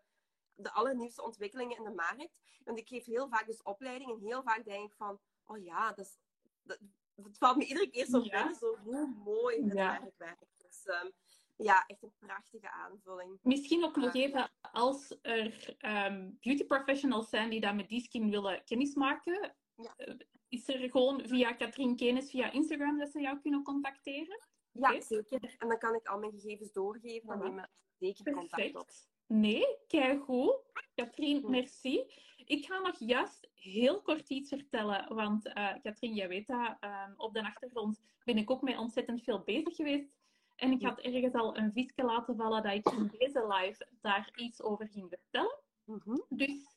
de 0.55 0.73
allernieuwste 0.73 1.23
ontwikkelingen 1.23 1.77
in 1.77 1.85
de 1.85 1.91
markt. 1.91 2.39
Want 2.65 2.79
ik 2.79 2.89
geef 2.89 3.05
heel 3.05 3.29
vaak 3.29 3.47
dus 3.47 3.63
opleiding 3.63 4.11
en 4.11 4.21
heel 4.21 4.43
vaak 4.43 4.65
denk 4.65 4.91
ik 4.91 4.97
van, 4.97 5.21
oh 5.45 5.65
ja, 5.65 5.93
dat, 5.93 6.05
is, 6.05 6.19
dat 6.63 6.79
het 7.15 7.39
valt 7.39 7.57
me 7.57 7.65
iedere 7.65 7.91
keer 7.91 8.07
zo 8.07 8.23
binnen, 8.23 8.55
zo 8.55 8.77
hoe 8.77 9.07
mooi 9.25 9.65
het 9.65 9.73
ja. 9.73 10.11
werkt. 10.17 10.58
Dus 10.85 10.95
um, 11.03 11.13
ja, 11.57 11.85
echt 11.87 12.03
een 12.03 12.13
prachtige 12.19 12.71
aanvulling. 12.71 13.39
Misschien 13.43 13.85
ook 13.85 13.97
nog 13.97 14.15
even, 14.15 14.51
als 14.73 15.19
er 15.23 15.77
um, 15.81 16.39
beauty 16.41 16.65
professionals 16.65 17.29
zijn 17.29 17.51
die 17.51 17.61
daar 17.61 17.75
met 17.75 17.89
die 17.89 18.01
skin 18.01 18.31
willen 18.31 18.65
kennismaken, 18.65 19.55
ja. 19.75 19.95
Eh, 19.97 20.15
is 20.49 20.69
er 20.69 20.91
gewoon 20.91 21.27
via 21.27 21.53
Katrien 21.53 21.97
Kenes 21.97 22.31
via 22.31 22.51
Instagram 22.51 22.99
dat 22.99 23.11
ze 23.11 23.21
jou 23.21 23.41
kunnen 23.41 23.63
contacteren? 23.63 24.41
Ja, 24.73 25.01
zeker. 25.01 25.55
En 25.59 25.69
dan 25.69 25.79
kan 25.79 25.95
ik 25.95 26.07
al 26.07 26.19
mijn 26.19 26.33
gegevens 26.33 26.73
doorgeven. 26.73 27.29
Dan 27.29 27.39
nemen 27.39 27.71
we 27.99 28.07
zeker 28.07 28.33
contact 28.33 28.77
op. 28.77 28.91
Nee, 29.27 29.77
kijk 29.87 30.23
goed. 30.23 30.57
Katrien, 30.95 31.51
merci. 31.51 32.05
Ik 32.45 32.67
ga 32.67 32.79
nog 32.79 32.99
juist 32.99 33.49
heel 33.55 34.03
kort 34.03 34.29
iets 34.29 34.49
vertellen, 34.49 35.15
want 35.15 35.47
uh, 35.47 35.75
Katrien, 35.83 36.15
jij 36.15 36.29
weet 36.29 36.47
dat, 36.47 36.77
ehm, 36.81 37.13
op 37.17 37.35
de 37.35 37.43
achtergrond 37.43 38.01
ben 38.25 38.39
ik 38.39 38.51
ook 38.51 38.63
mee 38.63 38.79
ontzettend 38.79 39.23
veel 39.23 39.43
bezig 39.43 39.77
geweest. 39.77 40.17
En 40.59 40.73
ik 40.73 40.83
had 40.83 40.99
ergens 40.99 41.35
al 41.35 41.57
een 41.57 41.73
visje 41.73 42.03
laten 42.05 42.37
vallen 42.37 42.63
dat 42.63 42.73
ik 42.73 42.91
in 42.91 43.11
deze 43.19 43.47
live 43.47 43.87
daar 44.01 44.31
iets 44.35 44.63
over 44.63 44.89
ging 44.89 45.09
vertellen. 45.09 45.61
Mhm. 45.85 46.17
Dus 46.29 46.77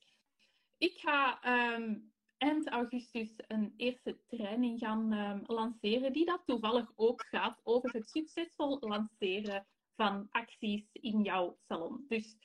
ik 0.78 1.00
ga 1.00 1.42
ehm, 1.42 1.98
eind 2.38 2.70
augustus 2.70 3.34
een 3.48 3.74
eerste 3.78 4.20
training 4.28 4.80
gaan 4.80 5.14
um, 5.14 5.44
lanceren, 5.46 6.14
die 6.14 6.26
dat 6.26 6.42
toevallig 6.46 6.92
ook 6.96 7.26
gaat 7.26 7.62
over 7.64 7.94
het 7.94 8.10
succesvol 8.10 8.78
lanceren 8.80 9.68
van 9.96 10.28
acties 10.32 10.90
in 10.92 11.22
jouw 11.22 11.58
salon. 11.68 12.06
Dus 12.08 12.38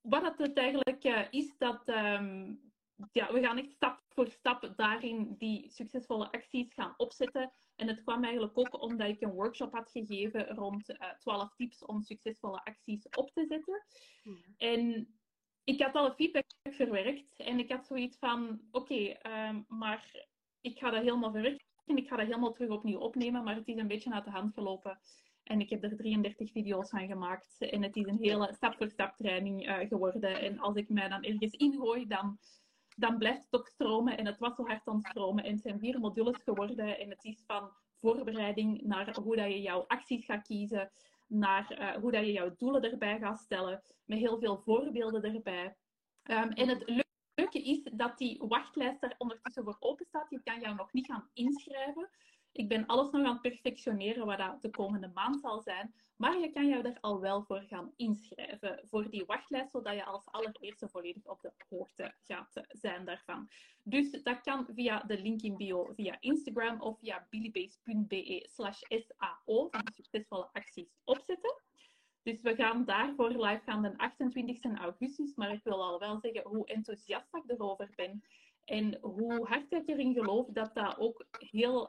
wat 0.00 0.38
het 0.38 0.56
eigenlijk 0.56 1.04
uh, 1.04 1.26
is, 1.30 1.56
dat 1.58 1.88
um, 1.88 2.60
ja, 3.12 3.32
we 3.32 3.40
gaan 3.40 3.58
echt 3.58 3.70
stap 3.70 4.02
voor 4.08 4.28
stap 4.28 4.72
daarin 4.76 5.34
die 5.38 5.70
succesvolle 5.70 6.32
acties 6.32 6.74
gaan 6.74 6.94
opzetten. 6.96 7.52
En 7.78 7.88
het 7.88 8.02
kwam 8.02 8.24
eigenlijk 8.24 8.58
ook 8.58 8.82
omdat 8.82 9.08
ik 9.08 9.20
een 9.20 9.30
workshop 9.30 9.72
had 9.72 9.90
gegeven 9.90 10.46
rond 10.48 10.90
uh, 10.90 10.96
eh, 10.98 11.18
12 11.18 11.54
tips 11.54 11.84
om 11.84 12.02
succesvolle 12.02 12.64
acties 12.64 13.08
op 13.08 13.30
te 13.30 13.44
zetten. 13.48 13.84
En 14.56 15.08
ik 15.64 15.82
had 15.82 15.94
alle 15.94 16.14
feedback 16.14 16.44
verwerkt 16.70 17.36
en 17.36 17.58
ik 17.58 17.72
had 17.72 17.86
zoiets 17.86 18.18
van: 18.18 18.60
oké, 18.70 18.94
ehm, 18.94 19.62
maar 19.68 20.26
ik 20.60 20.78
ga 20.78 20.90
dat 20.90 21.02
helemaal 21.02 21.32
verwerken 21.32 21.66
en 21.86 21.96
ik 21.96 22.08
ga 22.08 22.16
dat 22.16 22.26
helemaal 22.26 22.52
terug 22.52 22.70
opnieuw 22.70 22.98
opnemen, 22.98 23.44
maar 23.44 23.54
het 23.54 23.68
is 23.68 23.76
een 23.76 23.88
beetje 23.88 24.12
uit 24.12 24.24
de 24.24 24.30
hand 24.30 24.54
gelopen. 24.54 25.00
En 25.42 25.60
ik 25.60 25.70
heb 25.70 25.82
er 25.82 25.96
33 25.96 26.50
video's 26.52 26.90
van 26.90 27.06
gemaakt. 27.06 27.56
En 27.58 27.82
het 27.82 27.96
is 27.96 28.06
een 28.06 28.18
hele 28.18 28.52
stap-voor-stap 28.52 29.16
training 29.16 29.68
uh, 29.68 29.78
geworden. 29.78 30.40
En 30.40 30.58
als 30.58 30.76
ik 30.76 30.88
mij 30.88 31.08
dan 31.08 31.22
ergens 31.22 31.52
ingooi, 31.52 32.06
dan, 32.06 32.38
dan 32.98 33.18
blijft 33.18 33.44
het 33.44 33.60
ook 33.60 33.66
stromen. 33.66 34.18
En 34.18 34.26
het 34.26 34.38
was 34.38 34.54
zo 34.54 34.66
hard 34.66 34.86
aan 34.86 34.96
het 34.96 35.06
stromen. 35.06 35.44
En 35.44 35.52
het 35.52 35.62
zijn 35.62 35.78
vier 35.78 36.00
modules 36.00 36.36
geworden. 36.44 36.98
En 36.98 37.10
het 37.10 37.24
is 37.24 37.42
van 37.46 37.70
voorbereiding 37.94 38.82
naar 38.82 39.16
hoe 39.22 39.36
dat 39.36 39.46
je 39.46 39.60
jouw 39.60 39.84
acties 39.86 40.24
gaat 40.24 40.46
kiezen 40.46 40.90
naar 41.26 41.78
uh, 41.80 42.02
hoe 42.02 42.12
dat 42.12 42.24
je 42.24 42.32
jouw 42.32 42.54
doelen 42.56 42.82
erbij 42.82 43.18
gaat 43.18 43.38
stellen, 43.38 43.82
met 44.04 44.18
heel 44.18 44.38
veel 44.38 44.58
voorbeelden 44.58 45.34
erbij. 45.34 45.76
Um, 46.30 46.50
en 46.50 46.68
het 46.68 47.04
leuke 47.34 47.62
is 47.62 47.88
dat 47.92 48.18
die 48.18 48.38
wachtlijst 48.38 49.02
er 49.02 49.14
ondertussen 49.18 49.64
voor 49.64 49.76
open 49.80 50.06
staat. 50.06 50.30
Je 50.30 50.42
kan 50.42 50.60
jou 50.60 50.74
nog 50.74 50.92
niet 50.92 51.06
gaan 51.06 51.30
inschrijven. 51.32 52.10
Ik 52.58 52.68
ben 52.68 52.86
alles 52.86 53.10
nog 53.10 53.26
aan 53.26 53.32
het 53.32 53.40
perfectioneren 53.40 54.26
wat 54.26 54.38
dat 54.38 54.62
de 54.62 54.70
komende 54.70 55.10
maand 55.14 55.40
zal 55.40 55.60
zijn. 55.60 55.94
Maar 56.16 56.38
je 56.38 56.50
kan 56.50 56.68
jou 56.68 56.84
er 56.84 56.98
al 57.00 57.20
wel 57.20 57.42
voor 57.42 57.60
gaan 57.60 57.92
inschrijven. 57.96 58.80
Voor 58.88 59.10
die 59.10 59.24
wachtlijst, 59.26 59.70
zodat 59.70 59.94
je 59.94 60.04
als 60.04 60.26
allereerste 60.26 60.88
volledig 60.88 61.26
op 61.26 61.40
de 61.40 61.52
hoogte 61.68 62.14
gaat 62.26 62.62
zijn 62.68 63.04
daarvan. 63.04 63.48
Dus 63.82 64.22
dat 64.22 64.40
kan 64.40 64.66
via 64.74 65.02
de 65.02 65.22
link 65.22 65.42
in 65.42 65.56
bio, 65.56 65.92
via 65.94 66.16
Instagram 66.20 66.80
of 66.80 66.98
via 66.98 67.26
billybase.be 67.30 68.48
slash 68.50 68.80
sao 68.88 69.68
van 69.70 69.82
succesvolle 69.94 70.48
acties 70.52 70.98
opzetten. 71.04 71.62
Dus 72.22 72.40
we 72.40 72.54
gaan 72.54 72.84
daarvoor 72.84 73.30
live 73.30 73.62
gaan 73.64 73.82
de 73.82 73.98
28 73.98 74.78
augustus. 74.78 75.34
Maar 75.34 75.52
ik 75.52 75.64
wil 75.64 75.82
al 75.82 75.98
wel 75.98 76.18
zeggen 76.20 76.42
hoe 76.48 76.66
enthousiast 76.66 77.34
ik 77.34 77.50
erover 77.50 77.92
ben. 77.96 78.22
En 78.64 78.98
hoe 79.00 79.46
hard 79.46 79.72
ik 79.72 79.88
erin 79.88 80.14
geloof 80.14 80.46
dat 80.46 80.74
dat 80.74 80.98
ook 80.98 81.26
heel 81.38 81.88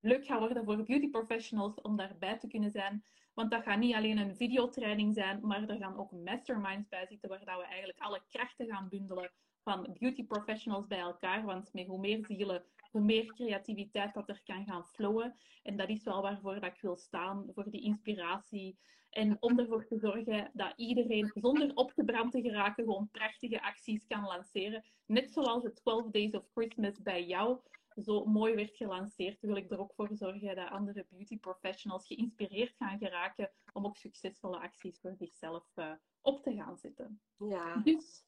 leuk 0.00 0.26
gaat 0.26 0.38
worden 0.38 0.64
voor 0.64 0.82
beauty 0.82 1.10
professionals 1.10 1.80
om 1.80 1.96
daarbij 1.96 2.38
te 2.38 2.48
kunnen 2.48 2.70
zijn. 2.70 3.04
Want 3.34 3.50
dat 3.50 3.62
gaat 3.62 3.78
niet 3.78 3.94
alleen 3.94 4.18
een 4.18 4.36
videotraining 4.36 5.14
zijn, 5.14 5.38
maar 5.42 5.68
er 5.68 5.76
gaan 5.76 5.98
ook 5.98 6.12
masterminds 6.12 6.88
bij 6.88 7.06
zitten 7.06 7.28
waar 7.28 7.44
dat 7.44 7.58
we 7.58 7.64
eigenlijk 7.64 7.98
alle 7.98 8.22
krachten 8.28 8.66
gaan 8.66 8.88
bundelen 8.88 9.30
van 9.62 9.96
beauty 9.98 10.24
professionals 10.24 10.86
bij 10.86 10.98
elkaar. 10.98 11.44
Want 11.44 11.72
met 11.72 11.86
hoe 11.86 11.98
meer 11.98 12.24
zielen, 12.26 12.64
hoe 12.90 13.00
meer 13.00 13.26
creativiteit 13.26 14.14
dat 14.14 14.28
er 14.28 14.40
kan 14.44 14.64
gaan 14.64 14.84
flowen. 14.84 15.36
En 15.62 15.76
dat 15.76 15.88
is 15.88 16.02
wel 16.02 16.22
waarvoor 16.22 16.60
dat 16.60 16.74
ik 16.74 16.80
wil 16.80 16.96
staan, 16.96 17.50
voor 17.54 17.70
die 17.70 17.82
inspiratie. 17.82 18.78
En 19.10 19.36
om 19.40 19.58
ervoor 19.58 19.86
te 19.86 19.98
zorgen 19.98 20.50
dat 20.52 20.72
iedereen 20.76 21.30
zonder 21.34 21.74
opgebrand 21.74 22.32
te 22.32 22.40
geraken 22.40 22.84
gewoon 22.84 23.08
prachtige 23.10 23.62
acties 23.62 24.06
kan 24.06 24.24
lanceren. 24.24 24.84
Net 25.06 25.32
zoals 25.32 25.62
de 25.62 25.72
12 25.72 26.10
Days 26.10 26.32
of 26.32 26.44
Christmas 26.54 27.02
bij 27.02 27.26
jou 27.26 27.60
zo 28.02 28.24
mooi 28.24 28.54
werd 28.54 28.76
gelanceerd, 28.76 29.40
wil 29.40 29.56
ik 29.56 29.70
er 29.70 29.78
ook 29.78 29.92
voor 29.94 30.08
zorgen 30.12 30.56
dat 30.56 30.70
andere 30.70 31.06
beauty 31.08 31.38
professionals 31.38 32.06
geïnspireerd 32.06 32.74
gaan 32.76 32.98
geraken 32.98 33.50
om 33.72 33.86
ook 33.86 33.96
succesvolle 33.96 34.58
acties 34.58 34.98
voor 35.00 35.14
zichzelf 35.16 35.64
uh, 35.74 35.92
op 36.20 36.42
te 36.42 36.54
gaan 36.54 36.78
zetten. 36.78 37.20
Ja. 37.36 37.76
Dus, 37.76 38.24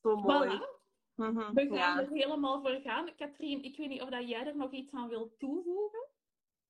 zo 0.00 0.16
mooi. 0.16 0.60
Mhm, 1.14 1.54
We 1.54 1.68
gaan 1.76 1.98
er 1.98 2.10
helemaal 2.10 2.60
voor 2.60 2.80
gaan. 2.80 3.14
Katrien, 3.14 3.62
ik 3.62 3.76
weet 3.76 3.88
niet 3.88 4.02
of 4.02 4.08
dat 4.08 4.28
jij 4.28 4.46
er 4.46 4.56
nog 4.56 4.72
iets 4.72 4.92
aan 4.92 5.08
wilt 5.08 5.38
toevoegen? 5.38 6.08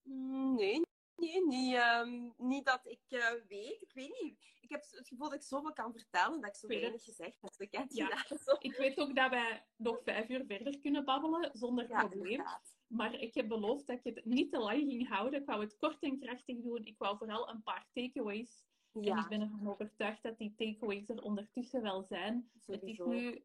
Mm, 0.02 0.54
nee, 0.54 0.80
nee 1.16 1.46
niet, 1.46 1.77
um, 1.77 2.35
niet 2.37 2.66
dat 2.66 2.81
ik 2.85 3.01
uh, 3.09 3.31
weet. 3.48 3.83
Ik 3.83 3.90
weet 3.92 4.20
niet 4.22 4.53
heb 4.72 4.83
het 4.90 5.09
gevoel 5.09 5.29
dat 5.29 5.38
ik 5.38 5.42
zoveel 5.42 5.72
kan 5.72 5.92
vertellen 5.92 6.40
dat 6.40 6.51
ik 6.51 6.57
zo 6.57 6.66
weinig 6.66 7.05
gezegd 7.05 7.38
heb. 7.40 7.87
ja. 7.88 8.27
Ik 8.59 8.77
weet 8.77 8.98
ook 8.98 9.16
dat 9.16 9.31
wij 9.31 9.64
nog 9.77 10.01
vijf 10.05 10.29
uur 10.29 10.44
verder 10.46 10.81
kunnen 10.81 11.05
babbelen 11.05 11.51
zonder 11.53 11.87
probleem. 11.87 12.42
Maar 12.87 13.14
ik 13.14 13.35
heb 13.35 13.48
beloofd 13.48 13.87
dat 13.87 13.98
ik 14.03 14.14
het 14.14 14.25
niet 14.25 14.53
te 14.53 14.59
lang 14.59 14.79
ging 14.79 15.09
houden. 15.09 15.40
Ik 15.40 15.46
wou 15.46 15.61
het 15.61 15.77
kort 15.77 16.03
en 16.03 16.18
krachtig 16.18 16.61
doen. 16.61 16.85
Ik 16.85 16.98
wou 16.98 17.16
vooral 17.16 17.48
een 17.48 17.62
paar 17.62 17.87
takeaways. 17.92 18.64
En 18.92 19.18
ik 19.18 19.29
ben 19.29 19.40
ervan 19.40 19.68
overtuigd 19.68 20.22
dat 20.22 20.38
die 20.38 20.55
takeaways 20.57 21.09
er 21.09 21.22
ondertussen 21.22 21.83
wel 21.83 22.03
zijn. 22.03 22.51
Het 22.66 22.83
is 22.83 22.98
nu 22.98 23.44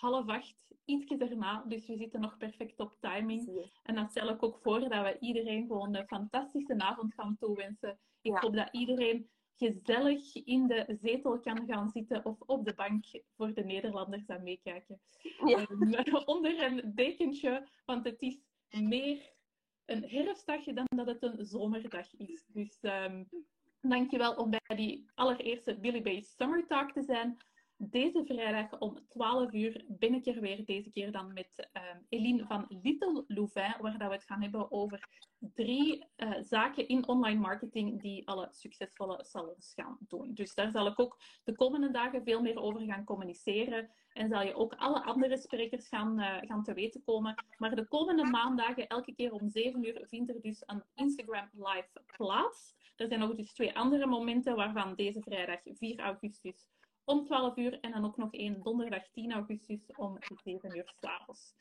half 0.00 0.28
acht, 0.28 0.74
ietsje 0.84 1.16
erna. 1.16 1.64
Dus 1.68 1.86
we 1.86 1.96
zitten 1.96 2.20
nog 2.20 2.36
perfect 2.36 2.80
op 2.80 2.96
timing. 3.00 3.70
En 3.82 3.94
dan 3.94 4.08
stel 4.08 4.28
ik 4.28 4.42
ook 4.42 4.58
voor 4.62 4.80
dat 4.80 5.04
we 5.04 5.16
iedereen 5.20 5.66
gewoon 5.66 5.94
een 5.94 6.06
fantastische 6.06 6.78
avond 6.78 7.14
gaan 7.14 7.36
toewensen. 7.38 7.98
Ik 8.20 8.36
hoop 8.36 8.54
dat 8.54 8.68
iedereen 8.72 9.28
gezellig 9.56 10.34
in 10.34 10.66
de 10.66 10.98
zetel 11.00 11.40
kan 11.40 11.66
gaan 11.66 11.90
zitten 11.90 12.24
of 12.24 12.40
op 12.40 12.64
de 12.64 12.74
bank 12.74 13.04
voor 13.36 13.54
de 13.54 13.64
Nederlanders 13.64 14.28
aan 14.28 14.42
meekijken. 14.42 15.00
Ja. 15.44 15.66
Ehm, 15.66 16.14
onder 16.24 16.62
een 16.62 16.94
dekentje, 16.94 17.68
want 17.84 18.04
het 18.04 18.22
is 18.22 18.38
meer 18.70 19.32
een 19.84 20.04
herfstdagje 20.08 20.72
dan 20.72 20.86
dat 20.96 21.06
het 21.06 21.22
een 21.22 21.44
zomerdag 21.44 22.14
is. 22.16 22.44
Dus 22.46 22.78
um, 22.82 23.28
dankjewel 23.80 24.34
om 24.34 24.50
bij 24.50 24.76
die 24.76 25.10
allereerste 25.14 25.78
Billy 25.78 26.02
Bay 26.02 26.20
Summer 26.20 26.66
Talk 26.66 26.92
te 26.92 27.02
zijn. 27.02 27.36
Deze 27.82 28.24
vrijdag 28.24 28.78
om 28.78 28.98
12 29.08 29.52
uur 29.52 29.84
ben 29.88 30.14
ik 30.14 30.26
er 30.26 30.40
weer. 30.40 30.64
Deze 30.64 30.90
keer 30.90 31.12
dan 31.12 31.32
met 31.32 31.68
uh, 31.72 31.82
Eline 32.08 32.46
van 32.46 32.66
Little 32.82 33.24
Louvain, 33.26 33.74
waar 33.80 33.98
dat 33.98 34.08
we 34.08 34.14
het 34.14 34.24
gaan 34.24 34.42
hebben 34.42 34.72
over 34.72 35.08
drie 35.38 36.04
uh, 36.16 36.32
zaken 36.40 36.88
in 36.88 37.08
online 37.08 37.40
marketing 37.40 38.00
die 38.00 38.28
alle 38.28 38.48
succesvolle 38.50 39.24
salons 39.24 39.72
gaan 39.74 39.96
doen. 40.00 40.34
Dus 40.34 40.54
daar 40.54 40.70
zal 40.70 40.86
ik 40.86 41.00
ook 41.00 41.20
de 41.44 41.54
komende 41.54 41.90
dagen 41.90 42.22
veel 42.24 42.40
meer 42.40 42.60
over 42.60 42.80
gaan 42.80 43.04
communiceren. 43.04 43.90
En 44.12 44.28
zal 44.28 44.42
je 44.42 44.54
ook 44.54 44.74
alle 44.74 45.02
andere 45.02 45.38
sprekers 45.38 45.88
gaan, 45.88 46.20
uh, 46.20 46.36
gaan 46.40 46.62
te 46.62 46.74
weten 46.74 47.02
komen. 47.04 47.44
Maar 47.56 47.74
de 47.74 47.88
komende 47.88 48.24
maandagen, 48.24 48.86
elke 48.86 49.14
keer 49.14 49.32
om 49.32 49.48
7 49.48 49.84
uur, 49.84 50.06
vindt 50.08 50.30
er 50.30 50.40
dus 50.40 50.62
een 50.66 50.82
Instagram 50.94 51.50
live 51.52 52.02
plaats. 52.16 52.74
Er 52.96 53.08
zijn 53.08 53.20
nog 53.20 53.34
dus 53.34 53.52
twee 53.52 53.76
andere 53.76 54.06
momenten, 54.06 54.56
waarvan 54.56 54.94
deze 54.94 55.20
vrijdag 55.20 55.60
4 55.62 56.00
augustus 56.00 56.68
om 57.04 57.24
12 57.24 57.56
uur 57.56 57.80
en 57.80 57.90
dan 57.90 58.04
ook 58.04 58.16
nog 58.16 58.32
één 58.32 58.62
donderdag 58.62 59.08
10 59.08 59.32
augustus 59.32 59.86
om 59.96 60.18
7 60.42 60.76
uur 60.76 60.92
s'avonds. 61.00 61.54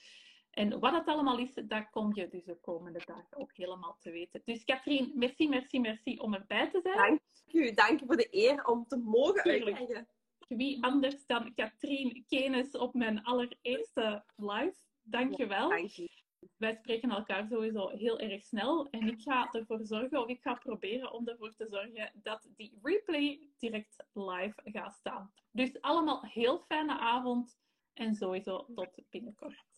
En 0.52 0.80
wat 0.80 0.94
het 0.94 1.08
allemaal 1.08 1.38
is, 1.38 1.54
dat 1.54 1.90
kom 1.90 2.16
je 2.16 2.28
dus 2.28 2.44
de 2.44 2.58
komende 2.62 3.02
dagen 3.06 3.38
ook 3.38 3.52
helemaal 3.54 3.98
te 4.00 4.12
weten. 4.12 4.42
Dus 4.46 4.64
Katrien, 4.64 5.12
merci, 5.16 5.50
merci, 5.50 5.80
merci 5.80 6.18
om 6.18 6.34
erbij 6.34 6.70
te 6.70 6.80
zijn. 6.82 6.98
Dank 6.98 7.22
u, 7.52 7.74
dank 7.74 8.02
u 8.02 8.06
voor 8.06 8.18
de 8.18 8.28
eer 8.32 8.66
om 8.66 8.86
te 8.88 8.98
mogen 8.98 9.52
uitleggen. 9.52 10.08
Wie 10.48 10.84
anders 10.84 11.26
dan 11.26 11.54
Katrien 11.54 12.26
Kenes 12.28 12.72
op 12.72 12.94
mijn 12.94 13.24
allereerste 13.24 14.24
live. 14.36 14.76
Dank 15.02 15.38
je 15.38 15.48
wel. 15.48 15.70
Dank 15.70 15.90
je. 15.90 16.19
Wij 16.58 16.76
spreken 16.76 17.12
elkaar 17.12 17.48
sowieso 17.48 17.88
heel 17.88 18.20
erg 18.20 18.44
snel. 18.44 18.90
En 18.90 19.08
ik 19.08 19.22
ga 19.22 19.52
ervoor 19.52 19.80
zorgen, 19.86 20.22
of 20.22 20.28
ik 20.28 20.42
ga 20.42 20.54
proberen 20.54 21.12
om 21.12 21.28
ervoor 21.28 21.56
te 21.56 21.68
zorgen 21.70 22.12
dat 22.14 22.50
die 22.56 22.80
replay 22.82 23.50
direct 23.58 24.06
live 24.14 24.54
gaat 24.64 24.94
staan. 24.94 25.32
Dus 25.52 25.82
allemaal 25.82 26.26
heel 26.26 26.60
fijne 26.60 26.98
avond 27.00 27.58
en 27.94 28.16
sowieso 28.16 28.66
tot 28.76 28.90
binnenkort. 29.10 29.69